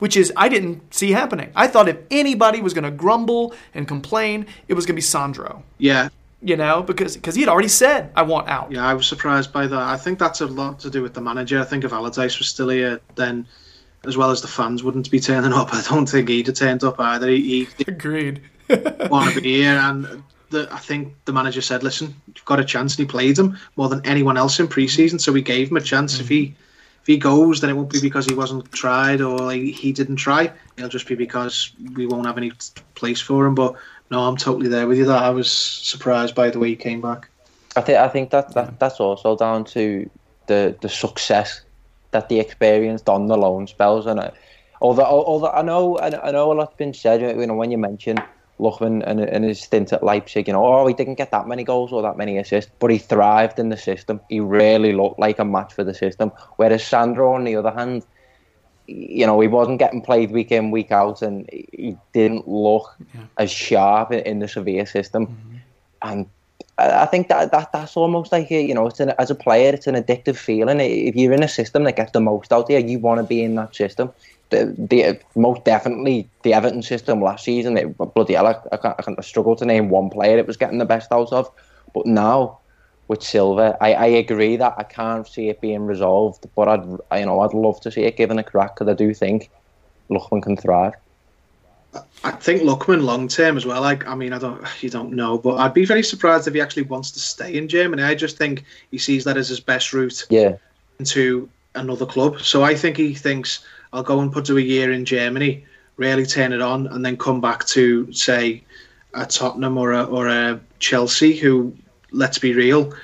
which 0.01 0.17
is 0.17 0.33
I 0.35 0.49
didn't 0.49 0.93
see 0.93 1.13
happening. 1.13 1.53
I 1.55 1.69
thought 1.69 1.87
if 1.87 1.99
anybody 2.11 2.61
was 2.61 2.75
going 2.75 2.85
to 2.85 2.91
grumble 2.91 3.55
and 3.75 3.87
complain, 3.87 4.47
it 4.67 4.75
was 4.75 4.87
going 4.87 4.95
to 4.95 4.97
be 4.97 5.03
Sandro. 5.03 5.63
Yeah, 5.79 6.09
You 6.43 6.57
know, 6.57 6.83
because 6.83 7.17
because 7.17 7.35
he 7.35 7.43
had 7.43 7.51
already 7.51 7.69
said 7.69 8.13
I 8.17 8.23
want 8.23 8.49
out. 8.49 8.73
Yeah, 8.73 8.87
I 8.87 8.95
was 8.95 9.07
surprised 9.07 9.53
by 9.53 9.67
that. 9.67 9.79
I 9.79 9.97
think 9.99 10.19
that's 10.19 10.41
a 10.41 10.47
lot 10.47 10.81
to 10.81 10.91
do 10.91 11.03
with 11.03 11.13
the 11.13 11.21
manager. 11.21 11.61
I 11.61 11.65
think 11.65 11.85
if 11.85 11.93
Allardyce 11.93 12.39
was 12.39 12.49
still 12.49 12.71
here, 12.71 13.01
then 13.15 13.47
as 14.07 14.17
well 14.17 14.31
as 14.31 14.41
the 14.41 14.49
fans 14.49 14.83
wouldn't 14.83 15.11
be 15.11 15.21
turning 15.21 15.53
up. 15.53 15.69
I 15.75 15.83
don't 15.83 16.09
think 16.09 16.29
he'd 16.29 16.47
have 16.47 16.57
turned 16.57 16.83
up 16.83 16.99
either. 16.99 17.29
He, 17.29 17.65
he 17.65 17.85
Agreed. 17.87 18.41
want 19.11 19.35
to 19.35 19.41
be 19.41 19.57
here, 19.57 19.77
and 19.77 20.23
the, 20.51 20.69
I 20.71 20.79
think 20.79 21.15
the 21.25 21.33
manager 21.33 21.61
said, 21.61 21.83
"Listen, 21.83 22.15
you've 22.35 22.45
got 22.45 22.61
a 22.61 22.65
chance," 22.65 22.97
and 22.97 23.07
he 23.07 23.11
played 23.11 23.39
him 23.39 23.59
more 23.77 23.89
than 23.89 24.05
anyone 24.07 24.37
else 24.37 24.61
in 24.61 24.69
pre-season, 24.69 25.19
so 25.19 25.33
we 25.33 25.43
gave 25.43 25.71
him 25.71 25.77
a 25.77 25.81
chance. 25.81 26.21
If 26.21 26.29
he 26.29 26.47
mm. 26.47 26.55
if 27.03 27.07
he 27.07 27.17
goes, 27.17 27.61
then 27.61 27.71
it 27.71 27.75
won't 27.75 27.93
be 27.93 28.01
because 28.01 28.27
he 28.27 28.35
wasn't 28.35 28.71
tried 28.73 29.21
or 29.21 29.39
like, 29.39 29.63
he 29.63 29.93
didn't 29.93 30.17
try. 30.17 30.53
It'll 30.77 30.89
just 30.89 31.09
be 31.09 31.17
because 31.17 31.73
we 31.95 32.07
won't 32.07 32.27
have 32.27 32.39
any 32.39 32.53
place 32.95 33.21
for 33.21 33.45
him. 33.45 33.55
But 33.55 33.75
no, 34.11 34.27
I'm 34.27 34.37
totally 34.37 34.69
there 34.69 34.87
with 34.87 34.99
you. 34.99 35.07
That 35.07 35.23
I 35.23 35.31
was 35.31 35.51
surprised 35.51 36.35
by 36.35 36.51
the 36.51 36.59
way 36.59 36.69
he 36.69 36.77
came 36.77 37.01
back. 37.01 37.29
I 37.77 37.81
think 37.81 37.99
I 37.99 38.09
think 38.09 38.31
that, 38.31 38.53
that 38.55 38.79
that's 38.79 39.01
also 39.01 39.37
down 39.37 39.65
to 39.67 40.11
the 40.47 40.77
the 40.81 40.89
success 40.89 41.63
that 42.11 42.29
they 42.29 42.41
experienced 42.41 43.09
on 43.09 43.27
the 43.27 43.37
loan 43.37 43.67
spells 43.67 44.07
and 44.07 44.19
it. 44.21 44.35
Although, 44.83 45.05
although 45.05 45.51
I 45.51 45.63
know 45.63 45.97
I 45.99 46.29
I 46.29 46.31
know 46.33 46.53
a 46.53 46.55
lot's 46.55 46.75
been 46.77 46.95
said, 46.95 47.21
you 47.21 47.47
know, 47.47 47.55
when 47.55 47.71
you 47.71 47.79
mention 47.79 48.19
Lookman 48.59 49.07
in, 49.07 49.21
in 49.21 49.43
his 49.43 49.61
stint 49.61 49.93
at 49.93 50.03
Leipzig, 50.03 50.49
you 50.49 50.53
know, 50.53 50.65
oh, 50.65 50.87
he 50.87 50.95
didn't 50.95 51.15
get 51.15 51.31
that 51.31 51.47
many 51.47 51.65
goals 51.65 51.93
or 51.93 52.03
that 52.03 52.17
many 52.17 52.37
assists, 52.39 52.71
but 52.79 52.91
he 52.91 52.99
thrived 52.99 53.59
in 53.59 53.69
the 53.69 53.77
system. 53.77 54.21
He 54.29 54.41
really 54.41 54.93
looked 54.93 55.19
like 55.19 55.39
a 55.39 55.45
match 55.45 55.73
for 55.73 55.85
the 55.85 55.95
system. 55.95 56.33
Whereas 56.57 56.85
Sandro, 56.85 57.33
on 57.35 57.45
the 57.45 57.57
other 57.57 57.71
hand, 57.71 58.05
you 58.91 59.27
know, 59.27 59.39
he 59.41 59.49
wasn't 59.49 59.79
getting 59.79 60.03
played 60.03 60.31
week 60.31 60.51
in, 60.53 60.71
week 60.71 60.91
out, 60.91 61.23
and 61.23 61.49
he 61.51 61.97
didn't 62.13 62.49
look 62.49 62.97
Yeah. 63.15 63.21
as 63.39 63.51
sharp 63.51 64.13
in, 64.13 64.21
in 64.21 64.39
the 64.41 64.49
Sevilla 64.49 64.87
system. 64.87 65.27
Mm-hmm. 65.27 65.57
And 66.03 66.27
I 66.79 67.03
I 67.03 67.07
think 67.07 67.29
that, 67.29 67.53
that 67.53 67.73
that's 67.73 67.97
almost 67.97 68.33
like 68.33 68.51
a, 68.51 68.63
you 68.63 68.75
know, 68.75 68.87
it's 68.87 69.01
an, 69.01 69.13
as 69.19 69.31
a 69.31 69.35
player, 69.35 69.73
it's 69.75 69.87
an 69.87 69.95
addictive 69.95 70.37
feeling. 70.37 70.81
If 70.81 71.15
you're 71.15 71.33
in 71.33 71.43
a 71.43 71.49
system 71.49 71.85
that 71.85 71.97
gets 71.97 72.13
the 72.13 72.21
most 72.21 72.53
out 72.53 72.67
there, 72.69 72.81
you 72.81 72.99
want 72.99 73.21
to 73.21 73.27
be 73.27 73.43
in 73.43 73.55
that 73.57 73.75
system. 73.77 74.11
The, 74.51 74.75
the 74.77 75.21
most 75.37 75.65
definitely 75.65 76.29
the 76.43 76.55
Everton 76.55 76.83
system 76.83 77.23
last 77.23 77.45
season. 77.45 77.77
It, 77.77 77.97
bloody 78.15 78.35
hell, 78.35 78.49
I, 78.49 78.57
I, 78.73 78.77
can't, 78.77 78.97
I 78.99 79.03
can't 79.03 79.25
struggle 79.25 79.55
to 79.57 79.65
name 79.65 79.91
one 79.91 80.11
player 80.11 80.39
it 80.39 80.47
was 80.47 80.57
getting 80.57 80.79
the 80.79 80.85
best 80.85 81.13
out 81.13 81.33
of. 81.33 81.49
But 81.95 82.07
now 82.07 82.59
with 83.11 83.25
Silva, 83.25 83.77
I, 83.81 83.93
I 83.95 84.07
agree 84.07 84.55
that 84.55 84.75
I 84.79 84.85
can't 84.85 85.27
see 85.27 85.49
it 85.49 85.61
being 85.61 85.85
resolved. 85.85 86.47
But 86.55 86.69
I'd 86.69 86.99
I, 87.11 87.19
you 87.19 87.27
know 87.27 87.41
I'd 87.41 87.53
love 87.53 87.81
to 87.81 87.91
see 87.91 88.05
it 88.05 88.17
given 88.17 88.39
a 88.39 88.45
crack 88.45 88.77
because 88.77 88.89
I 88.89 88.95
do 88.95 89.13
think 89.13 89.51
Lookman 90.09 90.45
can 90.45 90.57
thrive. 90.57 90.95
I 92.23 92.31
think 92.31 92.63
Lookman 92.63 93.03
long 93.03 93.27
term 93.27 93.57
as 93.57 93.67
well. 93.67 93.81
Like, 93.81 94.07
I 94.07 94.15
mean, 94.15 94.33
I 94.33 94.39
don't, 94.39 94.65
you 94.81 94.91
don't 94.91 95.13
know, 95.13 95.37
but 95.39 95.57
I'd 95.57 95.75
be 95.75 95.85
very 95.85 96.05
surprised 96.05 96.47
if 96.47 96.55
he 96.55 96.61
actually 96.61 96.85
wants 96.85 97.11
to 97.11 97.19
stay 97.19 97.57
in 97.57 97.67
Germany. 97.67 98.05
I 98.05 98.15
just 98.15 98.39
think 98.39 98.65
he 98.93 98.99
sees 98.99 99.25
that 99.25 99.37
as 99.37 99.49
his 99.49 99.59
best 99.59 99.93
route 99.93 100.25
Yeah, 100.31 100.55
into 101.01 101.49
another 101.75 102.07
club. 102.07 102.41
So 102.41 102.63
I 102.63 102.77
think 102.77 102.97
he 102.97 103.13
thinks 103.13 103.65
I'll 103.93 104.05
go 104.05 104.21
and 104.21 104.33
put 104.33 104.45
do 104.45 104.57
a 104.57 104.61
year 104.61 104.93
in 104.93 105.05
Germany, 105.05 105.65
really 105.97 106.27
turn 106.27 106.53
it 106.53 106.61
on, 106.61 106.87
and 106.87 107.05
then 107.05 107.17
come 107.17 107.41
back 107.41 107.67
to 107.67 108.13
say 108.13 108.63
a 109.15 109.27
Tottenham 109.27 109.77
or 109.77 109.91
a 109.91 110.05
or 110.05 110.29
a 110.29 110.61
Chelsea, 110.79 111.37
who 111.37 111.75
let's 112.13 112.39
be 112.39 112.55
real, 112.55 112.95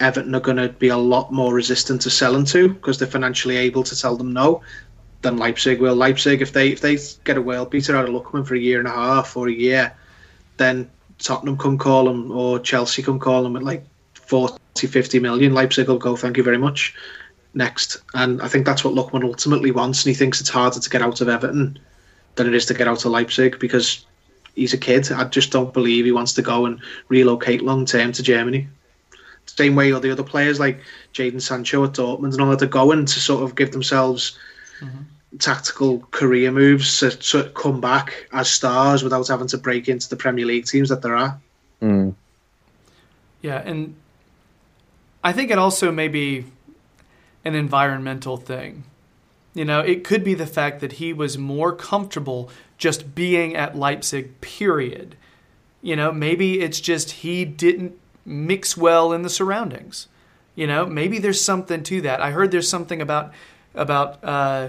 Everton 0.00 0.34
are 0.34 0.40
going 0.40 0.56
to 0.58 0.68
be 0.68 0.88
a 0.88 0.96
lot 0.96 1.32
more 1.32 1.54
resistant 1.54 2.02
to 2.02 2.10
selling 2.10 2.44
to 2.46 2.68
because 2.68 2.98
they're 2.98 3.08
financially 3.08 3.56
able 3.56 3.82
to 3.84 3.98
tell 3.98 4.16
them 4.16 4.32
no 4.32 4.62
than 5.22 5.38
Leipzig 5.38 5.80
will. 5.80 5.94
Leipzig, 5.94 6.42
if 6.42 6.52
they 6.52 6.68
if 6.68 6.80
they 6.80 6.98
get 7.24 7.38
a 7.38 7.42
world 7.42 7.70
beater 7.70 7.96
out 7.96 8.08
of 8.08 8.14
Lookman 8.14 8.46
for 8.46 8.54
a 8.54 8.58
year 8.58 8.78
and 8.78 8.88
a 8.88 8.92
half 8.92 9.36
or 9.36 9.48
a 9.48 9.52
year, 9.52 9.94
then 10.56 10.90
Tottenham 11.18 11.56
come 11.56 11.78
call 11.78 12.04
them 12.04 12.30
or 12.30 12.58
Chelsea 12.58 13.02
come 13.02 13.18
call 13.18 13.42
them 13.42 13.56
at 13.56 13.62
like 13.62 13.84
40, 14.14 14.86
50 14.86 15.18
million. 15.20 15.54
Leipzig 15.54 15.88
will 15.88 15.98
go, 15.98 16.16
thank 16.16 16.36
you 16.36 16.42
very 16.42 16.58
much 16.58 16.94
next. 17.54 17.98
And 18.14 18.42
I 18.42 18.48
think 18.48 18.66
that's 18.66 18.84
what 18.84 18.94
Lookman 18.94 19.24
ultimately 19.24 19.70
wants. 19.70 20.04
And 20.04 20.10
he 20.10 20.14
thinks 20.14 20.40
it's 20.40 20.50
harder 20.50 20.78
to 20.78 20.90
get 20.90 21.02
out 21.02 21.20
of 21.20 21.28
Everton 21.28 21.78
than 22.34 22.46
it 22.46 22.54
is 22.54 22.66
to 22.66 22.74
get 22.74 22.86
out 22.86 23.04
of 23.04 23.10
Leipzig 23.10 23.58
because 23.58 24.04
he's 24.56 24.74
a 24.74 24.78
kid. 24.78 25.10
I 25.12 25.24
just 25.24 25.52
don't 25.52 25.72
believe 25.72 26.04
he 26.04 26.12
wants 26.12 26.32
to 26.34 26.42
go 26.42 26.66
and 26.66 26.80
relocate 27.08 27.62
long 27.62 27.86
term 27.86 28.10
to 28.12 28.22
Germany. 28.22 28.68
Same 29.46 29.76
way 29.76 29.92
all 29.92 30.00
the 30.00 30.10
other 30.10 30.24
players 30.24 30.58
like 30.58 30.80
Jaden 31.14 31.40
Sancho 31.40 31.84
at 31.84 31.92
Dortmund 31.92 32.32
and 32.32 32.40
all 32.40 32.50
that 32.50 32.62
are 32.62 32.66
going 32.66 33.06
to 33.06 33.20
sort 33.20 33.44
of 33.44 33.54
give 33.54 33.70
themselves 33.70 34.36
tactical 35.38 36.00
career 36.10 36.50
moves 36.50 36.98
to, 37.00 37.10
to 37.10 37.50
come 37.50 37.80
back 37.80 38.28
as 38.32 38.50
stars 38.50 39.02
without 39.02 39.28
having 39.28 39.46
to 39.48 39.58
break 39.58 39.88
into 39.88 40.08
the 40.08 40.16
Premier 40.16 40.46
League 40.46 40.66
teams 40.66 40.88
that 40.88 41.02
there 41.02 41.16
are. 41.16 41.38
mm. 41.82 42.14
Yeah, 43.42 43.62
and 43.64 43.94
I 45.22 45.32
think 45.32 45.50
it 45.50 45.58
also 45.58 45.92
may 45.92 46.08
be 46.08 46.44
an 47.44 47.54
environmental 47.54 48.36
thing. 48.36 48.84
You 49.56 49.64
know, 49.64 49.80
it 49.80 50.04
could 50.04 50.22
be 50.22 50.34
the 50.34 50.46
fact 50.46 50.80
that 50.80 50.92
he 50.92 51.14
was 51.14 51.38
more 51.38 51.74
comfortable 51.74 52.50
just 52.76 53.14
being 53.14 53.56
at 53.56 53.74
Leipzig, 53.74 54.42
period. 54.42 55.16
You 55.80 55.96
know, 55.96 56.12
maybe 56.12 56.60
it's 56.60 56.78
just 56.78 57.10
he 57.10 57.46
didn't 57.46 57.98
mix 58.26 58.76
well 58.76 59.14
in 59.14 59.22
the 59.22 59.30
surroundings. 59.30 60.08
You 60.56 60.66
know, 60.66 60.84
maybe 60.84 61.18
there's 61.18 61.40
something 61.40 61.82
to 61.84 62.02
that. 62.02 62.20
I 62.20 62.32
heard 62.32 62.50
there's 62.50 62.68
something 62.68 63.00
about 63.00 63.32
about 63.74 64.22
uh, 64.22 64.68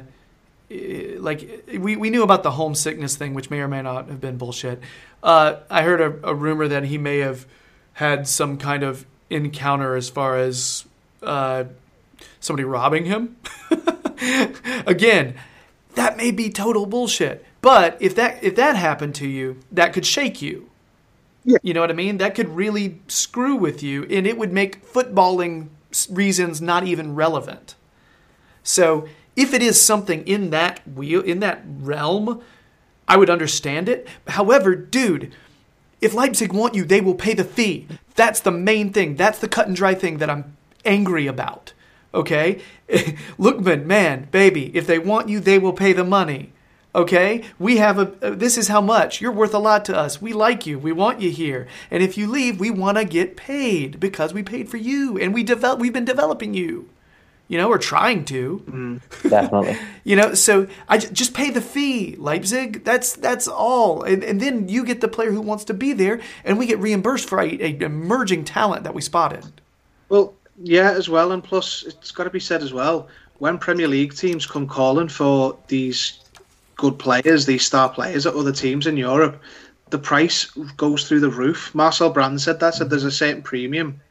like 0.70 1.66
we, 1.68 1.98
we 1.98 2.10
knew 2.10 2.24
about 2.24 2.44
the 2.44 2.52
homesickness 2.52 3.18
thing, 3.18 3.34
which 3.34 3.50
may 3.50 3.60
or 3.60 3.68
may 3.68 3.82
not 3.82 4.08
have 4.08 4.22
been 4.22 4.38
bullshit. 4.38 4.80
Uh, 5.22 5.58
I 5.70 5.82
heard 5.82 6.00
a, 6.00 6.30
a 6.30 6.34
rumor 6.34 6.70
that 6.70 6.86
he 6.86 6.98
may 6.98 7.18
have 7.18 7.46
had 7.94 8.26
some 8.26 8.58
kind 8.58 8.84
of 8.84 9.06
encounter 9.30 9.98
as 9.98 10.10
far 10.10 10.38
as 10.38 10.86
uh, 11.22 11.66
somebody 12.40 12.64
robbing 12.64 13.04
him. 13.04 13.36
Again, 14.88 15.36
that 15.96 16.18
may 16.18 16.32
be 16.32 16.50
total 16.50 16.86
bullshit. 16.86 17.46
But 17.62 17.98
if 18.00 18.16
that 18.16 18.44
if 18.44 18.56
that 18.56 18.76
happened 18.76 19.16
to 19.16 19.28
you, 19.28 19.60
that 19.72 19.94
could 19.94 20.06
shake 20.06 20.42
you. 20.42 20.70
Yeah. 21.44 21.58
You 21.62 21.74
know 21.74 21.82
what 21.82 21.90
I 21.90 21.94
mean? 21.94 22.18
That 22.18 22.36
could 22.36 22.50
really 22.50 23.02
screw 23.08 23.56
with 23.56 23.82
you, 23.82 24.04
and 24.10 24.28
it 24.28 24.38
would 24.38 24.52
make 24.52 24.86
footballing 24.86 25.70
reasons 26.10 26.62
not 26.62 26.86
even 26.86 27.16
relevant. 27.16 27.76
So 28.64 29.08
if 29.36 29.54
it 29.54 29.62
is 29.62 29.80
something 29.80 30.28
in 30.28 30.50
that 30.52 30.88
wheel 30.88 31.22
in 31.22 31.40
that 31.40 31.64
realm, 31.66 32.42
I 33.08 33.18
would 33.18 33.30
understand 33.30 33.88
it. 33.88 34.08
However, 34.28 34.76
dude, 34.76 35.34
if 36.02 36.14
Leipzig 36.14 36.54
want 36.54 36.76
you, 36.76 36.84
they 36.84 37.02
will 37.02 37.16
pay 37.16 37.34
the 37.34 37.44
fee. 37.44 37.88
That's 38.16 38.40
the 38.40 38.52
main 38.52 38.92
thing. 38.92 39.16
That's 39.16 39.40
the 39.40 39.48
cut 39.48 39.68
and 39.68 39.76
dry 39.76 39.94
thing 39.94 40.18
that 40.18 40.30
I'm 40.30 40.58
angry 40.86 41.28
about. 41.28 41.74
Okay? 42.18 42.60
Lookman, 42.90 43.86
man, 43.86 44.28
baby, 44.32 44.76
if 44.76 44.88
they 44.88 44.98
want 44.98 45.30
you, 45.30 45.40
they 45.40 45.60
will 45.60 45.72
pay 45.72 45.94
the 45.94 46.04
money. 46.04 46.52
Okay? 46.96 47.44
We 47.60 47.78
have 47.78 48.00
a 48.00 48.14
uh, 48.26 48.32
this 48.32 48.58
is 48.58 48.70
how 48.70 48.82
much. 48.82 49.22
You're 49.22 49.32
worth 49.32 49.54
a 49.54 49.60
lot 49.60 49.86
to 49.86 49.96
us. 49.96 50.20
We 50.20 50.34
like 50.34 50.66
you. 50.66 50.80
We 50.80 50.92
want 50.92 51.22
you 51.22 51.30
here. 51.30 51.68
And 51.92 52.02
if 52.02 52.18
you 52.18 52.28
leave, 52.28 52.60
we 52.60 52.72
want 52.72 52.98
to 52.98 53.06
get 53.06 53.38
paid 53.38 54.00
because 54.00 54.34
we 54.34 54.42
paid 54.42 54.68
for 54.68 54.78
you 54.78 55.18
and 55.20 55.32
we 55.32 55.44
develop 55.44 55.80
we've 55.80 55.94
been 55.94 56.06
developing 56.06 56.56
you. 56.56 56.90
You 57.50 57.58
know, 57.60 57.70
or 57.70 57.78
trying 57.78 58.26
to. 58.26 59.00
definitely. 59.24 59.78
You 60.04 60.16
know, 60.16 60.34
so 60.34 60.68
I 60.90 60.98
j- 60.98 61.10
just 61.14 61.34
pay 61.34 61.50
the 61.52 61.62
fee, 61.62 62.16
Leipzig. 62.18 62.84
That's 62.84 63.14
that's 63.14 63.48
all, 63.48 64.04
and, 64.04 64.22
and 64.22 64.42
then 64.42 64.68
you 64.68 64.84
get 64.84 65.00
the 65.00 65.08
player 65.08 65.32
who 65.32 65.40
wants 65.40 65.64
to 65.66 65.74
be 65.74 65.94
there, 65.94 66.20
and 66.44 66.58
we 66.58 66.66
get 66.66 66.80
reimbursed 66.80 67.30
for 67.30 67.40
a, 67.40 67.48
a 67.48 67.78
emerging 67.80 68.44
talent 68.44 68.84
that 68.84 68.94
we 68.94 69.02
spotted. 69.02 69.62
Well, 70.10 70.34
yeah, 70.62 70.92
as 70.92 71.08
well, 71.10 71.32
and 71.32 71.44
plus 71.44 71.84
it's 71.84 72.12
got 72.12 72.24
to 72.26 72.30
be 72.30 72.40
said 72.40 72.62
as 72.62 72.74
well. 72.74 73.08
When 73.40 73.58
Premier 73.58 73.88
League 73.88 74.16
teams 74.16 74.48
come 74.48 74.68
calling 74.68 75.10
for 75.10 75.58
these 75.68 76.20
good 76.76 76.98
players, 76.98 77.46
these 77.46 77.66
star 77.66 77.90
players 77.90 78.26
at 78.26 78.34
other 78.34 78.52
teams 78.52 78.88
in 78.88 78.98
Europe, 78.98 79.42
the 79.90 80.00
price 80.00 80.46
goes 80.76 81.08
through 81.08 81.20
the 81.20 81.30
roof. 81.30 81.74
Marcel 81.74 82.10
Brand 82.10 82.42
said 82.42 82.60
that. 82.60 82.76
Said 82.76 82.90
there's 82.90 83.04
a 83.04 83.12
certain 83.12 83.42
premium 83.42 84.02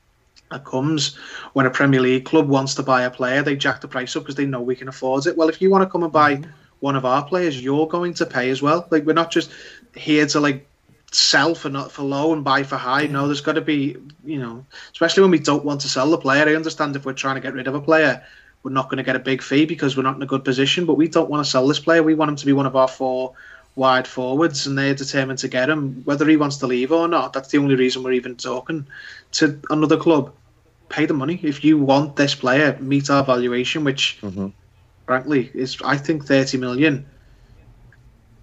that 0.51 0.65
comes 0.65 1.17
when 1.55 1.67
a 1.67 1.71
Premier 1.71 2.01
League 2.01 2.25
club 2.25 2.49
wants 2.49 2.75
to 2.77 2.83
buy 2.83 3.03
a 3.03 3.11
player. 3.11 3.43
They 3.43 3.57
jack 3.57 3.81
the 3.81 3.89
price 3.89 4.15
up 4.15 4.23
because 4.23 4.37
they 4.37 4.47
know 4.47 4.61
we 4.61 4.77
can 4.77 4.89
afford 4.89 5.27
it. 5.27 5.37
Well, 5.37 5.49
if 5.49 5.61
you 5.61 5.71
want 5.71 5.83
to 5.83 5.91
come 5.91 6.05
and 6.05 6.13
buy 6.13 6.37
mm-hmm. 6.37 6.51
one 6.81 6.97
of 6.97 7.05
our 7.05 7.25
players, 7.25 7.63
you're 7.63 7.89
going 7.89 8.15
to 8.15 8.27
pay 8.27 8.51
as 8.51 8.63
well. 8.63 8.87
Like 8.91 9.05
we're 9.05 9.13
not 9.13 9.33
just 9.33 9.51
here 9.95 10.27
to 10.27 10.41
like 10.41 10.67
sell 11.13 11.55
for 11.55 11.69
not 11.69 11.93
for 11.93 12.03
low 12.03 12.33
and 12.33 12.45
buy 12.45 12.63
for 12.63 12.77
high. 12.77 13.07
No, 13.07 13.27
there's 13.27 13.41
got 13.41 13.55
to 13.55 13.61
be, 13.61 13.97
you 14.25 14.39
know, 14.39 14.65
especially 14.93 15.23
when 15.23 15.31
we 15.31 15.39
don't 15.39 15.65
want 15.65 15.81
to 15.83 15.89
sell 15.89 16.11
the 16.11 16.19
player. 16.19 16.49
I 16.49 16.55
understand 16.55 16.97
if 16.97 17.05
we're 17.05 17.13
trying 17.13 17.37
to 17.37 17.41
get 17.41 17.55
rid 17.55 17.69
of 17.69 17.75
a 17.75 17.81
player, 17.81 18.25
we're 18.63 18.73
not 18.73 18.89
going 18.89 18.99
to 18.99 19.05
get 19.05 19.17
a 19.17 19.21
big 19.21 19.43
fee 19.43 19.65
because 19.65 19.97
we're 19.97 20.03
not 20.03 20.17
in 20.17 20.23
a 20.23 20.27
good 20.27 20.45
position. 20.45 20.87
But 20.87 20.95
we 20.95 21.09
don't 21.09 21.31
want 21.31 21.45
to 21.45 21.51
sell 21.51 21.67
this 21.67 21.81
player. 21.81 22.03
We 22.03 22.15
want 22.15 22.31
him 22.31 22.37
to 22.37 22.47
be 22.47 22.53
one 22.53 22.67
of 22.67 22.77
our 22.77 22.89
four 22.89 23.35
wide 23.77 24.09
forwards, 24.09 24.67
and 24.67 24.77
they're 24.77 24.95
determined 24.95 25.39
to 25.41 25.49
get 25.49 25.69
him, 25.71 26.03
whether 26.05 26.27
he 26.27 26.37
wants 26.37 26.57
to 26.59 26.67
leave 26.67 26.93
or 26.93 27.09
not. 27.09 27.33
That's 27.33 27.49
the 27.49 27.59
only 27.59 27.77
reason 27.77 28.03
we're 28.03 28.13
even 28.13 28.37
talking 28.37 28.87
to 29.33 29.61
another 29.71 29.97
club. 29.97 30.33
Pay 30.89 31.07
the 31.07 31.15
money 31.15 31.39
if 31.43 31.65
you 31.65 31.79
want 31.79 32.17
this 32.17 32.35
player. 32.35 32.77
Meet 32.81 33.11
our 33.11 33.25
valuation, 33.25 33.85
which, 33.85 34.19
mm-hmm. 34.23 34.49
frankly, 35.05 35.51
is 35.53 35.79
I 35.85 35.97
think 35.97 36.25
thirty 36.27 36.59
million 36.59 37.07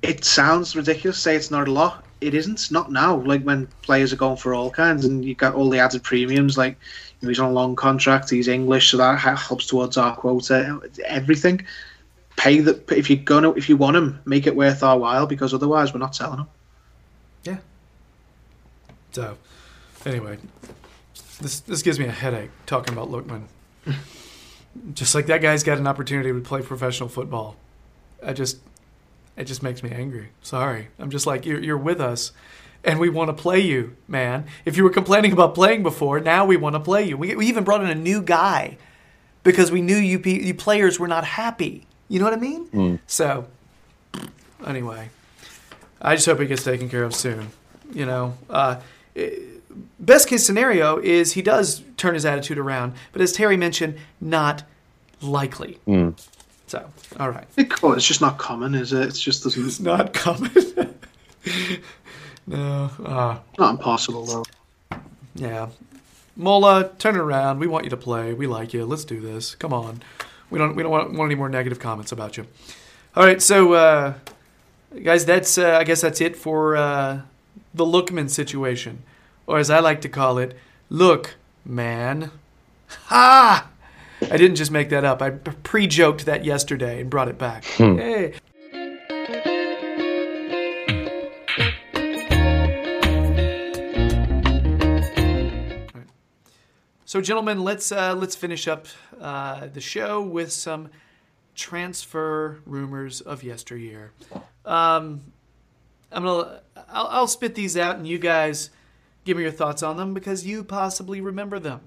it 0.03 0.25
sounds 0.25 0.75
ridiculous 0.75 1.17
say 1.17 1.35
it's 1.35 1.49
not 1.49 1.67
a 1.67 1.71
lot. 1.71 2.02
It 2.23 2.33
isn't. 2.33 2.71
Not 2.71 2.91
now. 2.91 3.17
Like 3.17 3.43
when 3.43 3.67
players 3.81 4.13
are 4.13 4.17
going 4.17 4.37
for 4.37 4.53
all 4.53 4.69
kinds, 4.69 5.05
and 5.05 5.23
you 5.23 5.35
got 5.35 5.55
all 5.55 5.69
the 5.69 5.79
added 5.79 6.03
premiums. 6.03 6.57
Like 6.57 6.77
you 7.19 7.25
know, 7.25 7.29
he's 7.29 7.39
on 7.39 7.49
a 7.49 7.53
long 7.53 7.75
contract. 7.75 8.29
He's 8.29 8.47
English, 8.47 8.91
so 8.91 8.97
that 8.97 9.19
helps 9.19 9.67
towards 9.67 9.97
our 9.97 10.15
quota. 10.15 10.79
Everything. 11.05 11.65
Pay 12.35 12.59
the 12.59 12.81
if 12.95 13.09
you're 13.09 13.23
gonna 13.23 13.51
if 13.51 13.69
you 13.69 13.77
want 13.77 13.95
him, 13.95 14.19
make 14.25 14.47
it 14.47 14.55
worth 14.55 14.81
our 14.81 14.97
while 14.97 15.27
because 15.27 15.53
otherwise 15.53 15.93
we're 15.93 15.99
not 15.99 16.15
selling 16.15 16.39
him. 16.39 16.47
Yeah. 17.43 17.57
So, 19.11 19.37
anyway, 20.05 20.37
this 21.41 21.59
this 21.59 21.81
gives 21.83 21.99
me 21.99 22.05
a 22.05 22.11
headache 22.11 22.49
talking 22.65 22.93
about 22.93 23.11
Lookman. 23.11 23.43
just 24.93 25.13
like 25.15 25.27
that 25.27 25.41
guy's 25.41 25.63
got 25.63 25.77
an 25.77 25.87
opportunity 25.87 26.31
to 26.31 26.39
play 26.41 26.61
professional 26.61 27.09
football. 27.09 27.55
I 28.25 28.33
just, 28.33 28.59
it 29.37 29.45
just 29.45 29.63
makes 29.63 29.83
me 29.83 29.91
angry. 29.91 30.29
Sorry, 30.41 30.87
I'm 30.99 31.09
just 31.09 31.25
like 31.25 31.45
you're 31.45 31.59
you're 31.59 31.77
with 31.77 31.99
us, 31.99 32.31
and 32.83 32.99
we 32.99 33.09
want 33.09 33.29
to 33.29 33.33
play 33.33 33.59
you, 33.59 33.95
man. 34.07 34.45
If 34.65 34.77
you 34.77 34.83
were 34.83 34.89
complaining 34.89 35.31
about 35.31 35.55
playing 35.55 35.83
before, 35.83 36.19
now 36.19 36.45
we 36.45 36.57
want 36.57 36.75
to 36.75 36.79
play 36.79 37.03
you. 37.03 37.17
We 37.17 37.35
we 37.35 37.47
even 37.47 37.63
brought 37.63 37.81
in 37.81 37.89
a 37.89 37.95
new 37.95 38.21
guy 38.21 38.77
because 39.43 39.71
we 39.71 39.81
knew 39.81 39.95
you 39.97 40.19
you 40.19 40.53
players 40.53 40.99
were 40.99 41.07
not 41.07 41.25
happy. 41.25 41.87
You 42.09 42.19
know 42.19 42.25
what 42.25 42.33
I 42.33 42.37
mean? 42.37 42.99
So, 43.07 43.47
anyway, 44.65 45.09
I 46.01 46.15
just 46.15 46.25
hope 46.27 46.39
it 46.41 46.47
gets 46.47 46.63
taken 46.63 46.89
care 46.89 47.03
of 47.03 47.15
soon. 47.15 47.49
You 47.91 48.05
know, 48.05 48.37
uh, 48.49 48.81
eh, 49.15 49.31
best 49.99 50.27
case 50.27 50.45
scenario 50.45 50.97
is 50.97 51.33
he 51.33 51.41
does 51.41 51.81
turn 51.97 52.13
his 52.13 52.25
attitude 52.25 52.57
around, 52.57 52.93
but 53.11 53.21
as 53.21 53.31
Terry 53.31 53.57
mentioned, 53.57 53.95
not 54.21 54.63
likely. 55.21 55.79
So, 56.73 56.89
all 57.19 57.29
right. 57.29 57.45
It. 57.55 57.71
It's 57.83 58.07
just 58.07 58.19
not 58.19 58.39
common, 58.39 58.73
is 58.73 58.93
it? 58.93 59.07
It's 59.07 59.19
just 59.21 59.43
doesn't. 59.43 59.63
It's 59.63 59.79
not 59.79 60.11
coming. 60.11 60.49
no. 62.47 62.89
Uh, 63.05 63.37
Not 63.59 63.69
impossible 63.75 64.25
though. 64.25 64.97
yeah. 65.35 65.67
Mola, 66.35 66.89
turn 66.97 67.15
around. 67.15 67.59
We 67.59 67.67
want 67.67 67.83
you 67.83 67.91
to 67.91 67.97
play. 67.97 68.33
We 68.33 68.47
like 68.47 68.73
you. 68.73 68.85
Let's 68.85 69.05
do 69.05 69.21
this. 69.21 69.53
Come 69.53 69.71
on. 69.71 70.01
We 70.49 70.57
don't. 70.57 70.75
We 70.75 70.81
don't 70.81 70.91
want, 70.91 71.13
want 71.13 71.27
any 71.27 71.35
more 71.35 71.47
negative 71.47 71.77
comments 71.77 72.11
about 72.11 72.37
you. 72.37 72.47
All 73.15 73.23
right. 73.23 73.39
So, 73.39 73.73
uh, 73.73 74.15
guys, 75.03 75.27
that's. 75.27 75.59
Uh, 75.59 75.77
I 75.79 75.83
guess 75.83 76.01
that's 76.01 76.21
it 76.21 76.35
for 76.35 76.75
uh, 76.75 77.21
the 77.71 77.85
Lookman 77.85 78.31
situation, 78.31 79.03
or 79.45 79.59
as 79.59 79.69
I 79.69 79.79
like 79.79 80.01
to 80.01 80.09
call 80.09 80.39
it, 80.39 80.57
look, 80.89 81.35
man. 81.63 82.31
Ha! 83.09 83.69
I 84.33 84.37
didn't 84.37 84.55
just 84.55 84.71
make 84.71 84.89
that 84.89 85.05
up. 85.05 85.21
I 85.21 85.29
pre-joked 85.29 86.25
that 86.25 86.43
yesterday 86.43 86.99
and 86.99 87.07
brought 87.07 87.27
it 87.27 87.37
back. 87.37 87.65
Hey. 87.65 88.33
So, 97.05 97.21
gentlemen, 97.21 97.63
let's 97.63 97.91
uh, 97.91 98.15
let's 98.15 98.35
finish 98.35 98.67
up 98.67 98.87
uh, 99.21 99.67
the 99.67 99.79
show 99.79 100.23
with 100.23 100.51
some 100.51 100.89
transfer 101.53 102.59
rumors 102.65 103.21
of 103.21 103.43
yesteryear. 103.43 104.13
Um, 104.65 105.21
I'm 106.11 106.23
gonna 106.23 106.61
I'll, 106.89 107.07
I'll 107.07 107.27
spit 107.27 107.53
these 107.53 107.77
out, 107.77 107.97
and 107.97 108.07
you 108.07 108.17
guys 108.17 108.71
give 109.25 109.37
me 109.37 109.43
your 109.43 109.51
thoughts 109.51 109.83
on 109.83 109.97
them 109.97 110.15
because 110.15 110.43
you 110.43 110.63
possibly 110.63 111.21
remember 111.21 111.59
them. 111.59 111.81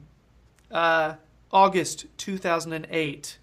Uh, 0.70 1.14
August 1.53 2.07
2008. 2.16 3.38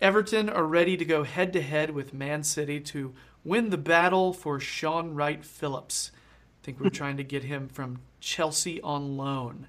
Everton 0.00 0.48
are 0.48 0.64
ready 0.64 0.96
to 0.96 1.04
go 1.04 1.24
head 1.24 1.52
to 1.52 1.60
head 1.60 1.90
with 1.90 2.14
Man 2.14 2.42
City 2.42 2.80
to 2.80 3.12
win 3.44 3.70
the 3.70 3.78
battle 3.78 4.32
for 4.32 4.58
Shaun 4.60 5.14
Wright-Phillips. 5.14 6.12
I 6.14 6.64
think 6.64 6.80
we're 6.80 6.90
trying 6.90 7.16
to 7.18 7.24
get 7.24 7.44
him 7.44 7.68
from 7.68 8.00
Chelsea 8.20 8.80
on 8.80 9.16
loan. 9.16 9.66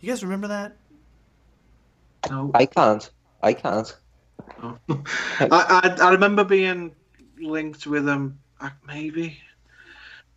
You 0.00 0.10
guys 0.10 0.22
remember 0.22 0.48
that? 0.48 0.76
No. 2.30 2.50
I 2.54 2.66
can't. 2.66 3.10
I 3.42 3.52
can't. 3.52 3.96
I, 4.62 4.78
I 5.50 5.96
I 6.00 6.10
remember 6.10 6.44
being 6.44 6.94
linked 7.40 7.86
with 7.86 8.06
him. 8.06 8.38
uh, 8.60 8.70
Maybe 8.86 9.38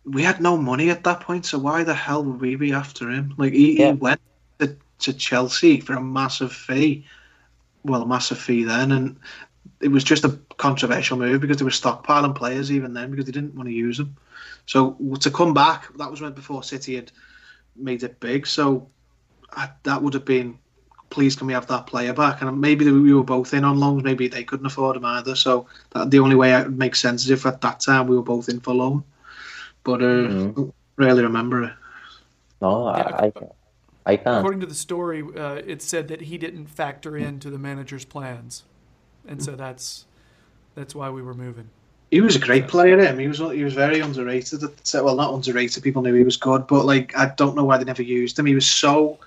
we 0.04 0.22
had 0.22 0.40
no 0.40 0.56
money 0.56 0.90
at 0.90 1.04
that 1.04 1.20
point, 1.20 1.44
so 1.46 1.58
why 1.58 1.84
the 1.84 1.94
hell 1.94 2.24
would 2.24 2.40
we 2.40 2.56
be 2.56 2.72
after 2.72 3.10
him? 3.10 3.34
Like 3.36 3.52
he, 3.52 3.78
Yeah. 3.78 3.88
he 3.92 3.92
went 3.98 4.20
to, 5.00 5.12
Chelsea 5.12 5.80
for 5.80 5.94
a 5.94 6.00
massive 6.00 6.52
fee. 6.52 7.06
Well, 7.84 8.02
a 8.02 8.06
massive 8.06 8.38
fee 8.38 8.64
then, 8.64 8.92
and 8.92 9.16
it 9.80 9.88
was 9.88 10.04
just 10.04 10.24
a 10.24 10.38
controversial 10.58 11.16
move 11.16 11.40
because 11.40 11.56
they 11.56 11.64
were 11.64 11.70
stockpiling 11.70 12.34
players 12.34 12.70
even 12.70 12.92
then 12.92 13.10
because 13.10 13.24
they 13.24 13.32
didn't 13.32 13.54
want 13.54 13.68
to 13.68 13.74
use 13.74 13.96
them. 13.96 14.16
So 14.66 14.96
to 15.20 15.30
come 15.30 15.54
back, 15.54 15.86
that 15.96 16.10
was 16.10 16.20
when 16.20 16.32
before 16.32 16.62
City 16.62 16.96
had 16.96 17.10
made 17.74 18.02
it 18.02 18.20
big. 18.20 18.46
So 18.46 18.88
I, 19.52 19.70
that 19.84 20.02
would 20.02 20.14
have 20.14 20.26
been 20.26 20.58
please 21.10 21.34
can 21.36 21.46
we 21.46 21.52
have 21.52 21.66
that 21.66 21.86
player 21.86 22.14
back? 22.14 22.40
And 22.40 22.60
maybe 22.60 22.90
we 22.90 23.12
were 23.12 23.24
both 23.24 23.52
in 23.52 23.64
on 23.64 23.78
loans. 23.78 24.02
Maybe 24.02 24.28
they 24.28 24.44
couldn't 24.44 24.66
afford 24.66 24.96
him 24.96 25.04
either. 25.04 25.34
So 25.34 25.66
that, 25.90 26.10
the 26.10 26.20
only 26.20 26.36
way 26.36 26.54
it 26.54 26.64
would 26.64 26.78
make 26.78 26.94
sense 26.94 27.24
is 27.24 27.30
if 27.30 27.44
at 27.44 27.60
that 27.60 27.80
time 27.80 28.06
we 28.06 28.16
were 28.16 28.22
both 28.22 28.48
in 28.48 28.60
for 28.60 28.72
loan. 28.72 29.04
But 29.84 30.02
uh, 30.02 30.52
really 30.96 31.22
remember 31.22 31.64
it. 31.64 31.72
No, 32.62 32.86
I, 32.86 33.26
I, 33.26 33.32
I 34.06 34.16
can't. 34.16 34.38
According 34.38 34.60
to 34.60 34.66
the 34.66 34.74
story, 34.74 35.22
uh, 35.22 35.54
it 35.66 35.82
said 35.82 36.08
that 36.08 36.22
he 36.22 36.38
didn't 36.38 36.66
factor 36.66 37.16
into 37.16 37.50
the 37.50 37.58
manager's 37.58 38.04
plans, 38.04 38.64
and 39.26 39.42
so 39.42 39.52
that's 39.56 40.06
that's 40.74 40.94
why 40.94 41.10
we 41.10 41.22
were 41.22 41.34
moving. 41.34 41.68
He 42.10 42.20
was 42.20 42.34
a 42.34 42.40
great 42.40 42.66
player. 42.66 42.98
Him. 42.98 43.18
He 43.18 43.28
was 43.28 43.38
he 43.38 43.62
was 43.62 43.74
very 43.74 44.00
underrated. 44.00 44.62
Well, 44.94 45.16
not 45.16 45.34
underrated. 45.34 45.82
People 45.82 46.02
knew 46.02 46.14
he 46.14 46.24
was 46.24 46.36
good, 46.36 46.66
but 46.66 46.84
like 46.84 47.16
I 47.16 47.32
don't 47.36 47.54
know 47.54 47.64
why 47.64 47.78
they 47.78 47.84
never 47.84 48.02
used 48.02 48.38
him. 48.38 48.46
He 48.46 48.54
was 48.54 48.66
so 48.66 49.18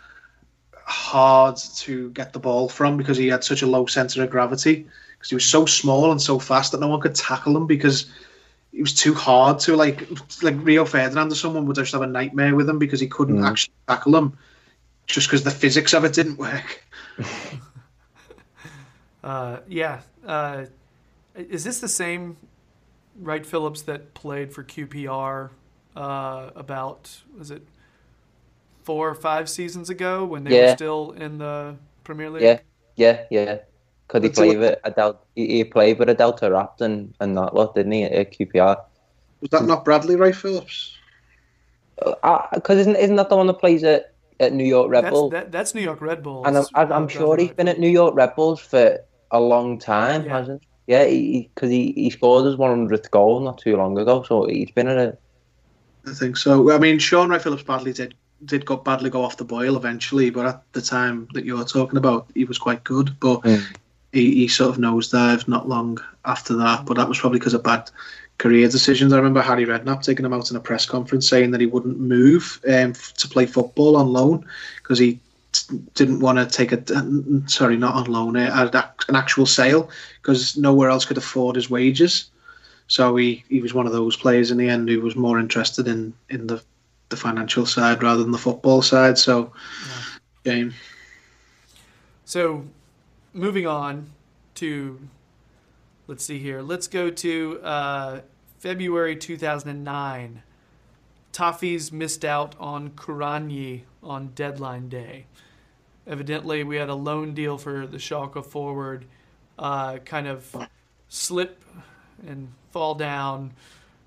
hard 0.86 1.55
to 1.78 2.09
get 2.11 2.34
the 2.34 2.39
ball 2.39 2.67
from 2.67 2.97
because 2.97 3.17
he 3.17 3.28
had 3.28 3.43
such 3.43 3.61
a 3.61 3.67
low 3.67 3.86
center 3.86 4.24
of 4.24 4.30
gravity. 4.30 4.86
Because 5.13 5.30
he 5.30 5.36
was 5.36 5.45
so 5.45 5.65
small 5.65 6.11
and 6.11 6.21
so 6.21 6.39
fast 6.39 6.74
that 6.74 6.82
no 6.82 6.89
one 6.89 6.99
could 6.99 7.15
tackle 7.15 7.55
him 7.55 7.67
because 7.67 8.07
he 8.74 8.82
was 8.82 8.93
too 8.93 9.13
hard 9.13 9.59
to 9.59 9.78
like 9.78 10.05
like 10.41 10.55
Rio 10.57 10.84
Ferdinand 10.84 11.32
or 11.32 11.36
someone 11.36 11.65
would 11.67 11.78
just 11.78 11.93
have 11.93 12.01
a 12.01 12.07
nightmare 12.07 12.55
with 12.55 12.67
him 12.67 12.80
because 12.80 12.99
he 12.99 13.07
couldn't 13.07 13.38
Mm. 13.38 13.47
actually 13.47 13.74
tackle 13.88 14.15
him 14.17 14.38
just 15.06 15.28
because 15.28 15.43
the 15.43 15.51
physics 15.51 15.93
of 15.93 16.06
it 16.06 16.14
didn't 16.14 16.38
work. 16.38 16.84
Uh, 19.24 19.60
yeah, 19.70 20.01
uh, 20.28 20.66
is 21.34 21.64
this 21.64 21.80
the 21.80 21.88
same 21.88 22.36
Wright-Phillips 23.22 23.84
that 23.84 24.14
played 24.14 24.51
for 24.51 24.66
QPR 24.66 25.49
uh, 25.95 26.49
about 26.56 27.22
was 27.38 27.49
it 27.49 27.62
four 28.84 29.10
or 29.10 29.16
five 29.16 29.49
seasons 29.49 29.89
ago 29.89 30.26
when 30.26 30.43
they 30.43 30.62
were 30.62 30.76
still 30.76 31.12
in 31.12 31.38
the 31.38 31.76
Premier 32.04 32.30
League? 32.30 32.43
Yeah, 32.43 32.60
yeah, 32.97 33.24
yeah. 33.32 33.58
Could 34.10 34.24
he 34.24 34.30
play 34.30 34.58
with 34.58 34.78
a 34.84 34.91
Del- 34.91 35.22
he, 35.36 35.47
he 35.47 35.64
played 35.64 35.99
with 35.99 36.10
Adel 36.10 36.34
Taarabt 36.34 36.82
and, 36.82 37.14
and 37.20 37.38
that 37.38 37.56
lot, 37.56 37.76
didn't 37.76 37.93
he, 37.93 38.04
at 38.04 38.34
QPR? 38.34 38.78
Was 39.41 39.49
that 39.51 39.64
not 39.64 39.86
Bradley 39.86 40.16
Wright-Phillips? 40.16 40.97
Because 41.95 42.20
Uh, 42.24 42.74
isn't, 42.74 42.95
isn't 42.95 43.16
that 43.16 43.30
the 43.30 43.38
one 43.38 43.47
that 43.47 43.60
plays 43.60 43.84
at, 43.84 44.12
at 44.44 44.54
New 44.54 44.64
York 44.66 44.89
Red 44.89 45.06
That's, 45.06 45.14
Bull? 45.14 45.30
that, 45.30 45.52
that's 45.52 45.74
New 45.76 45.82
York 45.82 46.02
Red 46.02 46.22
Bulls. 46.24 46.46
and 46.48 46.58
I'm, 46.58 46.66
I'm, 46.76 46.91
I'm 46.91 47.08
sure 47.08 47.36
he's 47.38 47.52
been 47.52 47.68
at 47.68 47.80
New 47.80 47.89
York 47.89 48.14
Red 48.16 48.36
Bulls 48.36 48.60
for 48.60 49.00
a 49.32 49.39
long 49.39 49.80
time, 49.80 50.26
Yeah. 50.26 50.38
hasn't 50.39 50.62
he? 50.62 50.68
Yeah, 50.86 51.06
because 51.06 51.70
he, 51.70 51.94
he, 51.94 52.10
scored 52.10 52.46
his 52.46 52.56
100th 52.58 53.10
goal 53.10 53.39
not 53.39 53.58
too 53.58 53.78
long 53.78 53.98
ago, 53.98 54.22
so 54.24 54.46
he's 54.48 54.70
been 54.72 54.88
at 54.89 54.98
a. 54.98 55.18
I 56.06 56.14
think 56.14 56.36
so. 56.36 56.72
I 56.74 56.78
mean, 56.78 57.00
Shaun 57.00 57.30
Wright-Phillips 57.30 57.64
badly 57.64 57.94
did 57.94 58.16
did 58.46 58.66
go 58.66 58.76
badly 58.76 59.10
go 59.10 59.24
off 59.24 59.38
the 59.38 59.46
boil 59.46 59.78
eventually, 59.78 60.30
but 60.30 60.46
at 60.46 60.62
the 60.74 60.82
time 60.82 61.30
that 61.34 61.46
you're 61.46 61.64
talking 61.64 61.96
about, 61.98 62.28
he 62.36 62.44
was 62.44 62.58
quite 62.58 62.84
good. 62.84 63.18
But 63.22 63.39
Mm. 63.44 63.64
he, 64.12 64.36
he 64.36 64.48
sort 64.50 64.72
of 64.72 64.82
nosedived 64.82 65.48
not 65.48 65.70
long 65.70 65.98
after 66.26 66.54
that. 66.58 66.86
But 66.86 66.98
that 66.98 67.08
was 67.08 67.18
probably 67.18 67.39
because 67.39 67.54
of 67.54 67.64
bad 67.64 67.89
career 68.38 68.67
decisions. 68.67 69.13
I 69.13 69.17
remember 69.17 69.41
Harry 69.41 69.65
Redknapp 69.65 70.01
taking 70.01 70.25
him 70.25 70.34
out 70.34 70.49
in 70.49 70.57
a 70.57 70.59
press 70.59 70.86
conference 70.86 71.27
saying 71.27 71.51
that 71.51 71.61
he 71.61 71.67
wouldn't 71.67 71.99
move 71.99 72.59
um, 72.67 72.91
f- 72.91 73.13
to 73.17 73.27
play 73.27 73.45
football 73.45 73.95
on 73.95 74.11
loan 74.11 74.45
because 74.77 74.99
he 74.99 75.19
t- 75.51 75.79
didn't 75.93 76.19
want 76.19 76.38
to 76.38 76.45
take 76.45 76.71
a 76.71 76.79
uh, 76.95 77.47
sorry 77.47 77.77
not 77.77 77.95
on 77.95 78.05
loan 78.11 78.36
uh, 78.36 78.69
an 79.07 79.15
actual 79.15 79.45
sale 79.45 79.89
because 80.21 80.57
nowhere 80.57 80.89
else 80.89 81.05
could 81.05 81.17
afford 81.17 81.55
his 81.55 81.69
wages. 81.69 82.29
So 82.88 83.15
he, 83.15 83.43
he 83.49 83.61
was 83.61 83.73
one 83.73 83.86
of 83.86 83.91
those 83.91 84.15
players 84.15 84.51
in 84.51 84.57
the 84.57 84.69
end 84.69 84.89
who 84.89 85.01
was 85.01 85.15
more 85.15 85.39
interested 85.39 85.88
in, 85.88 86.13
in 86.29 86.47
the, 86.47 86.61
the 87.09 87.17
financial 87.17 87.65
side 87.65 88.03
rather 88.03 88.21
than 88.21 88.31
the 88.31 88.38
football 88.38 88.81
side. 88.81 89.17
So, 89.17 89.51
game. 90.43 90.73
So, 92.25 92.65
moving 93.34 93.67
on 93.67 94.09
to, 94.55 94.99
let's 96.08 96.26
see 96.26 96.39
here. 96.39 96.62
Let's 96.62 96.88
go 96.88 97.10
to 97.10 97.60
uh, 97.64 98.22
February 98.60 99.16
2009. 99.16 100.43
Toffees 101.32 101.91
missed 101.91 102.24
out 102.24 102.56
on 102.60 102.91
Kuranyi 102.91 103.82
on 104.04 104.32
deadline 104.36 104.89
day. 104.89 105.26
Evidently, 106.06 106.64
we 106.64 106.76
had 106.76 106.89
a 106.89 106.95
loan 106.95 107.34
deal 107.34 107.58
for 107.58 107.88
the 107.88 107.97
Schalke 107.97 108.45
forward, 108.45 109.06
uh, 109.58 109.97
kind 109.99 110.28
of 110.28 110.56
slip 111.08 111.64
and 112.28 112.49
fall 112.72 112.93
down 112.95 113.54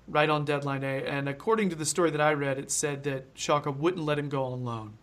right 0.07 0.29
on 0.29 0.45
deadline 0.45 0.81
day. 0.81 1.03
And 1.05 1.27
according 1.27 1.69
to 1.69 1.75
the 1.75 1.85
story 1.85 2.11
that 2.11 2.21
I 2.21 2.33
read, 2.33 2.59
it 2.59 2.71
said 2.71 3.03
that 3.03 3.33
Schalke 3.35 3.75
wouldn't 3.75 4.05
let 4.05 4.17
him 4.19 4.29
go 4.29 4.43
on 4.43 4.63
loan. 4.63 4.93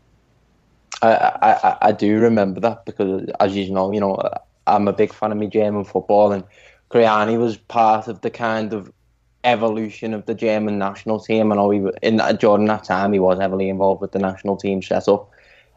I, 1.03 1.09
I, 1.43 1.77
I- 1.89 1.93
do 1.93 2.19
remember 2.19 2.61
that 2.61 2.87
because, 2.87 3.29
as 3.41 3.55
you 3.57 3.71
know, 3.73 3.93
you 3.93 4.01
know, 4.01 4.17
I'm 4.67 4.89
a 4.89 4.93
big 4.93 5.13
fan 5.13 5.33
of 5.33 5.37
me 5.39 5.49
German 5.49 5.85
football, 5.85 6.33
and 6.33 6.45
Kuranyi 6.95 7.39
was 7.39 7.57
part 7.57 8.07
of 8.07 8.21
the 8.21 8.31
kind 8.31 8.73
of 8.73 8.93
evolution 9.43 10.15
of 10.15 10.27
the 10.27 10.35
German 10.35 10.79
national 10.79 11.19
team. 11.19 11.51
I 11.51 11.57
know 11.57 11.71
he 11.71 11.83
in 12.03 12.17
that, 12.17 12.39
during 12.39 12.67
that 12.67 12.85
time 12.85 13.13
he 13.13 13.19
was 13.19 13.41
heavily 13.41 13.69
involved 13.69 14.01
with 14.01 14.13
the 14.13 14.21
national 14.21 14.57
team 14.57 14.81
setup, 14.81 15.29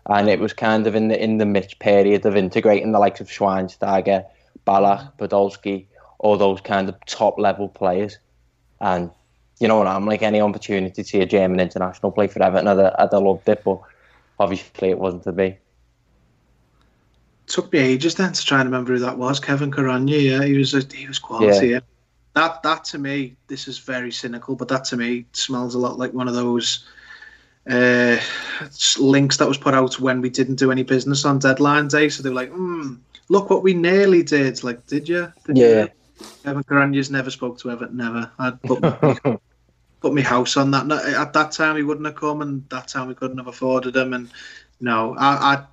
and 0.06 0.30
it 0.30 0.40
was 0.40 0.54
kind 0.54 0.86
of 0.86 0.94
in 0.94 1.08
the 1.08 1.22
in 1.22 1.40
the 1.40 1.46
mid 1.48 1.74
period 1.80 2.24
of 2.28 2.38
integrating 2.38 2.92
the 2.92 3.00
likes 3.00 3.20
of 3.20 3.30
Schweinsteiger, 3.30 4.26
Ballack, 4.68 5.12
mm-hmm. 5.18 5.24
Podolski, 5.24 5.88
all 6.20 6.38
those 6.38 6.62
kind 6.62 6.88
of 6.88 6.96
top 7.08 7.40
level 7.40 7.68
players, 7.68 8.20
and 8.80 9.10
you 9.60 9.68
know 9.68 9.80
what 9.80 9.88
I'm 9.88 10.06
like 10.06 10.22
any 10.22 10.40
opportunity 10.40 11.02
to 11.02 11.04
see 11.04 11.22
a 11.22 11.26
German 11.26 11.60
international 11.60 12.12
play 12.12 12.28
for 12.28 12.44
Everton, 12.44 12.68
I'd, 12.68 12.80
I'd 12.80 13.10
have 13.12 13.24
loved 13.24 13.50
it, 13.50 13.64
but 13.66 13.82
obviously 14.40 14.90
it 14.90 15.00
wasn't 15.00 15.24
to 15.24 15.32
be. 15.32 15.58
Took 17.48 17.72
me 17.72 17.80
ages 17.80 18.16
then 18.16 18.34
to 18.34 18.46
try 18.46 18.60
and 18.60 18.68
remember 18.70 18.94
who 18.94 19.00
that 19.00 19.18
was. 19.18 19.40
Kevin 19.40 19.72
Kuranyi, 19.72 20.30
yeah, 20.32 20.44
he 20.44 20.58
was 20.58 20.74
a, 20.74 20.82
he 20.94 21.08
was 21.08 21.18
quality. 21.20 21.68
Yeah. 21.68 21.74
Yeah. 21.74 21.80
that 22.34 22.62
that 22.64 22.84
to 22.86 22.98
me, 22.98 23.36
this 23.48 23.68
is 23.68 23.80
very 23.80 24.12
cynical, 24.12 24.56
but 24.56 24.68
that 24.68 24.84
to 24.86 24.98
me 24.98 25.26
smells 25.34 25.74
a 25.76 25.80
lot 25.80 25.98
like 25.98 26.14
one 26.14 26.28
of 26.28 26.34
those 26.36 26.86
uh, 27.70 28.18
links 29.00 29.38
that 29.38 29.48
was 29.48 29.58
put 29.58 29.74
out 29.74 30.00
when 30.00 30.22
we 30.22 30.30
didn't 30.30 30.56
do 30.56 30.72
any 30.72 30.84
business 30.84 31.26
on 31.26 31.40
deadline 31.40 31.88
day. 31.88 32.10
So 32.10 32.22
they're 32.22 32.34
like, 32.34 32.52
hmm, 32.52 32.96
look 33.30 33.50
what 33.50 33.64
we 33.64 33.74
nearly 33.74 34.24
did. 34.24 34.64
Like, 34.64 34.86
did 34.88 35.08
you? 35.08 35.32
Did 35.46 35.58
Yeah. 35.58 35.82
You? 35.84 35.90
Kevin 36.44 36.64
Kuranyi's 36.64 37.12
never 37.12 37.30
spoke 37.30 37.60
to 37.60 37.72
Everton, 37.72 37.98
never. 37.98 38.32
I'd 38.40 38.62
put, 38.64 38.82
put 40.02 40.14
my 40.14 40.22
house 40.22 40.58
on 40.58 40.72
that. 40.72 40.92
At 40.92 41.34
that 41.34 41.52
time, 41.52 41.76
he 41.76 41.84
wouldn't 41.84 42.08
have 42.08 42.16
come, 42.16 42.42
and 42.42 42.68
that 42.70 42.88
time 42.88 43.08
we 43.08 43.16
couldn't 43.16 43.38
have 43.38 43.48
afforded 43.48 43.96
him. 43.96 44.14
And 44.14 44.30
no, 44.82 45.16
I, 45.18 45.28
I, 45.56 45.64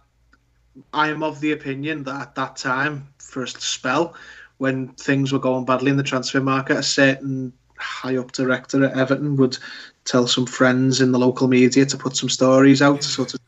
I 0.93 1.09
am 1.09 1.23
of 1.23 1.41
the 1.41 1.53
opinion 1.53 2.05
that 2.05 2.21
at 2.21 2.35
that 2.35 2.57
time, 2.57 3.09
for 3.19 3.43
a 3.43 3.49
spell, 3.49 4.15
when 4.59 4.89
things 4.89 5.33
were 5.33 5.39
going 5.39 5.65
badly 5.65 5.91
in 5.91 5.97
the 5.97 6.03
transfer 6.03 6.41
market, 6.41 6.77
a 6.77 6.83
certain 6.83 7.53
high 7.77 8.17
up 8.17 8.33
director 8.33 8.85
at 8.85 8.97
Everton 8.97 9.37
would 9.37 9.59
tell 10.05 10.27
some 10.27 10.47
friends 10.47 11.01
in 11.01 11.13
the 11.13 11.19
local 11.19 11.49
media 11.49 11.85
to 11.87 11.97
put 11.97 12.17
some 12.17 12.29
stories 12.29 12.83
out 12.83 13.01
to 13.01 13.09
sort 13.09 13.35
of 13.35 13.41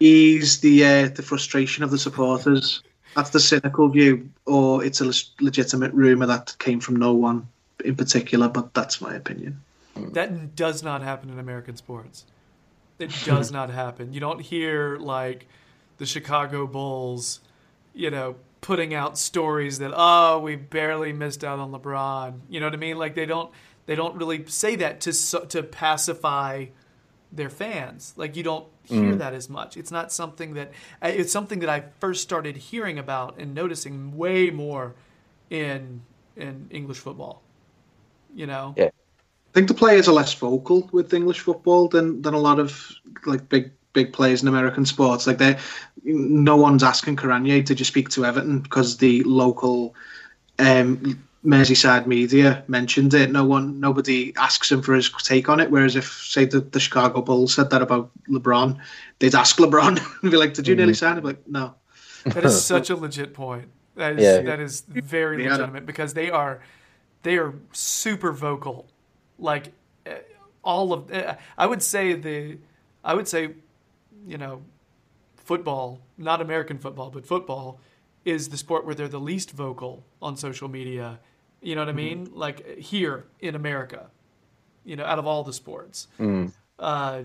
ease 0.00 0.60
the 0.60 0.84
uh, 0.84 1.08
the 1.08 1.22
frustration 1.22 1.82
of 1.84 1.90
the 1.90 1.98
supporters. 1.98 2.82
That's 3.14 3.30
the 3.30 3.40
cynical 3.40 3.88
view, 3.88 4.28
or 4.44 4.84
it's 4.84 5.00
a 5.00 5.10
legitimate 5.40 5.92
rumor 5.94 6.26
that 6.26 6.54
came 6.58 6.80
from 6.80 6.96
no 6.96 7.14
one 7.14 7.48
in 7.84 7.96
particular, 7.96 8.48
but 8.48 8.74
that's 8.74 9.00
my 9.00 9.14
opinion. 9.14 9.62
That 10.12 10.54
does 10.54 10.82
not 10.82 11.02
happen 11.02 11.30
in 11.30 11.38
American 11.38 11.76
sports. 11.76 12.26
It 12.98 13.10
does 13.24 13.50
not 13.58 13.70
happen. 13.70 14.12
You 14.12 14.20
don't 14.20 14.40
hear 14.40 14.98
like 14.98 15.46
the 15.98 16.06
Chicago 16.06 16.66
Bulls, 16.66 17.40
you 17.94 18.10
know, 18.10 18.36
putting 18.60 18.94
out 18.94 19.16
stories 19.16 19.78
that 19.78 19.92
oh 19.94 20.40
we 20.40 20.56
barely 20.56 21.12
missed 21.12 21.44
out 21.44 21.58
on 21.58 21.72
LeBron. 21.72 22.40
You 22.48 22.60
know 22.60 22.66
what 22.66 22.74
I 22.74 22.78
mean? 22.78 22.98
Like 22.98 23.14
they 23.14 23.26
don't 23.26 23.50
they 23.86 23.94
don't 23.94 24.16
really 24.16 24.44
say 24.46 24.76
that 24.76 25.00
to 25.02 25.12
to 25.48 25.62
pacify 25.62 26.66
their 27.32 27.50
fans. 27.50 28.14
Like 28.16 28.36
you 28.36 28.42
don't 28.42 28.66
hear 28.82 29.14
mm. 29.14 29.18
that 29.18 29.34
as 29.34 29.48
much. 29.48 29.76
It's 29.76 29.90
not 29.90 30.12
something 30.12 30.54
that 30.54 30.72
it's 31.02 31.32
something 31.32 31.60
that 31.60 31.68
I 31.68 31.84
first 32.00 32.22
started 32.22 32.56
hearing 32.56 32.98
about 32.98 33.38
and 33.38 33.54
noticing 33.54 34.16
way 34.16 34.50
more 34.50 34.94
in 35.50 36.02
in 36.36 36.66
English 36.70 36.98
football. 36.98 37.42
You 38.34 38.46
know? 38.46 38.74
Yeah. 38.76 38.86
I 38.86 39.52
think 39.54 39.68
the 39.68 39.74
players 39.74 40.08
are 40.08 40.12
less 40.12 40.34
vocal 40.34 40.88
with 40.92 41.14
English 41.14 41.40
football 41.40 41.88
than 41.88 42.22
than 42.22 42.34
a 42.34 42.38
lot 42.38 42.58
of 42.58 42.90
like 43.24 43.48
big 43.48 43.72
big 43.96 44.12
players 44.12 44.42
in 44.42 44.48
American 44.48 44.84
sports. 44.86 45.26
Like 45.26 45.38
they, 45.38 45.56
no 46.04 46.56
one's 46.56 46.84
asking 46.84 47.16
Kuranyi 47.16 47.64
to 47.66 47.74
just 47.74 47.90
speak 47.90 48.08
to 48.10 48.24
Everton 48.24 48.60
because 48.60 48.98
the 48.98 49.22
local 49.24 49.94
um, 50.58 51.18
Merseyside 51.44 52.06
media 52.06 52.62
mentioned 52.68 53.14
it. 53.14 53.30
No 53.30 53.44
one, 53.44 53.80
nobody 53.80 54.34
asks 54.36 54.70
him 54.70 54.82
for 54.82 54.94
his 54.94 55.10
take 55.22 55.48
on 55.48 55.60
it. 55.60 55.70
Whereas 55.70 55.96
if 55.96 56.06
say 56.34 56.44
the, 56.44 56.60
the 56.60 56.80
Chicago 56.80 57.22
Bulls 57.22 57.54
said 57.54 57.70
that 57.70 57.82
about 57.82 58.10
LeBron, 58.28 58.78
they'd 59.18 59.34
ask 59.34 59.56
LeBron 59.58 59.94
and 60.22 60.30
be 60.30 60.36
like, 60.36 60.54
"Did 60.54 60.68
you 60.68 60.76
nearly 60.76 60.94
sign?" 60.94 61.18
him?" 61.18 61.24
like, 61.24 61.48
"No." 61.48 61.74
That 62.24 62.44
is 62.44 62.64
such 62.74 62.90
a 62.90 62.96
legit 62.96 63.32
point. 63.32 63.68
That 63.96 64.18
is 64.18 64.22
Yeah. 64.24 64.42
that 64.42 64.60
is 64.60 64.82
very 64.88 65.42
Yeah. 65.42 65.52
legitimate 65.52 65.86
because 65.86 66.12
they 66.14 66.30
are 66.30 66.60
they 67.22 67.38
are 67.38 67.54
super 67.72 68.32
vocal. 68.32 68.86
Like 69.38 69.72
eh, 70.04 70.18
all 70.62 70.92
of 70.92 71.10
eh, 71.12 71.34
I 71.56 71.66
would 71.66 71.82
say 71.82 72.14
the 72.14 72.58
I 73.04 73.14
would 73.14 73.28
say 73.28 73.54
you 74.26 74.38
know 74.38 74.62
football, 75.36 76.00
not 76.18 76.40
American 76.40 76.78
football, 76.78 77.10
but 77.10 77.24
football 77.26 77.80
is 78.24 78.48
the 78.48 78.56
sport 78.56 78.84
where 78.84 78.94
they're 78.94 79.06
the 79.08 79.20
least 79.20 79.52
vocal 79.52 80.04
on 80.20 80.36
social 80.36 80.68
media. 80.68 81.20
You 81.62 81.74
know 81.76 81.82
what 81.82 81.88
I 81.88 81.92
mean? 81.92 82.28
Like 82.32 82.78
here 82.78 83.26
in 83.40 83.54
America. 83.54 84.10
You 84.84 84.96
know, 84.96 85.04
out 85.04 85.18
of 85.18 85.26
all 85.26 85.42
the 85.44 85.52
sports. 85.52 86.06
Uh, 86.78 87.22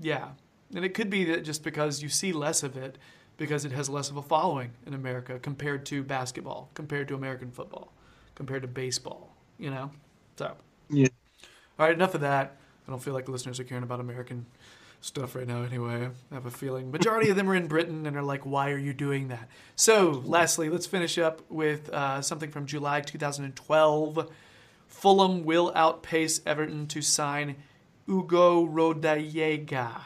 yeah. 0.00 0.28
And 0.74 0.84
it 0.84 0.94
could 0.94 1.10
be 1.10 1.24
that 1.26 1.44
just 1.44 1.62
because 1.62 2.02
you 2.02 2.08
see 2.08 2.32
less 2.32 2.62
of 2.64 2.76
it, 2.76 2.98
because 3.36 3.64
it 3.64 3.72
has 3.72 3.88
less 3.88 4.10
of 4.10 4.16
a 4.16 4.22
following 4.22 4.72
in 4.86 4.94
America 4.94 5.38
compared 5.38 5.86
to 5.86 6.02
basketball, 6.02 6.70
compared 6.74 7.06
to 7.08 7.14
American 7.14 7.50
football, 7.52 7.92
compared 8.34 8.62
to 8.62 8.68
baseball, 8.68 9.34
you 9.58 9.70
know? 9.70 9.90
So, 10.36 10.56
Yeah. 10.88 11.06
all 11.78 11.86
right, 11.86 11.94
enough 11.94 12.14
of 12.14 12.20
that. 12.22 12.56
I 12.86 12.90
don't 12.90 13.00
feel 13.02 13.14
like 13.14 13.26
the 13.26 13.32
listeners 13.32 13.60
are 13.60 13.64
caring 13.64 13.84
about 13.84 14.00
American 14.00 14.46
stuff 15.04 15.34
right 15.34 15.46
now 15.46 15.62
anyway. 15.62 16.08
I 16.30 16.34
have 16.34 16.46
a 16.46 16.50
feeling 16.50 16.90
majority 16.90 17.28
of 17.28 17.36
them 17.36 17.48
are 17.50 17.54
in 17.54 17.66
Britain 17.66 18.06
and 18.06 18.16
are 18.16 18.22
like, 18.22 18.46
why 18.46 18.70
are 18.70 18.78
you 18.78 18.92
doing 18.94 19.28
that? 19.28 19.48
So, 19.76 20.22
lastly, 20.24 20.70
let's 20.70 20.86
finish 20.86 21.18
up 21.18 21.42
with 21.50 21.90
uh, 21.90 22.22
something 22.22 22.50
from 22.50 22.64
July 22.66 23.00
2012. 23.02 24.30
Fulham 24.88 25.44
will 25.44 25.72
outpace 25.74 26.40
Everton 26.46 26.86
to 26.86 27.02
sign 27.02 27.56
Hugo 28.06 28.66
Rodallega, 28.66 30.00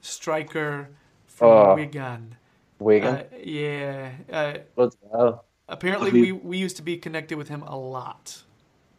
striker 0.00 0.88
from 1.26 1.48
Oh. 1.48 1.74
Wigan. 1.76 2.36
Wigan. 2.80 3.14
Uh, 3.14 3.24
yeah. 3.42 4.10
Uh, 4.32 4.54
Bloody 4.74 4.96
hell. 5.12 5.44
apparently, 5.68 6.10
we, 6.10 6.32
we 6.32 6.58
used 6.58 6.76
to 6.76 6.82
be 6.82 6.96
connected 6.96 7.38
with 7.38 7.48
him 7.48 7.62
a 7.62 7.76
lot. 7.76 8.42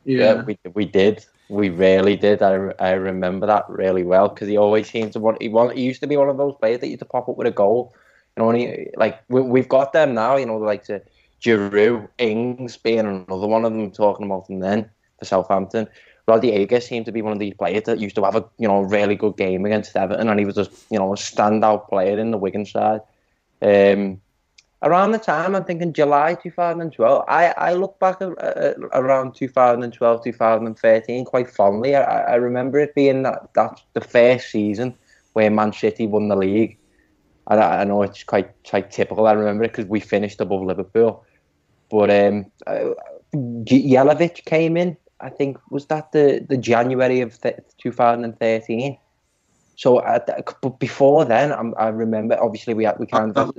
Yeah, 0.05 0.43
we 0.43 0.57
we 0.73 0.85
did. 0.85 1.25
We 1.49 1.69
really 1.69 2.15
did. 2.15 2.41
I, 2.41 2.73
I 2.79 2.91
remember 2.91 3.45
that 3.45 3.69
really 3.69 4.03
well 4.03 4.29
because 4.29 4.47
he 4.47 4.57
always 4.57 4.89
seemed 4.89 5.13
to 5.13 5.19
want. 5.19 5.41
He 5.41 5.49
want. 5.49 5.77
He 5.77 5.83
used 5.83 6.01
to 6.01 6.07
be 6.07 6.17
one 6.17 6.29
of 6.29 6.37
those 6.37 6.55
players 6.55 6.79
that 6.79 6.87
used 6.87 6.99
to 6.99 7.05
pop 7.05 7.29
up 7.29 7.37
with 7.37 7.47
a 7.47 7.51
goal. 7.51 7.93
You 8.35 8.43
know, 8.43 8.51
he, 8.51 8.87
like 8.95 9.21
we, 9.29 9.41
we've 9.41 9.69
got 9.69 9.93
them 9.93 10.15
now. 10.15 10.37
You 10.37 10.47
know, 10.47 10.57
like 10.57 10.83
to 10.85 11.01
Giroud, 11.41 12.07
Ings 12.17 12.77
being 12.77 12.99
another 12.99 13.47
one 13.47 13.63
of 13.63 13.73
them. 13.73 13.91
Talking 13.91 14.25
about 14.25 14.47
them 14.47 14.59
then 14.59 14.89
for 15.19 15.25
Southampton. 15.25 15.87
Rodallega 16.27 16.81
seemed 16.81 17.05
to 17.05 17.11
be 17.11 17.21
one 17.21 17.33
of 17.33 17.39
these 17.39 17.53
players 17.53 17.83
that 17.83 17.99
used 17.99 18.15
to 18.15 18.23
have 18.23 18.35
a 18.35 18.43
you 18.57 18.67
know 18.67 18.81
really 18.81 19.15
good 19.15 19.37
game 19.37 19.65
against 19.65 19.95
Everton, 19.95 20.27
and 20.27 20.39
he 20.39 20.45
was 20.45 20.55
just 20.55 20.71
you 20.89 20.97
know 20.97 21.13
a 21.13 21.15
standout 21.15 21.87
player 21.89 22.17
in 22.17 22.31
the 22.31 22.37
Wigan 22.37 22.65
side. 22.65 23.01
Um, 23.61 24.19
around 24.85 25.11
the 25.11 25.17
time, 25.17 25.55
I'm 25.55 25.65
thinking 25.65 25.91
July 25.91 26.35
2012. 26.35 27.25
I, 27.27 27.47
I 27.57 27.73
look 27.73 27.99
back 27.99 28.21
at, 28.21 28.29
around 28.93 29.35
2012, 29.35 30.23
2013 30.23 31.25
quite 31.25 31.49
fondly. 31.49 31.95
I, 31.95 32.33
I 32.33 32.35
remember 32.35 32.79
it 32.79 32.95
being 32.95 33.23
that 33.23 33.49
that's 33.53 33.83
the 33.93 34.01
first 34.01 34.51
season 34.51 34.95
where 35.33 35.49
Man 35.49 35.73
City 35.73 36.07
won 36.07 36.29
the 36.29 36.35
league. 36.35 36.77
And 37.47 37.59
I, 37.59 37.81
I 37.81 37.83
know 37.83 38.03
it's 38.03 38.23
quite 38.23 38.51
quite 38.67 38.91
typical. 38.91 39.27
I 39.27 39.33
remember 39.33 39.63
it 39.63 39.71
because 39.71 39.85
we 39.85 39.99
finished 39.99 40.39
above 40.39 40.61
Liverpool. 40.61 41.25
But 41.89 42.09
um, 42.09 42.45
uh, 42.65 42.91
Jelavic 43.33 44.45
came 44.45 44.77
in. 44.77 44.97
I 45.19 45.29
think 45.29 45.57
was 45.71 45.87
that 45.87 46.11
the, 46.11 46.45
the 46.47 46.57
January 46.57 47.21
of 47.21 47.39
th- 47.41 47.57
2013. 47.79 48.97
So, 49.77 49.97
uh, 49.97 50.19
but 50.61 50.79
before 50.79 51.25
then, 51.25 51.51
I'm, 51.51 51.73
I 51.77 51.87
remember 51.87 52.41
obviously 52.41 52.73
we 52.73 52.85
had, 52.85 52.97
we 52.99 53.07
kind 53.07 53.37
of 53.37 53.53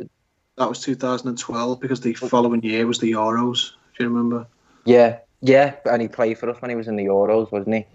was 0.59 0.81
2012 0.81 1.81
because 1.81 2.01
the 2.01 2.17
oh. 2.23 2.29
following 2.29 2.63
year 2.63 2.87
was 2.87 2.99
the 2.99 3.13
Euros. 3.13 3.73
If 3.93 4.01
you 4.01 4.09
remember. 4.09 4.47
Yeah, 4.85 5.19
yeah, 5.41 5.75
and 5.85 6.01
he 6.01 6.09
played 6.09 6.39
for 6.39 6.49
us 6.49 6.61
when 6.61 6.71
he 6.71 6.77
was 6.77 6.89
in 6.89 6.97
the 6.97 7.07
Euros, 7.07 7.51
wasn't 7.53 7.77
he? 7.77 7.87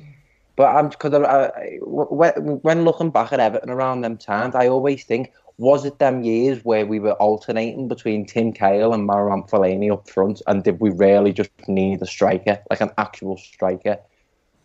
But 0.55 0.75
I'm 0.75 0.89
because 0.89 1.13
I, 1.13 1.23
I, 1.23 1.79
when, 1.81 2.33
when 2.61 2.83
looking 2.83 3.09
back 3.09 3.31
at 3.31 3.39
Everton 3.39 3.69
around 3.69 4.01
them 4.01 4.17
times, 4.17 4.53
I 4.53 4.67
always 4.67 5.03
think, 5.05 5.31
was 5.57 5.85
it 5.85 5.99
them 5.99 6.23
years 6.23 6.63
where 6.63 6.85
we 6.85 6.99
were 6.99 7.13
alternating 7.13 7.87
between 7.87 8.25
Tim 8.25 8.51
Cahill 8.51 8.93
and 8.93 9.07
Marouane 9.07 9.49
Fellaini 9.49 9.91
up 9.91 10.09
front, 10.09 10.41
and 10.47 10.63
did 10.63 10.79
we 10.79 10.89
really 10.91 11.33
just 11.33 11.49
need 11.67 12.01
a 12.01 12.05
striker, 12.05 12.59
like 12.69 12.81
an 12.81 12.91
actual 12.97 13.37
striker? 13.37 13.97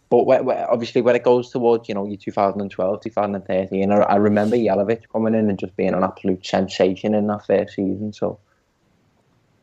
But 0.09 0.25
when, 0.25 0.45
when- 0.45 0.65
obviously, 0.65 1.03
when 1.03 1.17
it 1.17 1.25
goes 1.25 1.51
towards 1.51 1.89
you 1.89 1.95
know 1.95 2.07
your 2.07 2.17
2012, 2.17 3.01
2013, 3.03 3.93
I, 3.93 3.97
I 3.97 4.17
remember 4.17 4.57
Jelavic 4.57 5.03
coming 5.13 5.35
in 5.35 5.49
and 5.49 5.59
just 5.59 5.77
being 5.77 5.95
an 5.95 6.05
absolute 6.05 6.47
sensation 6.47 7.15
in 7.15 7.27
that 7.27 7.47
first 7.47 7.75
season. 7.75 8.13
So 8.13 8.39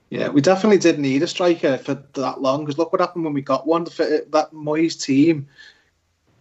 Yeah, 0.10 0.30
we 0.30 0.42
definitely 0.42 0.80
did 0.80 1.00
need 1.00 1.24
a 1.24 1.28
striker 1.28 1.78
for 1.78 1.96
that 2.14 2.42
long 2.42 2.66
because 2.66 2.78
look 2.78 2.92
what 2.92 3.02
happened 3.02 3.24
when 3.26 3.34
we 3.34 3.42
got 3.42 3.66
one. 3.66 3.86
That 3.86 4.50
Moyes 4.54 5.02
team 5.02 5.48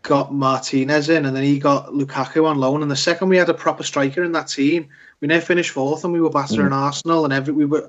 got 0.03 0.35
Martinez 0.35 1.09
in, 1.09 1.25
and 1.25 1.37
then 1.37 1.45
he 1.45 1.59
got 1.59 1.89
Lukaku 1.89 2.45
on 2.45 2.59
loan. 2.59 2.83
And 2.83 2.91
the 2.91 2.97
second 2.97 3.29
we 3.29 3.37
had 3.37 3.49
a 3.49 3.55
proper 3.55 3.85
striker 3.85 4.25
in 4.25 4.33
that 4.33 4.49
team, 4.49 4.89
we 5.21 5.29
now 5.29 5.41
finished 5.41 5.71
fourth, 5.71 6.05
and 6.05 6.13
we 6.13 6.21
were 6.21 6.31
battering 6.31 6.73
Arsenal, 6.73 7.25
and 7.25 7.33
every 7.33 7.55
we 7.55 7.65
were. 7.65 7.89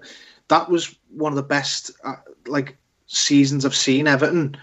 That 0.49 0.69
was 0.69 0.95
one 1.09 1.31
of 1.31 1.37
the 1.37 1.43
best 1.43 1.91
uh, 2.03 2.15
like 2.45 2.77
seasons 3.07 3.65
I've 3.65 3.75
seen 3.75 4.07
Everton, 4.07 4.55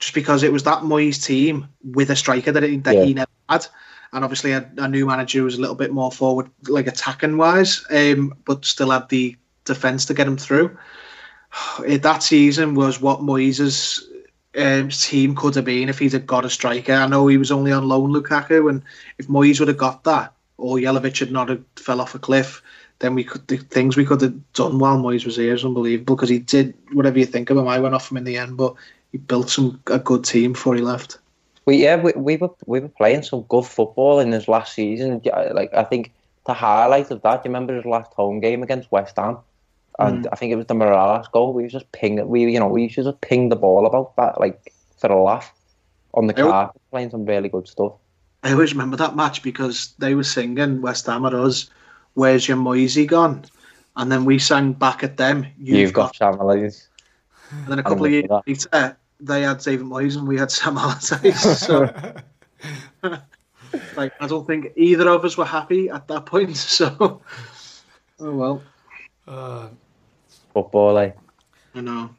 just 0.00 0.14
because 0.14 0.42
it 0.42 0.52
was 0.52 0.64
that 0.64 0.82
Moyes 0.82 1.22
team 1.22 1.68
with 1.84 2.10
a 2.10 2.16
striker 2.16 2.50
that, 2.50 2.62
he 2.62 2.78
that 2.78 2.94
Yeah. 2.94 3.04
he 3.04 3.14
never 3.14 3.30
had. 3.48 3.66
And 4.12 4.24
obviously, 4.24 4.52
a, 4.52 4.68
a 4.78 4.88
new 4.88 5.06
manager 5.06 5.44
was 5.44 5.56
a 5.56 5.60
little 5.60 5.76
bit 5.76 5.92
more 5.92 6.10
forward, 6.10 6.50
like 6.66 6.88
attacking 6.88 7.36
wise, 7.36 7.84
um, 7.90 8.34
but 8.44 8.64
still 8.64 8.90
had 8.90 9.08
the 9.08 9.36
defence 9.64 10.06
to 10.06 10.14
get 10.14 10.26
him 10.26 10.36
through. 10.36 10.76
It, 11.86 12.02
that 12.02 12.22
season 12.22 12.74
was 12.74 13.00
what 13.00 13.20
Moyes' 13.20 14.00
um, 14.56 14.88
team 14.88 15.34
could 15.34 15.54
have 15.56 15.64
been 15.64 15.88
if 15.88 15.98
he'd 15.98 16.12
have 16.12 16.26
got 16.26 16.44
a 16.44 16.50
striker. 16.50 16.92
I 16.92 17.08
know 17.08 17.26
he 17.26 17.38
was 17.38 17.50
only 17.50 17.72
on 17.72 17.88
loan, 17.88 18.12
Lukaku, 18.12 18.70
and 18.70 18.82
if 19.18 19.26
Moyes 19.28 19.58
would 19.58 19.68
have 19.68 19.76
got 19.76 20.04
that, 20.04 20.32
or 20.58 20.76
Jelavic 20.76 21.18
had 21.18 21.32
not 21.32 21.48
have 21.48 21.62
fell 21.76 22.00
off 22.00 22.14
a 22.14 22.18
cliff, 22.18 22.62
then 23.00 23.14
we 23.14 23.24
could 23.24 23.46
the 23.48 23.56
things 23.56 23.96
we 23.96 24.04
could 24.04 24.20
have 24.20 24.52
done 24.52 24.78
while 24.78 24.98
Moyes 24.98 25.24
was 25.24 25.36
here 25.36 25.54
is 25.54 25.64
unbelievable 25.64 26.14
because 26.16 26.28
he 26.28 26.38
did 26.38 26.74
whatever 26.92 27.18
you 27.18 27.26
think 27.26 27.50
of 27.50 27.56
him. 27.56 27.66
I 27.66 27.78
went 27.80 27.94
off 27.94 28.10
him 28.10 28.16
in 28.18 28.24
the 28.24 28.36
end, 28.38 28.56
but 28.56 28.74
he 29.12 29.18
built 29.18 29.50
some 29.50 29.80
a 29.86 29.98
good 29.98 30.24
team 30.24 30.52
before 30.52 30.74
he 30.74 30.82
left. 30.82 31.18
We 31.66 31.82
yeah, 31.82 31.96
we, 31.96 32.12
we 32.16 32.36
were 32.36 32.50
we 32.66 32.80
were 32.80 32.88
playing 32.88 33.22
some 33.22 33.42
good 33.42 33.64
football 33.64 34.20
in 34.20 34.32
his 34.32 34.48
last 34.48 34.74
season. 34.74 35.20
Like 35.52 35.72
I 35.74 35.84
think 35.84 36.12
the 36.46 36.54
highlight 36.54 37.10
of 37.10 37.22
that, 37.22 37.42
do 37.42 37.48
you 37.48 37.52
remember 37.52 37.74
his 37.74 37.84
last 37.84 38.12
home 38.14 38.40
game 38.40 38.62
against 38.62 38.90
West 38.90 39.16
Ham? 39.16 39.38
And 39.98 40.24
hmm. 40.24 40.32
I 40.32 40.36
think 40.36 40.52
it 40.52 40.56
was 40.56 40.66
the 40.66 40.74
Mirallas 40.74 41.30
goal. 41.30 41.52
We 41.52 41.64
was 41.64 41.72
just 41.72 41.90
ping 41.92 42.26
we 42.28 42.50
you 42.52 42.58
know, 42.58 42.68
we 42.68 42.84
used 42.84 42.94
to 42.96 43.04
just 43.04 43.20
ping 43.20 43.48
the 43.48 43.56
ball 43.56 43.86
about 43.86 44.16
that 44.16 44.40
like 44.40 44.72
for 44.98 45.10
a 45.10 45.22
laugh 45.22 45.52
on 46.14 46.26
the 46.26 46.38
I 46.38 46.42
car, 46.42 46.72
playing 46.90 47.10
some 47.10 47.24
really 47.24 47.48
good 47.48 47.68
stuff. 47.68 47.92
I 48.42 48.52
always 48.52 48.72
remember 48.72 48.96
that 48.96 49.16
match 49.16 49.42
because 49.42 49.94
they 49.98 50.14
were 50.14 50.24
singing 50.24 50.80
West 50.80 51.06
Ham 51.06 51.26
at 51.26 51.34
us, 51.34 51.68
"Where's 52.14 52.48
your 52.48 52.56
Moisey 52.56 53.06
gone?" 53.06 53.44
And 53.96 54.10
then 54.10 54.24
we 54.24 54.38
sang 54.38 54.72
back 54.72 55.04
at 55.04 55.18
them, 55.18 55.46
"You've, 55.58 55.78
You've 55.78 55.92
got 55.92 56.16
Allardyce. 56.20 56.88
And 57.50 57.66
then 57.66 57.78
a 57.78 57.82
couple 57.82 58.06
of 58.06 58.12
years 58.12 58.30
later, 58.46 58.96
they 59.20 59.42
had 59.42 59.58
David 59.58 59.86
Moyes 59.86 60.16
and 60.16 60.26
we 60.26 60.38
had 60.38 60.50
Sam 60.56 60.78
Allardyce. 60.78 61.58
So, 61.58 61.92
like, 63.96 64.12
I 64.20 64.26
don't 64.26 64.46
think 64.46 64.72
either 64.76 65.08
of 65.08 65.24
us 65.24 65.36
were 65.36 65.44
happy 65.44 65.88
at 65.88 66.08
that 66.08 66.26
point. 66.26 66.56
So, 66.56 67.22
oh 68.20 68.34
well, 68.34 68.62
Uh, 69.26 69.68
Football, 70.52 70.94
like 70.94 71.16
I 71.74 71.80
know. 71.80 72.10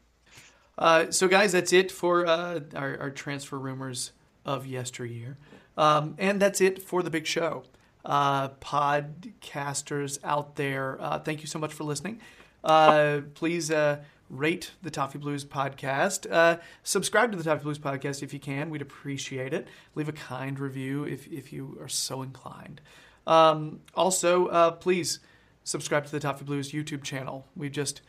Uh, 0.77 1.11
so, 1.11 1.27
guys, 1.27 1.51
that's 1.51 1.73
it 1.73 1.91
for 1.91 2.25
uh, 2.25 2.61
our, 2.75 2.97
our 2.99 3.09
transfer 3.11 3.59
rumors 3.59 4.13
of 4.45 4.65
yesteryear. 4.65 5.37
Um, 5.77 6.15
and 6.17 6.41
that's 6.41 6.61
it 6.61 6.81
for 6.81 7.03
the 7.03 7.09
big 7.09 7.27
show. 7.27 7.63
Uh, 8.03 8.49
podcasters 8.49 10.17
out 10.23 10.55
there, 10.55 10.97
uh, 10.99 11.19
thank 11.19 11.41
you 11.41 11.47
so 11.47 11.59
much 11.59 11.71
for 11.73 11.83
listening. 11.83 12.19
Uh, 12.63 13.21
please 13.35 13.69
uh, 13.69 13.97
rate 14.31 14.71
the 14.81 14.89
Toffee 14.89 15.19
Blues 15.19 15.45
podcast. 15.45 16.25
Uh, 16.31 16.57
subscribe 16.83 17.31
to 17.31 17.37
the 17.37 17.43
Toffee 17.43 17.63
Blues 17.63 17.79
podcast 17.79 18.23
if 18.23 18.33
you 18.33 18.39
can. 18.39 18.69
We'd 18.69 18.81
appreciate 18.81 19.53
it. 19.53 19.67
Leave 19.93 20.09
a 20.09 20.13
kind 20.13 20.59
review 20.59 21.03
if, 21.03 21.27
if 21.27 21.51
you 21.51 21.77
are 21.81 21.89
so 21.89 22.21
inclined. 22.21 22.81
Um, 23.27 23.81
also, 23.93 24.47
uh, 24.47 24.71
please 24.71 25.19
subscribe 25.63 26.05
to 26.05 26.11
the 26.11 26.19
Toffee 26.19 26.45
Blues 26.45 26.71
YouTube 26.71 27.03
channel. 27.03 27.45
We 27.55 27.69
just 27.69 28.01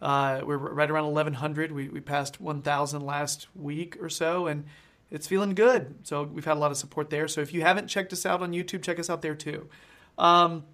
uh, 0.00 0.42
we're 0.44 0.56
right 0.56 0.90
around 0.90 1.06
1,100. 1.06 1.72
We, 1.72 1.88
we 1.88 2.00
passed 2.00 2.40
1,000 2.40 3.04
last 3.04 3.48
week 3.54 3.96
or 4.00 4.08
so, 4.08 4.46
and 4.46 4.64
it's 5.10 5.26
feeling 5.26 5.54
good. 5.54 5.94
So 6.02 6.24
we've 6.24 6.44
had 6.44 6.56
a 6.56 6.60
lot 6.60 6.70
of 6.70 6.76
support 6.76 7.10
there. 7.10 7.26
So 7.28 7.40
if 7.40 7.54
you 7.54 7.62
haven't 7.62 7.88
checked 7.88 8.12
us 8.12 8.26
out 8.26 8.42
on 8.42 8.52
YouTube, 8.52 8.82
check 8.82 8.98
us 8.98 9.08
out 9.08 9.22
there 9.22 9.34
too. 9.34 9.68
Um, 10.18 10.64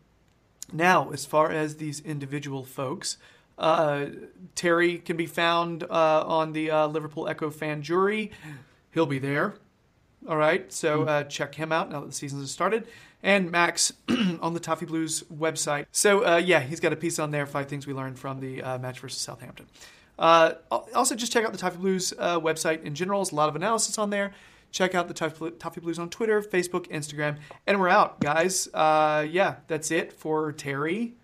now, 0.72 1.10
as 1.10 1.24
far 1.24 1.50
as 1.50 1.76
these 1.76 2.00
individual 2.00 2.64
folks, 2.64 3.18
uh, 3.60 4.06
Terry 4.54 4.98
can 4.98 5.16
be 5.16 5.26
found 5.26 5.84
uh, 5.84 6.24
on 6.26 6.52
the 6.52 6.70
uh, 6.70 6.86
Liverpool 6.88 7.28
Echo 7.28 7.50
fan 7.50 7.82
jury. 7.82 8.32
He'll 8.92 9.06
be 9.06 9.18
there. 9.18 9.54
All 10.28 10.36
right, 10.36 10.70
so 10.70 11.04
uh, 11.04 11.22
check 11.24 11.54
him 11.54 11.72
out 11.72 11.90
now 11.90 12.00
that 12.00 12.06
the 12.06 12.12
season 12.12 12.40
has 12.40 12.50
started. 12.50 12.86
And 13.22 13.50
Max 13.50 13.92
on 14.40 14.54
the 14.54 14.60
Toffee 14.60 14.86
Blues 14.86 15.22
website. 15.34 15.86
So 15.92 16.26
uh, 16.26 16.36
yeah, 16.36 16.60
he's 16.60 16.80
got 16.80 16.92
a 16.92 16.96
piece 16.96 17.18
on 17.18 17.30
there. 17.30 17.46
Five 17.46 17.68
things 17.68 17.86
we 17.86 17.94
learned 17.94 18.18
from 18.18 18.40
the 18.40 18.62
uh, 18.62 18.78
match 18.78 19.00
versus 19.00 19.20
Southampton. 19.20 19.66
Uh, 20.18 20.54
also, 20.70 21.14
just 21.14 21.32
check 21.32 21.44
out 21.44 21.52
the 21.52 21.58
Toffee 21.58 21.78
Blues 21.78 22.12
uh, 22.18 22.38
website 22.38 22.82
in 22.84 22.94
general. 22.94 23.20
There's 23.20 23.32
a 23.32 23.34
lot 23.34 23.48
of 23.48 23.56
analysis 23.56 23.96
on 23.96 24.10
there. 24.10 24.32
Check 24.70 24.94
out 24.94 25.08
the 25.08 25.14
Toffee 25.14 25.50
Toffee 25.52 25.80
Blues 25.80 25.98
on 25.98 26.10
Twitter, 26.10 26.42
Facebook, 26.42 26.86
Instagram, 26.88 27.38
and 27.66 27.80
we're 27.80 27.88
out, 27.88 28.20
guys. 28.20 28.68
Uh, 28.72 29.26
yeah, 29.28 29.56
that's 29.66 29.90
it 29.90 30.12
for 30.12 30.52
Terry, 30.52 31.14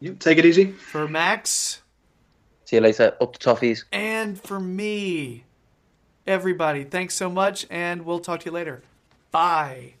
Yep, 0.00 0.18
take 0.18 0.38
it 0.38 0.44
easy. 0.44 0.72
for 0.72 1.08
Max, 1.08 1.82
see 2.64 2.76
you 2.76 2.82
later. 2.82 3.16
Up 3.20 3.32
the 3.32 3.38
toffees. 3.38 3.84
and 3.92 4.40
for 4.40 4.60
me. 4.60 5.44
Everybody, 6.26 6.82
thanks 6.84 7.14
so 7.14 7.30
much, 7.30 7.66
and 7.70 8.04
we'll 8.04 8.18
talk 8.18 8.40
to 8.40 8.46
you 8.46 8.52
later. 8.52 8.82
Bye. 9.30 9.94